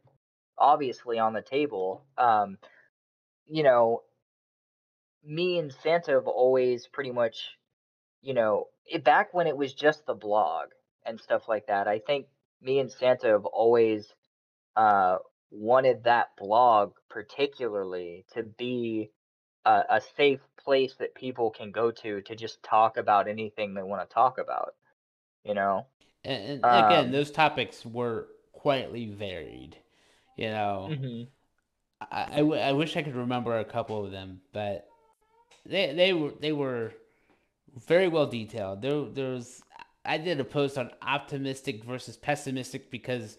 obviously 0.55 1.17
on 1.17 1.33
the 1.33 1.41
table. 1.41 2.05
Um, 2.15 2.59
you 3.47 3.63
know, 3.63 4.03
me 5.25 5.57
and 5.57 5.73
Santa 5.73 6.11
have 6.11 6.27
always 6.27 6.85
pretty 6.85 7.11
much, 7.11 7.57
you 8.21 8.35
know, 8.35 8.67
it, 8.85 9.03
back 9.03 9.33
when 9.33 9.47
it 9.47 9.57
was 9.57 9.73
just 9.73 10.05
the 10.05 10.13
blog 10.13 10.69
and 11.03 11.19
stuff 11.19 11.47
like 11.47 11.65
that, 11.65 11.87
I 11.87 11.97
think 11.97 12.27
me 12.61 12.77
and 12.77 12.91
Santa 12.91 13.29
have 13.29 13.45
always 13.45 14.05
uh, 14.75 15.17
wanted 15.49 16.03
that 16.03 16.29
blog 16.37 16.93
particularly 17.09 18.25
to 18.35 18.43
be 18.43 19.09
a, 19.65 19.81
a 19.89 20.01
safe 20.15 20.41
place 20.63 20.93
that 20.99 21.15
people 21.15 21.49
can 21.49 21.71
go 21.71 21.89
to 21.89 22.21
to 22.21 22.35
just 22.35 22.61
talk 22.61 22.97
about 22.97 23.27
anything 23.27 23.73
they 23.73 23.81
want 23.81 24.07
to 24.07 24.13
talk 24.13 24.37
about, 24.37 24.75
you 25.43 25.55
know? 25.55 25.87
And, 26.23 26.63
and 26.65 26.75
again, 26.75 27.11
Um, 27.11 27.11
those 27.11 27.31
topics 27.31 27.85
were 27.85 28.27
quietly 28.53 29.07
varied. 29.07 29.77
You 30.37 30.49
know, 30.49 30.95
mhm. 30.95 31.27
I, 32.11 32.27
I, 32.31 32.37
w- 32.37 32.59
I 32.61 32.71
wish 32.73 32.95
I 32.97 33.03
could 33.03 33.15
remember 33.15 33.57
a 33.57 33.65
couple 33.65 34.03
of 34.03 34.11
them, 34.11 34.41
but 34.53 34.87
they 35.65 35.93
they 35.93 36.13
were 36.13 36.31
they 36.39 36.51
were 36.51 36.93
very 37.87 38.07
well 38.07 38.27
detailed. 38.27 38.81
There 38.81 39.05
there 39.05 39.31
was 39.31 39.63
I 40.05 40.17
did 40.17 40.39
a 40.39 40.45
post 40.45 40.77
on 40.77 40.91
optimistic 41.01 41.83
versus 41.83 42.17
pessimistic 42.17 42.91
because, 42.91 43.37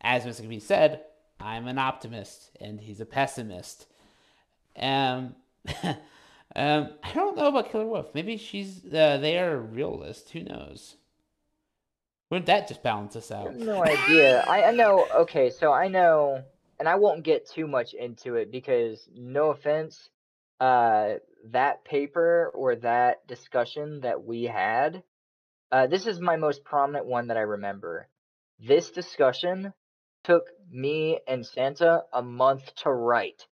as 0.00 0.24
Mr. 0.26 0.48
B 0.48 0.60
said, 0.60 1.02
I'm 1.40 1.68
an 1.68 1.78
optimist 1.78 2.50
and 2.60 2.80
he's 2.80 3.00
a 3.00 3.06
pessimist. 3.06 3.86
Um, 4.80 5.36
um, 6.56 6.90
I 7.02 7.12
don't 7.14 7.36
know 7.36 7.48
about 7.48 7.70
Killer 7.70 7.86
Wolf. 7.86 8.14
Maybe 8.14 8.36
she's 8.36 8.84
uh, 8.86 9.18
they 9.18 9.38
are 9.38 9.54
a 9.56 9.60
realist. 9.60 10.30
Who 10.30 10.42
knows? 10.44 10.96
Wouldn't 12.30 12.46
that 12.46 12.68
just 12.68 12.82
balance 12.82 13.16
us 13.16 13.32
out? 13.32 13.56
no 13.56 13.84
idea. 13.84 14.42
I, 14.42 14.64
I 14.64 14.70
know. 14.70 15.06
Okay, 15.22 15.50
so 15.50 15.72
I 15.72 15.88
know, 15.88 16.42
and 16.78 16.88
I 16.88 16.94
won't 16.94 17.24
get 17.24 17.50
too 17.50 17.66
much 17.66 17.92
into 17.92 18.36
it 18.36 18.52
because, 18.52 19.08
no 19.12 19.50
offense, 19.50 20.08
uh, 20.60 21.14
that 21.50 21.84
paper 21.84 22.52
or 22.54 22.76
that 22.76 23.26
discussion 23.26 24.00
that 24.02 24.22
we 24.22 24.44
had, 24.44 25.02
uh, 25.72 25.88
this 25.88 26.06
is 26.06 26.20
my 26.20 26.36
most 26.36 26.62
prominent 26.64 27.06
one 27.06 27.28
that 27.28 27.36
I 27.36 27.40
remember. 27.40 28.08
This 28.60 28.90
discussion 28.90 29.72
took 30.22 30.44
me 30.70 31.18
and 31.26 31.44
Santa 31.44 32.02
a 32.12 32.22
month 32.22 32.74
to 32.76 32.92
write. 32.92 33.46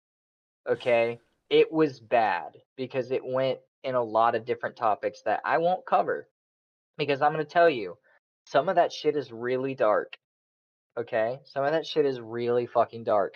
Okay, 0.69 1.19
it 1.49 1.71
was 1.71 1.99
bad 1.99 2.57
because 2.75 3.09
it 3.09 3.25
went 3.25 3.59
in 3.84 3.95
a 3.95 4.03
lot 4.03 4.36
of 4.36 4.45
different 4.45 4.75
topics 4.75 5.21
that 5.23 5.41
I 5.45 5.57
won't 5.59 5.86
cover 5.86 6.28
because 6.97 7.21
I'm 7.21 7.34
going 7.34 7.45
to 7.45 7.49
tell 7.49 7.69
you 7.69 7.97
some 8.50 8.70
of 8.70 8.76
that 8.76 8.93
shit 8.93 9.16
is 9.16 9.32
really 9.32 9.76
dark. 9.76 10.18
Okay? 10.98 11.39
Some 11.45 11.66
of 11.66 11.72
that 11.72 11.86
shit 11.86 12.06
is 12.06 12.20
really 12.20 12.66
fucking 12.66 13.04
dark. 13.04 13.36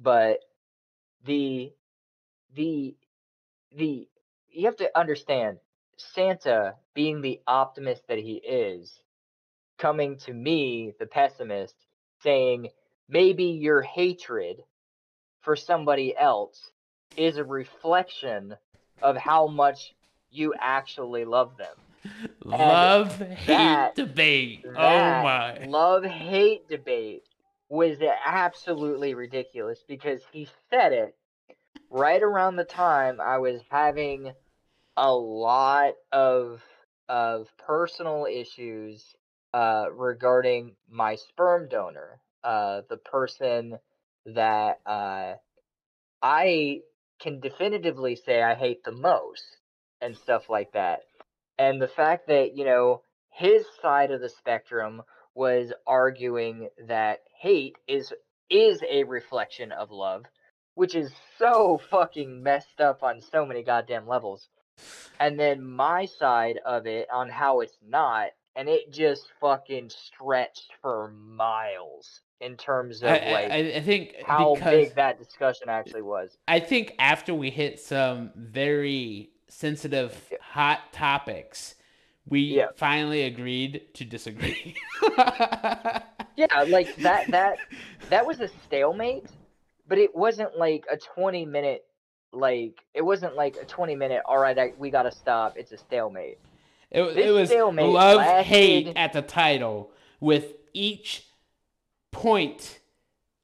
But 0.00 0.40
the 1.24 1.72
the 2.54 2.96
the 3.76 4.08
you 4.50 4.66
have 4.66 4.76
to 4.76 4.98
understand 4.98 5.58
Santa 5.96 6.74
being 6.94 7.20
the 7.20 7.40
optimist 7.46 8.06
that 8.08 8.18
he 8.18 8.34
is 8.34 9.00
coming 9.78 10.16
to 10.16 10.32
me 10.32 10.92
the 10.98 11.06
pessimist 11.06 11.74
saying 12.22 12.68
maybe 13.08 13.44
your 13.44 13.82
hatred 13.82 14.62
for 15.40 15.56
somebody 15.56 16.16
else 16.16 16.70
is 17.16 17.36
a 17.36 17.44
reflection 17.44 18.56
of 19.02 19.16
how 19.16 19.46
much 19.46 19.94
you 20.30 20.54
actually 20.58 21.24
love 21.24 21.56
them. 21.56 21.76
Love 22.44 23.18
hate 23.18 23.46
that- 23.46 23.94
debate. 23.94 24.64
oh 24.66 25.22
my. 25.22 25.64
love 25.66 26.04
hate 26.04 26.68
debate 26.68 27.22
was 27.68 27.98
absolutely 28.26 29.14
ridiculous 29.14 29.78
because 29.88 30.20
he 30.32 30.46
said 30.70 30.92
it 30.92 31.14
right 31.90 32.22
around 32.22 32.56
the 32.56 32.64
time 32.64 33.20
I 33.20 33.38
was 33.38 33.60
having 33.70 34.32
a 34.96 35.12
lot 35.12 35.94
of 36.10 36.62
of 37.08 37.48
personal 37.58 38.26
issues 38.30 39.04
uh, 39.54 39.86
regarding 39.94 40.74
my 40.90 41.16
sperm 41.16 41.68
donor, 41.68 42.20
uh, 42.42 42.82
the 42.88 42.96
person 42.96 43.78
that 44.26 44.80
uh, 44.86 45.34
I 46.22 46.80
can 47.20 47.40
definitively 47.40 48.16
say 48.16 48.42
I 48.42 48.54
hate 48.54 48.82
the 48.84 48.92
most, 48.92 49.44
and 50.00 50.16
stuff 50.16 50.48
like 50.48 50.72
that. 50.72 51.00
And 51.58 51.80
the 51.80 51.88
fact 51.88 52.26
that 52.28 52.56
you 52.56 52.64
know 52.64 53.02
his 53.30 53.64
side 53.80 54.10
of 54.10 54.20
the 54.20 54.28
spectrum 54.28 55.02
was 55.34 55.72
arguing 55.86 56.68
that 56.86 57.20
hate 57.40 57.76
is 57.88 58.12
is 58.50 58.80
a 58.88 59.04
reflection 59.04 59.72
of 59.72 59.90
love, 59.90 60.24
which 60.74 60.94
is 60.94 61.10
so 61.38 61.80
fucking 61.90 62.42
messed 62.42 62.80
up 62.80 63.02
on 63.02 63.20
so 63.20 63.46
many 63.46 63.62
goddamn 63.62 64.06
levels. 64.06 64.48
And 65.20 65.38
then 65.38 65.62
my 65.62 66.06
side 66.06 66.58
of 66.66 66.86
it 66.86 67.08
on 67.12 67.28
how 67.28 67.60
it's 67.60 67.78
not, 67.86 68.28
and 68.56 68.68
it 68.68 68.92
just 68.92 69.28
fucking 69.40 69.90
stretched 69.90 70.72
for 70.80 71.12
miles 71.12 72.20
in 72.40 72.56
terms 72.56 73.02
of 73.02 73.10
I, 73.10 73.32
like 73.32 73.50
I, 73.50 73.72
I 73.76 73.80
think 73.80 74.16
how 74.26 74.56
big 74.56 74.94
that 74.96 75.18
discussion 75.18 75.68
actually 75.68 76.02
was. 76.02 76.36
I 76.48 76.60
think 76.60 76.94
after 76.98 77.34
we 77.34 77.50
hit 77.50 77.78
some 77.78 78.32
very 78.34 79.31
sensitive, 79.52 80.28
Yeah. 80.30 80.38
hot 80.40 80.92
topics, 80.92 81.74
we 82.26 82.40
Yeah. 82.40 82.68
finally 82.76 83.22
agreed 83.22 83.94
to 83.94 84.04
disagree. 84.04 84.76
Yeah, 86.34 86.62
like 86.68 86.96
that 86.96 87.30
that 87.30 87.58
that 88.08 88.26
was 88.26 88.40
a 88.40 88.48
stalemate, 88.64 89.26
but 89.86 89.98
it 89.98 90.14
wasn't 90.16 90.56
like 90.56 90.86
a 90.90 90.96
20 90.96 91.44
minute 91.44 91.84
like 92.32 92.82
it 92.94 93.02
wasn't 93.02 93.36
like 93.36 93.56
a 93.56 93.64
20 93.66 93.94
minute 93.94 94.22
all 94.24 94.38
right 94.38 94.58
I, 94.58 94.72
we 94.78 94.88
got 94.88 95.02
to 95.02 95.12
stop 95.12 95.58
it's 95.58 95.72
a 95.72 95.76
stalemate. 95.76 96.38
It, 96.90 97.02
This 97.14 97.26
it 97.26 97.30
was 97.30 97.50
stalemate 97.50 97.84
love 97.92 98.22
hate 98.44 98.92
at 98.96 99.12
the 99.12 99.20
title 99.20 99.90
with 100.20 100.54
each 100.72 101.26
point 102.10 102.78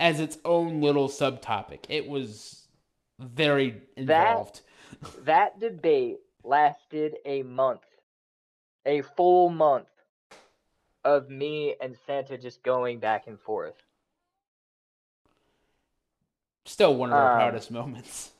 as 0.00 0.20
its 0.20 0.38
own 0.46 0.80
little 0.80 1.09
subtopic. 1.09 1.80
It 1.90 2.09
was 2.09 2.66
very 3.18 3.82
involved. 3.96 4.62
That 5.24 5.59
debate 5.61 6.18
lasted 6.44 7.16
a 7.24 7.42
month. 7.42 7.82
A 8.86 9.03
full 9.03 9.51
month 9.51 9.88
of 11.05 11.28
me 11.28 11.74
and 11.80 11.96
Santa 12.07 12.38
just 12.38 12.62
going 12.62 12.99
back 12.99 13.26
and 13.26 13.38
forth. 13.38 13.74
Still 16.64 16.96
one 16.96 17.11
of 17.11 17.14
our 17.16 17.32
Um, 17.32 17.38
proudest 17.38 17.70
moments. 17.70 18.32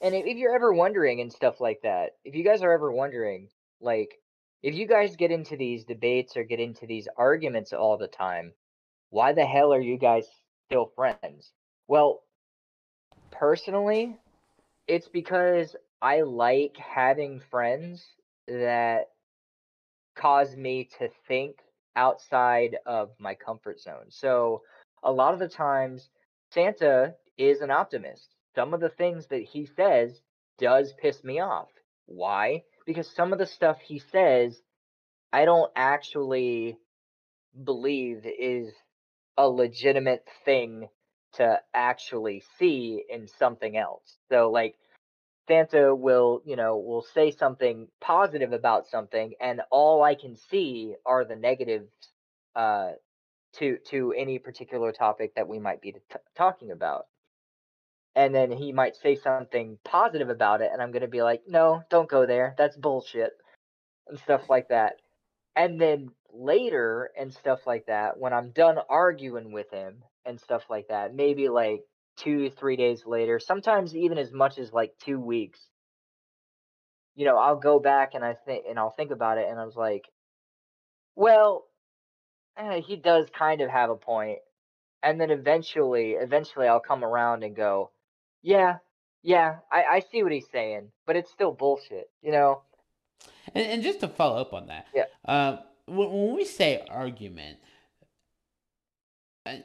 And 0.00 0.14
if, 0.14 0.26
if 0.26 0.36
you're 0.36 0.54
ever 0.54 0.72
wondering 0.72 1.20
and 1.20 1.32
stuff 1.32 1.60
like 1.60 1.80
that, 1.82 2.16
if 2.24 2.34
you 2.34 2.44
guys 2.44 2.62
are 2.62 2.72
ever 2.72 2.90
wondering, 2.90 3.48
like, 3.80 4.18
if 4.62 4.74
you 4.74 4.86
guys 4.86 5.16
get 5.16 5.30
into 5.30 5.56
these 5.56 5.84
debates 5.84 6.36
or 6.36 6.42
get 6.42 6.60
into 6.60 6.86
these 6.86 7.08
arguments 7.16 7.72
all 7.72 7.96
the 7.96 8.08
time, 8.08 8.52
why 9.10 9.32
the 9.32 9.46
hell 9.46 9.72
are 9.72 9.80
you 9.80 9.96
guys 9.96 10.26
still 10.68 10.90
friends? 10.96 11.52
Well, 11.86 12.22
personally, 13.30 14.16
it's 14.88 15.08
because 15.08 15.74
I 16.00 16.22
like 16.22 16.76
having 16.76 17.40
friends 17.50 18.04
that 18.46 19.08
cause 20.16 20.56
me 20.56 20.88
to 20.98 21.08
think 21.26 21.56
outside 21.96 22.76
of 22.86 23.10
my 23.18 23.34
comfort 23.34 23.80
zone. 23.80 24.06
So, 24.10 24.62
a 25.02 25.12
lot 25.12 25.34
of 25.34 25.40
the 25.40 25.48
times, 25.48 26.08
Santa 26.52 27.14
is 27.38 27.60
an 27.60 27.70
optimist. 27.70 28.34
Some 28.54 28.74
of 28.74 28.80
the 28.80 28.88
things 28.88 29.26
that 29.28 29.42
he 29.42 29.66
says 29.76 30.20
does 30.58 30.92
piss 31.00 31.22
me 31.22 31.40
off. 31.40 31.68
Why? 32.06 32.62
Because 32.86 33.08
some 33.14 33.32
of 33.32 33.38
the 33.38 33.46
stuff 33.46 33.78
he 33.80 33.98
says, 33.98 34.60
I 35.32 35.44
don't 35.44 35.70
actually 35.76 36.78
believe 37.64 38.24
is 38.26 38.72
a 39.36 39.48
legitimate 39.48 40.26
thing 40.44 40.88
to 41.36 41.60
actually 41.74 42.42
see 42.58 43.04
in 43.08 43.28
something 43.28 43.76
else. 43.76 44.18
So 44.30 44.50
like 44.50 44.76
Santa 45.48 45.94
will, 45.94 46.42
you 46.44 46.56
know, 46.56 46.76
will 46.76 47.02
say 47.02 47.30
something 47.30 47.88
positive 48.00 48.52
about 48.52 48.88
something 48.88 49.34
and 49.40 49.62
all 49.70 50.02
I 50.02 50.14
can 50.14 50.36
see 50.36 50.94
are 51.04 51.24
the 51.24 51.36
negatives 51.36 51.90
uh 52.54 52.92
to 53.54 53.78
to 53.90 54.12
any 54.16 54.38
particular 54.38 54.92
topic 54.92 55.34
that 55.36 55.48
we 55.48 55.58
might 55.58 55.80
be 55.80 55.92
t- 55.92 56.00
talking 56.36 56.70
about. 56.70 57.06
And 58.14 58.34
then 58.34 58.50
he 58.50 58.72
might 58.72 58.96
say 58.96 59.14
something 59.14 59.78
positive 59.84 60.30
about 60.30 60.62
it 60.62 60.70
and 60.72 60.82
I'm 60.82 60.90
going 60.92 61.02
to 61.02 61.08
be 61.08 61.22
like, 61.22 61.42
"No, 61.48 61.82
don't 61.90 62.08
go 62.08 62.26
there. 62.26 62.54
That's 62.58 62.76
bullshit." 62.76 63.32
And 64.08 64.18
stuff 64.18 64.42
like 64.50 64.68
that. 64.68 64.94
And 65.54 65.80
then 65.80 66.10
later 66.32 67.10
and 67.18 67.32
stuff 67.32 67.66
like 67.66 67.86
that, 67.86 68.18
when 68.18 68.32
I'm 68.32 68.50
done 68.50 68.78
arguing 68.88 69.52
with 69.52 69.70
him 69.70 70.02
and 70.26 70.40
stuff 70.40 70.62
like 70.68 70.88
that, 70.88 71.14
maybe 71.14 71.48
like 71.48 71.82
two, 72.16 72.50
three 72.50 72.76
days 72.76 73.04
later, 73.06 73.38
sometimes 73.38 73.94
even 73.94 74.18
as 74.18 74.32
much 74.32 74.58
as 74.58 74.72
like 74.72 74.92
two 75.04 75.20
weeks, 75.20 75.60
you 77.14 77.24
know, 77.24 77.38
I'll 77.38 77.56
go 77.56 77.78
back 77.78 78.14
and 78.14 78.24
I 78.24 78.34
think 78.34 78.64
and 78.68 78.78
I'll 78.78 78.90
think 78.90 79.10
about 79.10 79.38
it 79.38 79.48
and 79.48 79.58
I 79.58 79.64
was 79.64 79.76
like, 79.76 80.04
well, 81.14 81.64
eh, 82.58 82.80
he 82.80 82.96
does 82.96 83.26
kind 83.36 83.60
of 83.60 83.70
have 83.70 83.90
a 83.90 83.96
point. 83.96 84.38
And 85.02 85.20
then 85.20 85.30
eventually, 85.30 86.12
eventually 86.12 86.66
I'll 86.66 86.80
come 86.80 87.04
around 87.04 87.44
and 87.44 87.54
go, 87.54 87.90
yeah, 88.42 88.78
yeah, 89.22 89.56
I, 89.70 89.84
I 89.84 90.02
see 90.10 90.22
what 90.22 90.32
he's 90.32 90.48
saying, 90.50 90.90
but 91.06 91.16
it's 91.16 91.30
still 91.30 91.52
bullshit, 91.52 92.10
you 92.22 92.32
know? 92.32 92.62
And, 93.54 93.66
and 93.66 93.82
just 93.82 94.00
to 94.00 94.08
follow 94.08 94.40
up 94.40 94.52
on 94.52 94.66
that, 94.68 94.86
Yeah. 94.94 95.04
uh, 95.24 95.58
when, 95.86 96.10
when 96.12 96.34
we 96.34 96.44
say 96.44 96.84
argument, 96.90 97.58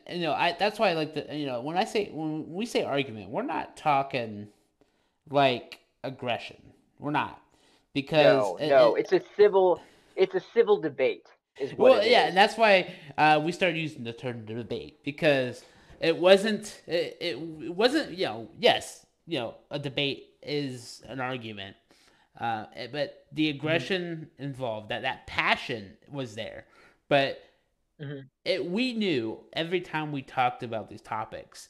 you 0.09 0.21
know, 0.21 0.33
I 0.33 0.55
that's 0.57 0.79
why 0.79 0.89
I 0.89 0.93
like 0.93 1.13
the 1.13 1.35
you 1.35 1.45
know 1.45 1.61
when 1.61 1.77
I 1.77 1.85
say 1.85 2.09
when 2.11 2.51
we 2.51 2.65
say 2.65 2.83
argument, 2.83 3.29
we're 3.29 3.43
not 3.43 3.77
talking 3.77 4.47
like 5.29 5.79
aggression. 6.03 6.57
We're 6.99 7.11
not 7.11 7.41
because 7.93 8.25
No, 8.25 8.57
it- 8.57 8.69
no, 8.69 8.95
it- 8.95 9.01
it's 9.11 9.13
a 9.13 9.21
civil, 9.35 9.81
it's 10.15 10.35
a 10.35 10.39
civil 10.53 10.79
debate. 10.79 11.27
Is 11.59 11.71
what 11.73 11.91
well, 11.91 12.05
yeah, 12.05 12.23
is. 12.23 12.27
and 12.29 12.37
that's 12.37 12.57
why 12.57 12.93
uh, 13.17 13.39
we 13.43 13.51
started 13.51 13.77
using 13.77 14.03
the 14.03 14.13
term 14.13 14.45
debate 14.45 15.03
because 15.03 15.63
it 15.99 16.17
wasn't 16.17 16.81
it, 16.87 17.17
it 17.19 17.39
wasn't 17.75 18.17
you 18.17 18.25
know 18.25 18.47
yes 18.57 19.05
you 19.27 19.37
know 19.37 19.55
a 19.69 19.77
debate 19.77 20.29
is 20.41 21.03
an 21.07 21.19
argument, 21.19 21.75
uh, 22.39 22.65
eh, 22.75 22.87
but 22.91 23.25
the 23.33 23.49
aggression 23.49 24.29
involved 24.39 24.89
that 24.89 25.01
that 25.03 25.27
passion 25.27 25.91
was 26.11 26.33
there, 26.35 26.65
but 27.09 27.39
Mhm. 28.01 28.23
it 28.45 28.65
we 28.65 28.93
knew 28.93 29.43
every 29.53 29.81
time 29.81 30.11
we 30.11 30.21
talked 30.21 30.63
about 30.63 30.89
these 30.89 31.01
topics 31.01 31.69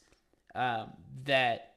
um, 0.55 0.91
that 1.25 1.75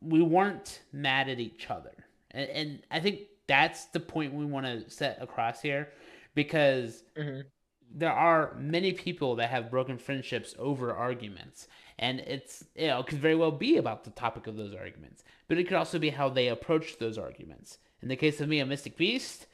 we 0.00 0.22
weren't 0.22 0.80
mad 0.92 1.28
at 1.28 1.40
each 1.40 1.68
other, 1.70 1.92
and, 2.30 2.50
and 2.50 2.82
I 2.90 3.00
think 3.00 3.20
that's 3.46 3.86
the 3.86 4.00
point 4.00 4.34
we 4.34 4.44
want 4.44 4.66
to 4.66 4.88
set 4.90 5.20
across 5.20 5.60
here 5.60 5.88
because 6.34 7.04
Mhm. 7.16 7.44
there 7.90 8.12
are 8.12 8.54
many 8.54 8.92
people 8.92 9.36
that 9.36 9.50
have 9.50 9.70
broken 9.70 9.98
friendships 9.98 10.54
over 10.58 10.94
arguments 10.94 11.66
and 11.98 12.20
it's 12.20 12.64
you 12.76 12.86
know 12.86 13.00
it 13.00 13.06
could 13.06 13.18
very 13.18 13.34
well 13.34 13.50
be 13.50 13.78
about 13.78 14.04
the 14.04 14.10
topic 14.10 14.46
of 14.46 14.56
those 14.56 14.74
arguments 14.74 15.24
but 15.48 15.56
it 15.58 15.64
could 15.64 15.76
also 15.78 15.98
be 15.98 16.10
how 16.10 16.28
they 16.28 16.48
approach 16.48 16.98
those 16.98 17.16
arguments 17.16 17.78
in 18.02 18.08
the 18.08 18.16
case 18.16 18.40
of 18.42 18.48
me 18.48 18.60
and 18.60 18.68
mystic 18.68 18.96
beast 18.98 19.46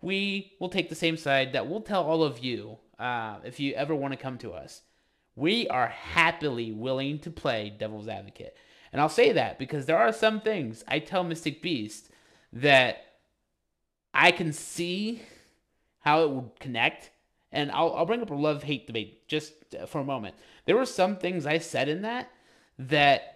we 0.00 0.52
will 0.60 0.68
take 0.68 0.88
the 0.88 0.94
same 0.94 1.16
side 1.16 1.52
that 1.52 1.66
we'll 1.66 1.80
tell 1.80 2.04
all 2.04 2.22
of 2.22 2.38
you 2.38 2.78
uh, 2.98 3.36
if 3.44 3.58
you 3.58 3.74
ever 3.74 3.94
want 3.94 4.12
to 4.12 4.18
come 4.18 4.38
to 4.38 4.52
us 4.52 4.82
we 5.36 5.66
are 5.68 5.88
happily 5.88 6.72
willing 6.72 7.18
to 7.18 7.30
play 7.30 7.74
devil's 7.78 8.08
advocate 8.08 8.56
and 8.92 9.00
i'll 9.00 9.08
say 9.08 9.32
that 9.32 9.58
because 9.58 9.86
there 9.86 9.98
are 9.98 10.12
some 10.12 10.40
things 10.40 10.84
i 10.88 10.98
tell 10.98 11.24
mystic 11.24 11.60
beast 11.62 12.08
that 12.52 13.04
i 14.12 14.30
can 14.30 14.52
see 14.52 15.22
how 16.04 16.22
it 16.22 16.30
would 16.30 16.60
connect. 16.60 17.10
And 17.50 17.70
I'll, 17.72 17.94
I'll 17.94 18.06
bring 18.06 18.22
up 18.22 18.30
a 18.30 18.34
love 18.34 18.62
hate 18.62 18.86
debate 18.86 19.26
just 19.26 19.52
uh, 19.78 19.86
for 19.86 20.00
a 20.00 20.04
moment. 20.04 20.34
There 20.66 20.76
were 20.76 20.86
some 20.86 21.16
things 21.16 21.46
I 21.46 21.58
said 21.58 21.88
in 21.88 22.02
that 22.02 22.30
that 22.78 23.33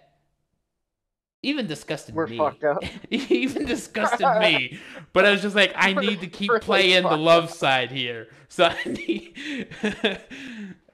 even 1.41 1.67
disgusted 1.67 2.15
We're 2.15 2.27
me. 2.27 2.37
fucked 2.37 2.63
up. 2.63 2.83
even 3.09 3.65
disgusted 3.65 4.27
me. 4.39 4.79
But 5.13 5.25
I 5.25 5.31
was 5.31 5.41
just 5.41 5.55
like, 5.55 5.73
I 5.75 5.93
need 5.93 6.21
to 6.21 6.27
keep 6.27 6.49
Really 6.49 6.61
playing 6.61 7.03
the 7.03 7.17
love 7.17 7.49
side 7.49 7.91
here. 7.91 8.27
So 8.47 8.65
I 8.65 8.77
need. 8.85 9.67
and, 9.83 10.19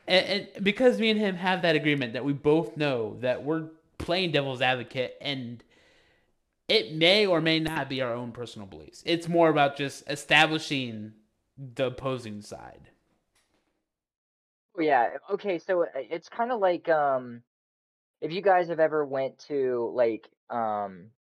and 0.08 0.48
because 0.64 1.00
me 1.00 1.10
and 1.10 1.20
him 1.20 1.36
have 1.36 1.64
that 1.64 1.76
agreement 1.76 2.14
that 2.14 2.24
we 2.24 2.34
both 2.34 2.78
know 2.78 3.18
that 3.22 3.44
we're 3.44 3.66
playing 3.98 4.32
devil's 4.32 4.62
advocate 4.62 5.18
and 5.20 5.64
it 6.68 6.94
may 6.94 7.26
or 7.26 7.42
may 7.42 7.60
not 7.60 7.90
be 7.90 8.02
our 8.02 8.14
own 8.14 8.32
personal 8.32 8.68
beliefs. 8.68 9.04
It's 9.06 9.28
more 9.28 9.50
about 9.50 9.78
just 9.78 10.10
establishing 10.10 11.14
the 11.58 11.88
opposing 11.88 12.42
side. 12.42 12.90
Oh, 14.78 14.82
Yeah. 14.82 15.10
Okay. 15.32 15.60
So 15.60 15.84
uh, 15.84 15.88
it's 15.96 16.30
kind 16.30 16.52
of 16.52 16.60
like 16.60 16.90
um, 16.90 17.42
if 18.22 18.32
you 18.32 18.42
guys 18.42 18.70
have 18.70 18.80
ever 18.80 19.06
went 19.06 19.38
to 19.48 19.92
like 19.94 20.28
um, 20.50 21.12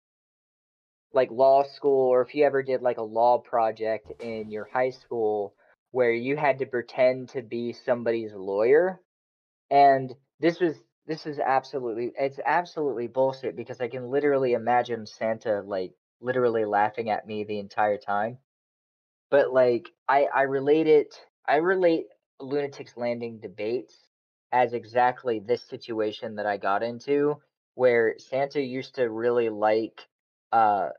like 1.13 1.31
law 1.31 1.63
school, 1.63 2.09
or 2.09 2.21
if 2.21 2.35
you 2.35 2.45
ever 2.45 2.61
did 2.61 2.81
like 2.81 2.97
a 2.97 3.03
law 3.03 3.37
project 3.37 4.11
in 4.21 4.49
your 4.51 4.67
high 4.71 4.89
school 4.89 5.55
where 5.91 6.11
you 6.11 6.35
had 6.35 6.59
to 6.59 6.65
pretend 6.65 7.29
to 7.29 7.41
be 7.41 7.73
somebody's 7.73 8.33
lawyer, 8.33 9.01
and 9.71 10.13
this 10.39 10.59
was 10.59 10.75
this 11.07 11.25
is 11.25 11.39
absolutely 11.39 12.11
it's 12.19 12.39
absolutely 12.45 13.07
bullshit 13.07 13.55
because 13.55 13.79
I 13.79 13.87
can 13.87 14.09
literally 14.09 14.53
imagine 14.53 15.05
Santa 15.05 15.61
like 15.61 15.93
literally 16.21 16.65
laughing 16.65 17.09
at 17.09 17.27
me 17.27 17.43
the 17.43 17.59
entire 17.59 17.97
time. 17.97 18.37
But 19.29 19.53
like 19.53 19.89
I 20.07 20.27
I 20.33 20.41
relate 20.43 20.87
it 20.87 21.15
I 21.47 21.57
relate 21.57 22.07
lunatics 22.39 22.97
landing 22.97 23.39
debates 23.39 23.95
as 24.51 24.73
exactly 24.73 25.39
this 25.39 25.63
situation 25.63 26.35
that 26.35 26.45
I 26.45 26.57
got 26.57 26.83
into 26.83 27.37
where 27.75 28.15
Santa 28.17 28.61
used 28.61 28.95
to 28.95 29.09
really 29.09 29.49
like 29.49 30.07
uh 30.51 30.89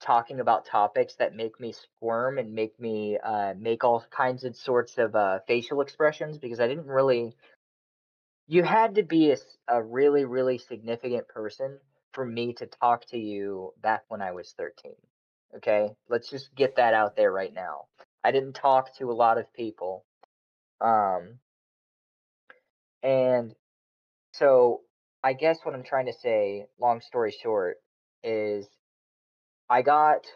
talking 0.00 0.40
about 0.40 0.64
topics 0.66 1.14
that 1.16 1.34
make 1.34 1.58
me 1.60 1.72
squirm 1.72 2.38
and 2.38 2.52
make 2.52 2.78
me 2.80 3.18
uh 3.22 3.54
make 3.58 3.84
all 3.84 4.04
kinds 4.10 4.44
of 4.44 4.56
sorts 4.56 4.98
of 4.98 5.14
uh 5.14 5.38
facial 5.46 5.80
expressions 5.80 6.38
because 6.38 6.60
I 6.60 6.68
didn't 6.68 6.86
really 6.86 7.34
you 8.46 8.62
had 8.62 8.94
to 8.96 9.02
be 9.02 9.34
a 9.68 9.82
really 9.82 10.24
really 10.24 10.58
significant 10.58 11.28
person 11.28 11.78
for 12.12 12.24
me 12.24 12.54
to 12.54 12.66
talk 12.66 13.04
to 13.06 13.18
you 13.18 13.72
back 13.82 14.04
when 14.08 14.22
I 14.22 14.32
was 14.32 14.54
13 14.56 14.92
okay? 15.56 15.90
Let's 16.08 16.30
just 16.30 16.54
get 16.54 16.76
that 16.76 16.94
out 16.94 17.16
there 17.16 17.32
right 17.32 17.52
now. 17.52 17.86
I 18.22 18.32
didn't 18.32 18.52
talk 18.54 18.94
to 18.98 19.10
a 19.10 19.12
lot 19.12 19.38
of 19.38 19.52
people 19.52 20.04
um 20.80 21.38
and 23.02 23.54
so 24.32 24.82
I 25.22 25.32
guess 25.32 25.58
what 25.64 25.74
I'm 25.74 25.82
trying 25.82 26.06
to 26.06 26.12
say 26.12 26.66
long 26.80 27.00
story 27.00 27.32
short 27.32 27.78
is 28.22 28.66
I 29.68 29.82
got 29.82 30.26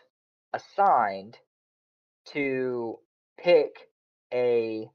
assigned 0.53 1.39
to 2.27 2.99
pick 3.39 3.89
a 4.33 4.89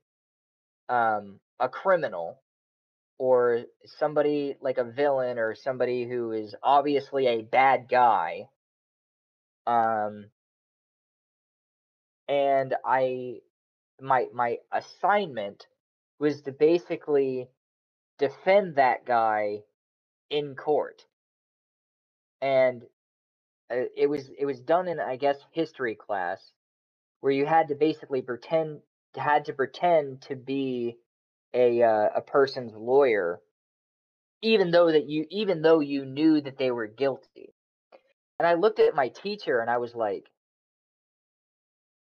um 0.89 1.39
a 1.59 1.69
criminal 1.69 2.41
or 3.17 3.63
somebody 3.85 4.55
like 4.61 4.77
a 4.77 4.83
villain 4.83 5.39
or 5.39 5.55
somebody 5.55 6.07
who 6.07 6.31
is 6.31 6.55
obviously 6.61 7.27
a 7.27 7.41
bad 7.41 7.87
guy. 7.89 8.49
Um 9.65 10.25
and 12.27 12.75
I 12.85 13.37
my 14.01 14.27
my 14.33 14.57
assignment 14.71 15.65
was 16.19 16.41
to 16.43 16.51
basically 16.51 17.49
defend 18.19 18.75
that 18.75 19.05
guy 19.05 19.59
in 20.29 20.55
court. 20.55 21.03
And 22.41 22.83
uh, 23.71 23.85
it 23.95 24.07
was 24.09 24.29
it 24.37 24.45
was 24.45 24.61
done 24.61 24.87
in 24.87 24.99
I 24.99 25.17
guess 25.17 25.37
history 25.51 25.95
class 25.95 26.51
where 27.21 27.33
you 27.33 27.45
had 27.45 27.67
to 27.69 27.75
basically 27.75 28.21
pretend 28.21 28.79
had 29.15 29.45
to 29.45 29.53
pretend 29.53 30.21
to 30.23 30.35
be 30.35 30.97
a 31.53 31.81
uh, 31.83 32.09
a 32.15 32.21
person's 32.21 32.73
lawyer 32.75 33.41
even 34.41 34.71
though 34.71 34.91
that 34.91 35.09
you 35.09 35.25
even 35.29 35.61
though 35.61 35.79
you 35.79 36.05
knew 36.05 36.39
that 36.41 36.57
they 36.57 36.71
were 36.71 36.87
guilty. 36.87 37.53
And 38.39 38.47
I 38.47 38.53
looked 38.53 38.79
at 38.79 38.95
my 38.95 39.09
teacher 39.09 39.59
and 39.59 39.69
I 39.69 39.77
was 39.77 39.95
like 39.95 40.25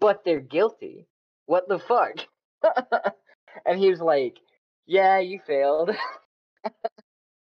but 0.01 0.25
they're 0.25 0.41
guilty? 0.41 1.07
What 1.47 1.69
the 1.69 1.79
fuck? 1.79 2.19
And 3.67 3.79
he 3.79 3.91
was 3.91 4.01
like 4.01 4.39
yeah 4.87 5.19
you 5.19 5.41
failed 5.47 5.91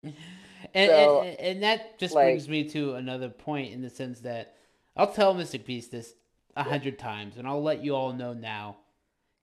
And, 0.78 0.92
And, 0.92 1.00
So, 1.08 1.22
and, 1.24 1.40
and 1.40 1.64
that 1.64 1.98
just 1.98 2.14
like- 2.14 2.26
brings 2.28 2.48
me 2.48 2.70
to 2.70 2.94
another 2.96 3.30
point 3.30 3.74
in 3.74 3.82
the 3.82 3.90
sense 3.90 4.20
that 4.22 4.56
I'll 4.96 5.12
tell 5.12 5.34
Mystic 5.34 5.66
Beast 5.66 5.92
this 5.92 6.14
a 6.56 6.64
hundred 6.64 6.98
times, 7.00 7.38
and 7.38 7.48
I'll 7.48 7.62
let 7.64 7.84
you 7.84 7.96
all 7.96 8.14
know 8.14 8.34
now. 8.34 8.78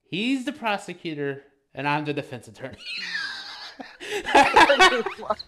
He's 0.08 0.44
the 0.44 0.52
prosecutor, 0.52 1.42
and 1.74 1.88
I'm 1.88 2.04
the 2.04 2.12
defense 2.12 2.46
attorney. 2.48 2.76
pretty 4.08 5.02
much. 5.20 5.40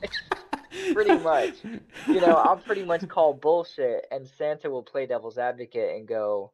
Pretty 0.93 1.19
much. 1.19 1.55
You 2.07 2.21
know, 2.21 2.35
I'll 2.35 2.57
pretty 2.57 2.85
much 2.85 3.07
call 3.09 3.33
bullshit, 3.35 4.07
and 4.11 4.27
Santa 4.27 4.71
will 4.71 4.83
play 4.83 5.07
devil's 5.07 5.39
advocate 5.39 5.97
and 5.97 6.07
go, 6.07 6.53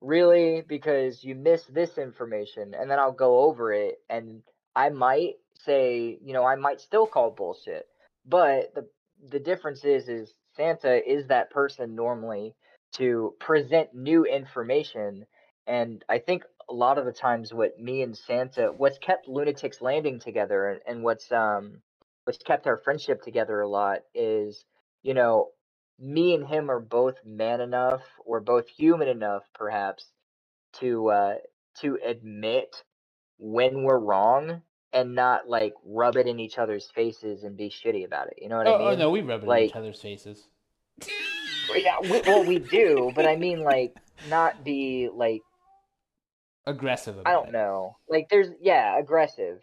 "Really? 0.00 0.62
Because 0.66 1.22
you 1.24 1.34
missed 1.34 1.72
this 1.72 1.96
information," 1.98 2.74
and 2.74 2.90
then 2.90 2.98
I'll 2.98 3.12
go 3.12 3.40
over 3.40 3.72
it, 3.72 4.00
and 4.10 4.42
I 4.76 4.88
might 4.90 5.34
say, 5.64 6.18
you 6.24 6.32
know, 6.32 6.44
I 6.44 6.56
might 6.56 6.80
still 6.80 7.06
call 7.06 7.30
bullshit, 7.30 7.86
but 8.30 8.74
the 8.76 8.88
the 9.30 9.40
difference 9.40 9.84
is, 9.84 10.08
is 10.08 10.34
Santa 10.56 11.02
is 11.10 11.28
that 11.28 11.50
person 11.52 11.96
normally 11.96 12.56
to 12.94 13.34
present 13.40 13.94
new 13.94 14.26
information, 14.26 15.26
and 15.68 16.04
I 16.10 16.20
think 16.20 16.44
a 16.70 16.74
lot 16.74 16.98
of 16.98 17.06
the 17.06 17.12
times 17.12 17.54
what 17.54 17.80
me 17.80 18.02
and 18.02 18.16
Santa, 18.18 18.72
what's 18.76 18.98
kept 18.98 19.28
Lunatics 19.28 19.82
Landing 19.82 20.20
together, 20.20 20.68
and, 20.70 20.82
and 20.88 21.04
what's 21.04 21.32
um 21.32 21.82
what's 22.24 22.38
kept 22.44 22.68
our 22.68 22.78
friendship 22.78 23.22
together 23.22 23.60
a 23.62 23.68
lot 23.68 24.00
is, 24.14 24.64
you 25.04 25.14
know, 25.14 25.50
me 26.00 26.34
and 26.34 26.46
him 26.48 26.70
are 26.70 26.80
both 26.80 27.16
man 27.26 27.62
enough, 27.62 28.02
or 28.26 28.40
both 28.40 28.68
human 28.68 29.08
enough, 29.08 29.44
perhaps, 29.54 30.06
to 30.80 31.10
uh 31.10 31.34
to 31.82 31.98
admit 32.04 32.84
when 33.38 33.84
we're 33.84 33.98
wrong 34.00 34.62
and 34.92 35.14
not 35.14 35.48
like 35.48 35.74
rub 35.84 36.16
it 36.16 36.26
in 36.26 36.40
each 36.40 36.58
other's 36.58 36.90
faces 36.94 37.44
and 37.44 37.56
be 37.56 37.70
shitty 37.70 38.04
about 38.04 38.28
it. 38.28 38.38
You 38.40 38.48
know 38.48 38.58
what 38.58 38.66
oh, 38.66 38.74
I 38.74 38.78
mean? 38.78 38.88
oh, 38.88 38.96
no, 38.96 39.10
we 39.10 39.20
rub 39.22 39.42
it 39.44 39.50
in 39.50 39.58
each 39.58 39.76
other's 39.76 40.00
faces. 40.00 40.48
Yeah, 41.74 41.96
we, 42.02 42.20
well, 42.26 42.44
we 42.44 42.58
do, 42.58 43.12
but 43.14 43.26
I 43.26 43.36
mean, 43.36 43.62
like, 43.62 43.96
not 44.28 44.64
be 44.64 45.08
like 45.12 45.42
Aggressive 46.66 47.18
about 47.18 47.30
I 47.30 47.32
don't 47.32 47.48
it. 47.48 47.52
know. 47.52 47.96
Like 48.08 48.28
there's 48.30 48.48
yeah, 48.60 48.98
aggressive. 48.98 49.60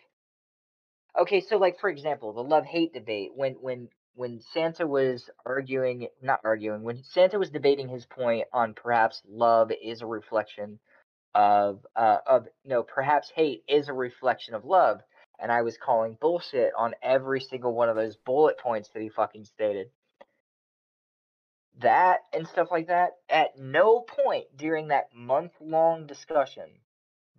Okay, 1.20 1.42
so 1.42 1.58
like 1.58 1.80
for 1.80 1.90
example, 1.90 2.34
the 2.34 2.44
love 2.44 2.66
hate 2.66 2.94
debate 2.94 3.32
when 3.36 3.54
when 3.62 3.90
when 4.16 4.42
Santa 4.54 4.88
was 4.88 5.30
arguing, 5.46 6.08
not 6.22 6.40
arguing, 6.44 6.82
when 6.82 7.04
Santa 7.04 7.38
was 7.38 7.52
debating 7.52 7.88
his 7.88 8.06
point 8.06 8.46
on 8.52 8.74
perhaps 8.74 9.22
love 9.28 9.72
is 9.72 10.02
a 10.02 10.08
reflection 10.08 10.80
of 11.36 11.86
uh 11.96 12.18
of 12.26 12.48
no, 12.66 12.82
perhaps 12.82 13.32
hate 13.34 13.64
is 13.68 13.90
a 13.90 13.94
reflection 13.94 14.56
of 14.56 14.66
love, 14.66 15.02
and 15.40 15.52
I 15.52 15.62
was 15.62 15.78
calling 15.78 16.18
bullshit 16.20 16.72
on 16.78 16.96
every 17.02 17.42
single 17.42 17.74
one 17.74 17.90
of 17.90 17.96
those 17.96 18.16
bullet 18.16 18.58
points 18.58 18.90
that 18.94 19.02
he 19.02 19.10
fucking 19.10 19.46
stated. 19.46 19.90
That 21.80 22.20
and 22.34 22.48
stuff 22.48 22.70
like 22.72 22.88
that, 22.88 23.12
at 23.30 23.58
no 23.58 24.02
point 24.02 24.46
during 24.56 24.88
that 24.88 25.14
month 25.14 25.52
long 25.62 26.08
discussion 26.08 26.70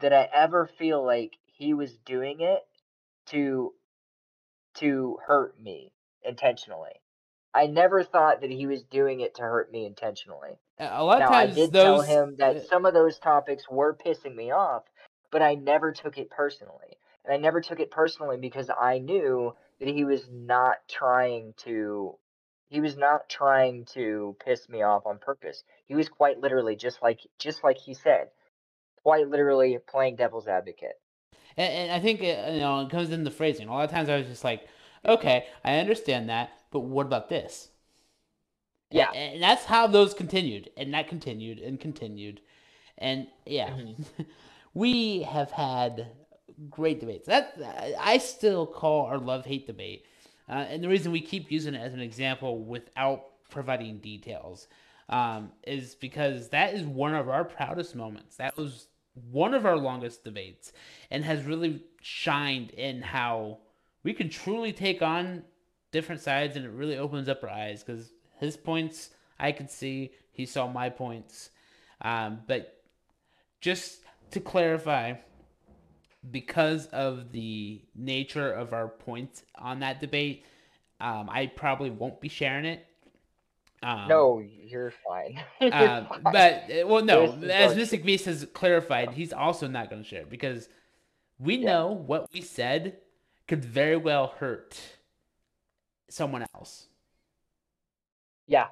did 0.01 0.13
I 0.13 0.29
ever 0.33 0.71
feel 0.79 1.05
like 1.05 1.37
he 1.47 1.75
was 1.75 1.97
doing 2.05 2.41
it 2.41 2.61
to 3.27 3.73
to 4.77 5.19
hurt 5.27 5.61
me 5.61 5.93
intentionally. 6.23 7.01
I 7.53 7.67
never 7.67 8.05
thought 8.05 8.43
that 8.43 8.51
he 8.51 8.67
was 8.67 8.85
doing 8.85 9.21
it 9.21 9.35
to 9.37 9.43
hurt 9.43 9.73
me 9.73 9.87
intentionally. 9.87 10.59
A 10.79 11.03
lot 11.03 11.21
of 11.21 11.29
Now 11.29 11.35
I 11.35 11.47
times 11.47 11.57
did 11.57 11.73
those 11.73 11.85
tell 11.85 12.01
him 12.03 12.37
that 12.39 12.57
uh, 12.57 12.61
some 12.69 12.87
of 12.87 12.95
those 12.95 13.19
topics 13.19 13.65
were 13.69 13.97
pissing 13.97 14.37
me 14.37 14.53
off, 14.53 14.85
but 15.33 15.43
I 15.43 15.55
never 15.55 15.93
took 15.93 16.19
it 16.19 16.31
personally. 16.31 16.88
And 17.29 17.37
I 17.37 17.41
never 17.41 17.61
took 17.61 17.79
it 17.79 17.91
personally 17.91 18.39
because 18.39 18.71
I 18.71 18.99
knew 18.99 19.55
that 19.81 19.89
he 19.89 20.05
was 20.05 20.29
not 20.33 20.77
trying 20.89 21.53
to 21.59 22.17
he 22.71 22.81
was 22.81 22.97
not 22.97 23.29
trying 23.29 23.87
to 23.95 24.37
piss 24.45 24.69
me 24.69 24.83
off 24.83 25.07
on 25.07 25.19
purpose. 25.19 25.63
He 25.87 25.95
was 25.95 26.09
quite 26.09 26.41
literally 26.41 26.75
just 26.75 27.03
like 27.03 27.21
just 27.39 27.63
like 27.63 27.77
he 27.77 27.93
said, 27.93 28.29
quite 29.03 29.29
literally 29.29 29.79
playing 29.89 30.17
devil's 30.17 30.49
advocate. 30.49 30.99
And, 31.57 31.73
and 31.73 31.93
I 31.93 32.01
think 32.01 32.21
uh, 32.21 32.51
you 32.51 32.61
know 32.61 32.81
it 32.81 32.91
comes 32.91 33.11
in 33.11 33.25
the 33.25 33.31
phrasing. 33.31 33.69
A 33.69 33.73
lot 33.73 33.85
of 33.85 33.91
times 33.91 34.09
I 34.09 34.17
was 34.17 34.27
just 34.27 34.45
like, 34.45 34.67
okay, 35.05 35.47
I 35.65 35.79
understand 35.79 36.31
that, 36.31 36.51
but 36.71 36.81
what 36.81 37.07
about 37.07 37.29
this? 37.29 37.69
Yeah. 38.91 39.11
and, 39.11 39.43
that's 39.43 39.67
how 39.67 39.87
those 39.87 40.15
continued, 40.15 40.71
and 40.79 40.95
that 40.95 41.09
continued 41.09 41.59
and 41.59 41.79
continued, 41.79 42.41
and 42.97 43.27
yeah, 43.45 43.69
Mm-hmm. 43.69 44.23
we 44.75 45.23
have 45.23 45.51
had 45.51 46.07
great 46.71 47.01
debates. 47.01 47.27
That 47.27 47.59
I 48.01 48.19
still 48.19 48.67
call 48.67 49.07
our 49.07 49.19
love 49.19 49.45
hate 49.45 49.67
debate, 49.67 50.07
uh, 50.49 50.67
and 50.69 50.83
the 50.83 50.89
reason 50.89 51.13
we 51.13 51.21
keep 51.21 51.51
using 51.51 51.75
it 51.75 51.81
as 51.81 51.95
an 51.95 52.01
example 52.01 52.65
without 52.65 53.25
providing 53.51 53.99
details 53.99 54.69
um, 55.09 55.51
is 55.67 55.95
because 55.95 56.49
that 56.51 56.75
is 56.75 56.85
one 56.85 57.15
of 57.15 57.29
our 57.29 57.45
proudest 57.45 57.95
moments. 57.95 58.37
That 58.37 58.57
was 58.57 58.89
one 59.31 59.55
of 59.55 59.67
our 59.67 59.77
longest 59.77 60.25
debates, 60.25 60.73
and 61.11 61.25
has 61.25 61.45
really 61.45 61.83
shined 62.01 62.71
in 62.71 63.03
how 63.03 63.59
we 64.03 64.13
can 64.13 64.29
truly 64.29 64.73
take 64.73 65.03
on 65.03 65.45
different 65.91 66.21
sides, 66.21 66.57
and 66.57 66.65
it 66.65 66.71
really 66.71 66.99
opens 66.99 67.29
up 67.29 67.43
our 67.43 67.51
eyes 67.51 67.83
because 67.83 68.13
his 68.39 68.57
points 68.57 69.11
I 69.39 69.53
could 69.53 69.71
see, 69.71 70.13
he 70.33 70.47
saw 70.47 70.67
my 70.67 70.89
points, 70.89 71.51
um, 72.03 72.41
but 72.47 72.83
just 73.61 74.01
to 74.33 74.41
clarify, 74.41 75.15
because 76.31 76.87
of 76.87 77.33
the 77.33 77.83
nature 77.95 78.51
of 78.53 78.73
our 78.73 78.89
points 78.89 79.43
on 79.57 79.81
that 79.81 80.01
debate, 80.01 80.45
um, 81.01 81.29
I 81.31 81.47
probably 81.47 81.91
won't 81.91 82.21
be 82.21 82.29
sharing 82.29 82.65
it. 82.65 82.87
Um, 83.83 84.09
No, 84.09 84.41
you're 84.41 84.93
fine. 85.07 85.39
You're 85.61 85.73
uh, 85.73 86.05
fine. 86.07 86.23
but 86.33 86.65
uh, 86.71 86.87
well, 86.87 87.05
no. 87.05 87.33
As 87.45 87.77
Mystic 87.77 88.05
Beast 88.05 88.25
has 88.25 88.45
clarified, 88.53 89.13
he's 89.13 89.33
also 89.33 89.69
not 89.69 89.89
going 89.91 90.03
to 90.03 90.09
share 90.09 90.23
it 90.23 90.31
because 90.31 90.69
we 91.39 91.57
Yeah. 91.59 91.67
know 91.67 91.93
what 91.93 92.29
we 92.33 92.41
said 92.43 92.99
could 93.47 93.65
very 93.65 93.97
well 93.97 94.29
hurt 94.39 94.81
someone 96.09 96.45
else. 96.55 96.89
Yeah. 98.47 98.69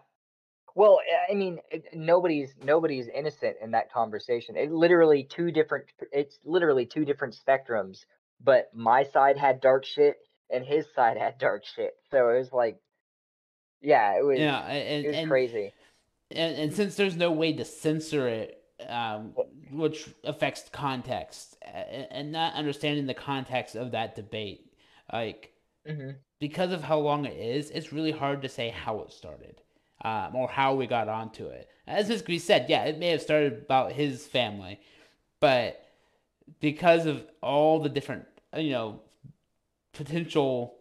Well, 0.77 1.01
I- 1.11 1.33
I 1.33 1.35
mean, 1.35 1.59
it- 1.71 1.95
nobody's 1.95 2.55
nobody's 2.63 3.09
innocent 3.09 3.57
in 3.63 3.71
that 3.71 3.91
conversation. 3.91 4.59
It 4.59 4.71
literally 4.71 5.25
two 5.25 5.51
different. 5.51 5.87
It's 6.13 6.39
literally 6.45 6.85
two 6.85 7.07
different 7.07 7.35
spectrums. 7.35 8.05
But 8.41 8.73
my 8.75 9.03
side 9.03 9.39
had 9.39 9.63
dark 9.63 9.87
shit, 9.87 10.19
and 10.51 10.63
his 10.67 10.87
side 10.95 11.17
had 11.17 11.39
dark 11.39 11.65
shit. 11.65 11.97
So 12.11 12.29
it 12.29 12.39
was 12.39 12.53
like, 12.53 12.79
yeah, 13.81 14.19
it 14.19 14.23
was. 14.23 14.39
Yeah, 14.39 14.67
and 14.67 15.07
it 15.07 15.09
was 15.09 15.17
and, 15.17 15.29
crazy. 15.29 15.73
and 16.31 16.57
and 16.57 16.75
since 16.75 16.95
there's 16.95 17.17
no 17.17 17.33
way 17.33 17.55
to 17.55 17.65
censor 17.65 18.29
it, 18.29 18.63
um, 18.87 19.35
which 19.71 20.11
affects 20.25 20.69
context 20.69 21.57
and, 21.63 22.33
not 22.33 22.53
understanding 22.53 23.07
the 23.07 23.15
context 23.15 23.77
of 23.77 23.93
that 23.93 24.15
debate, 24.15 24.75
like 25.11 25.55
hmm 25.87 26.11
because 26.39 26.71
of 26.71 26.83
how 26.83 26.99
long 26.99 27.25
it 27.25 27.33
is, 27.33 27.71
it's 27.71 27.95
really 27.95 28.11
hard 28.11 28.43
to 28.43 28.49
say 28.51 28.69
how 28.69 29.01
it 29.01 29.11
started 29.11 29.63
um, 30.07 30.37
or 30.37 30.49
how 30.49 30.73
we 30.73 30.87
got 30.87 31.09
onto 31.09 31.47
it. 31.47 31.69
As 31.89 32.09
Miss 32.09 32.45
said, 32.45 32.67
yeah, 32.69 32.85
it 32.85 32.97
may 32.97 33.09
have 33.09 33.21
started 33.21 33.55
about 33.55 33.91
his 33.91 34.25
family, 34.25 34.79
but 35.41 35.85
because 36.61 37.07
of 37.07 37.25
all 37.43 37.81
the 37.81 37.89
different, 37.89 38.25
you 38.57 38.71
know, 38.71 39.01
potential, 39.93 40.77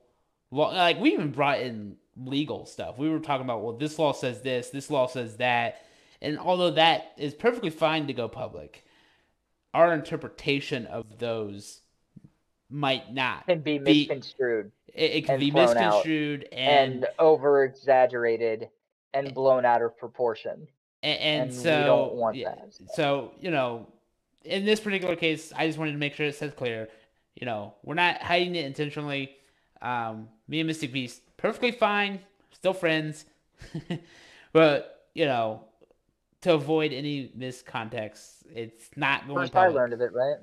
law, 0.51 0.67
like 0.67 0.99
we 0.99 1.13
even 1.13 1.32
brought 1.32 1.59
in 1.59 1.95
legal 2.15 2.67
stuff. 2.67 2.99
We 2.99 3.09
were 3.09 3.19
talking 3.19 3.45
about, 3.45 3.63
well, 3.63 3.73
this 3.73 3.97
law 3.97 4.13
says 4.13 4.41
this, 4.41 4.69
this 4.69 4.91
law 4.91 5.07
says 5.07 5.38
that, 5.38 5.82
and 6.21 6.38
although 6.38 6.71
that 6.71 7.13
is 7.17 7.34
perfectly 7.34 7.71
fine 7.71 8.05
to 8.05 8.13
go 8.13 8.28
public, 8.28 8.86
our 9.73 9.91
interpretation 9.91 10.86
of 10.86 11.17
those 11.17 11.82
might 12.69 13.11
not 13.11 13.47
Can 13.47 13.61
be 13.61 13.80
Be- 13.80 14.07
misconstrued 14.07 14.71
it, 14.88 15.11
it 15.11 15.26
can 15.26 15.39
be 15.39 15.51
misconstrued 15.51 16.47
and 16.51 16.93
and 16.93 17.07
over 17.19 17.63
exaggerated 17.63 18.69
and 19.16 19.34
blown 19.34 19.66
out 19.66 19.82
of 19.82 19.97
proportion. 19.97 20.68
and, 21.01 21.20
and, 21.20 21.41
and 21.41 21.49
we 21.51 21.55
so 21.63 21.86
don't 21.86 22.13
want 22.13 22.36
yeah, 22.36 22.53
that. 22.55 22.74
so 22.95 23.32
you 23.39 23.49
know 23.51 23.88
in 24.43 24.66
this 24.66 24.80
particular 24.80 25.16
case 25.16 25.51
i 25.55 25.66
just 25.66 25.80
wanted 25.80 25.91
to 25.93 25.97
make 25.97 26.13
sure 26.13 26.26
it 26.28 26.36
says 26.36 26.53
clear 26.55 26.88
you 27.36 27.45
know 27.45 27.74
we're 27.84 27.95
not 27.95 28.22
hiding 28.22 28.55
it 28.55 28.66
intentionally 28.66 29.32
um 29.82 30.28
me 30.47 30.59
and 30.59 30.68
mystic 30.68 30.91
beast 30.93 31.22
perfectly 31.38 31.72
fine 31.72 32.20
still 32.51 32.74
friends 32.74 33.26
but 34.53 35.07
you 35.13 35.26
know 35.26 35.61
to 36.41 36.53
avoid 36.53 36.93
any 36.93 37.32
miscontext 37.38 38.43
it's 38.53 38.89
not 38.95 39.28
going 39.28 39.39
First 39.41 39.55
I 39.55 39.68
learned 39.68 39.93
of 39.93 40.01
it, 40.01 40.13
right? 40.13 40.36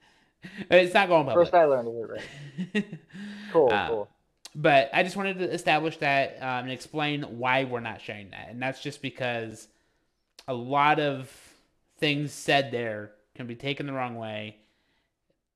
it's 0.70 0.92
not 0.94 1.08
going 1.08 1.24
public 1.26 1.46
First 1.46 1.54
I 1.54 1.64
learned 1.64 1.88
of 1.88 1.94
it, 1.94 2.74
right? 2.74 2.84
Cool, 3.52 3.72
Uh, 3.72 3.88
cool. 3.88 4.08
But 4.54 4.90
I 4.92 5.02
just 5.02 5.16
wanted 5.16 5.38
to 5.38 5.50
establish 5.52 5.98
that 5.98 6.36
um, 6.40 6.64
and 6.64 6.70
explain 6.70 7.22
why 7.22 7.64
we're 7.64 7.80
not 7.80 8.00
sharing 8.00 8.30
that. 8.30 8.48
And 8.50 8.60
that's 8.60 8.80
just 8.82 9.02
because 9.02 9.68
a 10.46 10.54
lot 10.54 11.00
of 11.00 11.30
things 11.98 12.32
said 12.32 12.70
there 12.70 13.12
can 13.34 13.46
be 13.46 13.54
taken 13.54 13.86
the 13.86 13.92
wrong 13.92 14.16
way. 14.16 14.56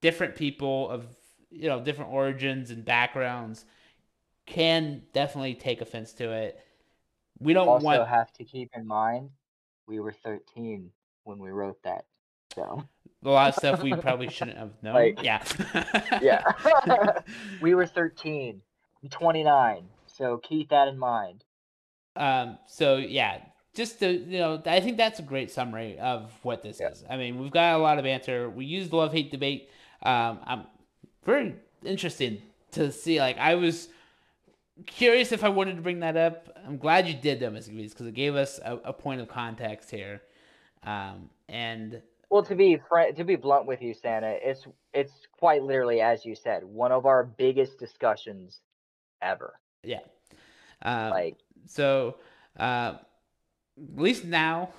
Different 0.00 0.36
people 0.36 0.90
of 0.90 1.06
you 1.50 1.68
know 1.68 1.80
different 1.80 2.12
origins 2.12 2.70
and 2.70 2.84
backgrounds 2.84 3.64
can 4.46 5.02
definitely 5.12 5.54
take 5.54 5.80
offense 5.80 6.12
to 6.14 6.30
it. 6.32 6.60
We 7.38 7.52
don't 7.54 7.66
want 7.66 7.84
Also, 7.84 7.98
want 7.98 8.08
have 8.08 8.32
to 8.34 8.44
keep 8.44 8.70
in 8.74 8.86
mind 8.86 9.30
we 9.86 10.00
were 10.00 10.12
13 10.12 10.90
when 11.24 11.38
we 11.38 11.50
wrote 11.50 11.82
that. 11.82 12.04
So 12.54 12.84
a 13.24 13.28
lot 13.28 13.48
of 13.50 13.54
stuff 13.54 13.82
we 13.82 13.94
probably 13.94 14.28
shouldn't 14.28 14.58
have 14.58 14.70
known. 14.82 14.94
Like- 14.94 15.22
yeah. 15.22 15.42
yeah, 16.20 16.42
we 17.60 17.74
were 17.74 17.86
13. 17.86 18.60
I'm 19.02 19.08
29. 19.08 19.84
So 20.06 20.38
keep 20.38 20.70
that 20.70 20.88
in 20.88 20.98
mind. 20.98 21.44
Um, 22.16 22.58
so 22.66 22.96
yeah, 22.96 23.38
just 23.74 23.98
to 24.00 24.10
you 24.12 24.38
know, 24.38 24.62
I 24.66 24.80
think 24.80 24.96
that's 24.96 25.18
a 25.18 25.22
great 25.22 25.50
summary 25.50 25.98
of 25.98 26.30
what 26.42 26.62
this 26.62 26.78
Yeah. 26.80 26.90
is. 26.90 27.04
I 27.08 27.16
mean, 27.16 27.38
we've 27.40 27.50
got 27.50 27.74
a 27.74 27.78
lot 27.78 27.98
of 27.98 28.04
banter. 28.04 28.50
We 28.50 28.64
used 28.66 28.92
love 28.92 29.12
hate 29.12 29.30
debate. 29.30 29.70
Um, 30.02 30.40
I'm 30.44 30.66
very 31.24 31.54
interested 31.84 32.42
to 32.72 32.92
see. 32.92 33.18
Like, 33.18 33.38
I 33.38 33.54
was 33.54 33.88
curious 34.86 35.32
if 35.32 35.42
I 35.44 35.48
wanted 35.48 35.76
to 35.76 35.82
bring 35.82 36.00
that 36.00 36.16
up. 36.16 36.48
I'm 36.66 36.76
glad 36.76 37.08
you 37.08 37.14
did 37.14 37.40
though, 37.40 37.50
Mr. 37.50 37.74
Beast, 37.74 37.94
because 37.94 38.06
it 38.06 38.14
gave 38.14 38.34
us 38.36 38.60
a, 38.64 38.76
a 38.84 38.92
point 38.92 39.20
of 39.20 39.28
context 39.28 39.90
here. 39.90 40.20
Um, 40.84 41.30
and 41.48 42.02
Well, 42.30 42.42
to 42.44 42.54
be 42.54 42.78
fr- 42.88 43.12
to 43.16 43.24
be 43.24 43.36
blunt 43.36 43.66
with 43.66 43.80
you, 43.80 43.94
Santa, 43.94 44.36
it's 44.42 44.66
it's 44.92 45.12
quite 45.32 45.62
literally 45.62 46.00
as 46.02 46.26
you 46.26 46.34
said, 46.34 46.62
one 46.64 46.92
of 46.92 47.06
our 47.06 47.24
biggest 47.24 47.78
discussions 47.78 48.60
ever. 49.22 49.54
yeah, 49.82 50.00
uh, 50.82 51.10
Like, 51.12 51.38
So, 51.66 52.16
uh, 52.58 52.94
at 53.78 53.98
least 53.98 54.24
now, 54.24 54.70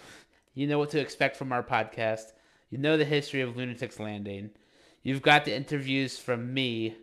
you 0.53 0.67
know 0.67 0.79
what 0.79 0.91
to 0.91 0.99
expect 0.99 1.35
from 1.35 1.51
our 1.51 1.63
podcast. 1.63 2.33
You 2.69 2.77
know 2.77 2.97
the 2.97 3.05
history 3.05 3.41
of 3.41 3.55
Lunatics 3.55 3.99
Landing. 3.99 4.51
You've 5.01 5.21
got 5.21 5.45
the 5.45 5.55
interviews 5.55 6.17
from 6.17 6.53
me, 6.53 6.95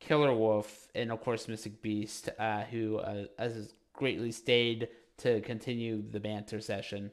Killer 0.00 0.34
Wolf, 0.34 0.88
and 0.94 1.12
of 1.12 1.20
course 1.20 1.48
Mystic 1.48 1.82
Beast, 1.82 2.28
uh, 2.38 2.62
who 2.62 2.98
uh, 2.98 3.24
has 3.38 3.74
greatly 3.92 4.32
stayed 4.32 4.88
to 5.18 5.40
continue 5.42 6.02
the 6.02 6.20
banter 6.20 6.60
session. 6.60 7.10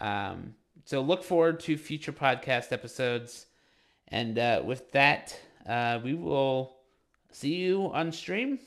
Um, 0.00 0.54
so 0.84 1.00
look 1.00 1.22
forward 1.22 1.60
to 1.60 1.76
future 1.76 2.12
podcast 2.12 2.72
episodes. 2.72 3.46
And 4.08 4.38
uh, 4.38 4.62
with 4.64 4.90
that, 4.92 5.38
uh, 5.66 6.00
we 6.02 6.14
will 6.14 6.76
see 7.30 7.56
you 7.56 7.90
on 7.92 8.10
stream 8.10 8.58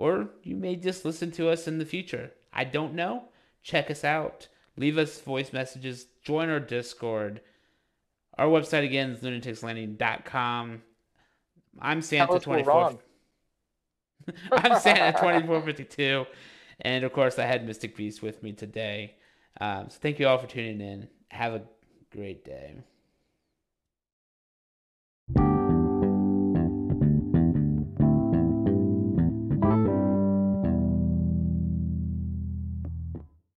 or 0.00 0.30
you 0.42 0.56
may 0.56 0.76
just 0.76 1.04
listen 1.04 1.30
to 1.30 1.50
us 1.50 1.68
in 1.68 1.76
the 1.76 1.84
future. 1.84 2.32
I 2.54 2.64
don't 2.64 2.94
know. 2.94 3.24
Check 3.62 3.90
us 3.90 4.02
out. 4.02 4.48
Leave 4.78 4.96
us 4.96 5.20
voice 5.20 5.52
messages. 5.52 6.06
Join 6.24 6.48
our 6.48 6.58
Discord. 6.58 7.42
Our 8.38 8.46
website 8.46 8.82
again 8.86 9.10
is 9.10 9.20
lunaticslanding.com. 9.20 10.82
I'm 11.78 12.00
Tell 12.00 12.34
us 12.34 12.46
we're 12.46 12.62
Santa24. 12.62 12.66
wrong. 12.66 12.98
I'm 14.52 14.72
Santa2452. 14.72 16.26
And 16.80 17.04
of 17.04 17.12
course, 17.12 17.38
I 17.38 17.44
had 17.44 17.66
Mystic 17.66 17.94
Beast 17.94 18.22
with 18.22 18.42
me 18.42 18.52
today. 18.54 19.16
Um, 19.60 19.90
so 19.90 19.98
thank 20.00 20.18
you 20.18 20.26
all 20.28 20.38
for 20.38 20.46
tuning 20.46 20.80
in. 20.80 21.08
Have 21.28 21.52
a 21.52 21.62
great 22.10 22.42
day. 22.42 22.76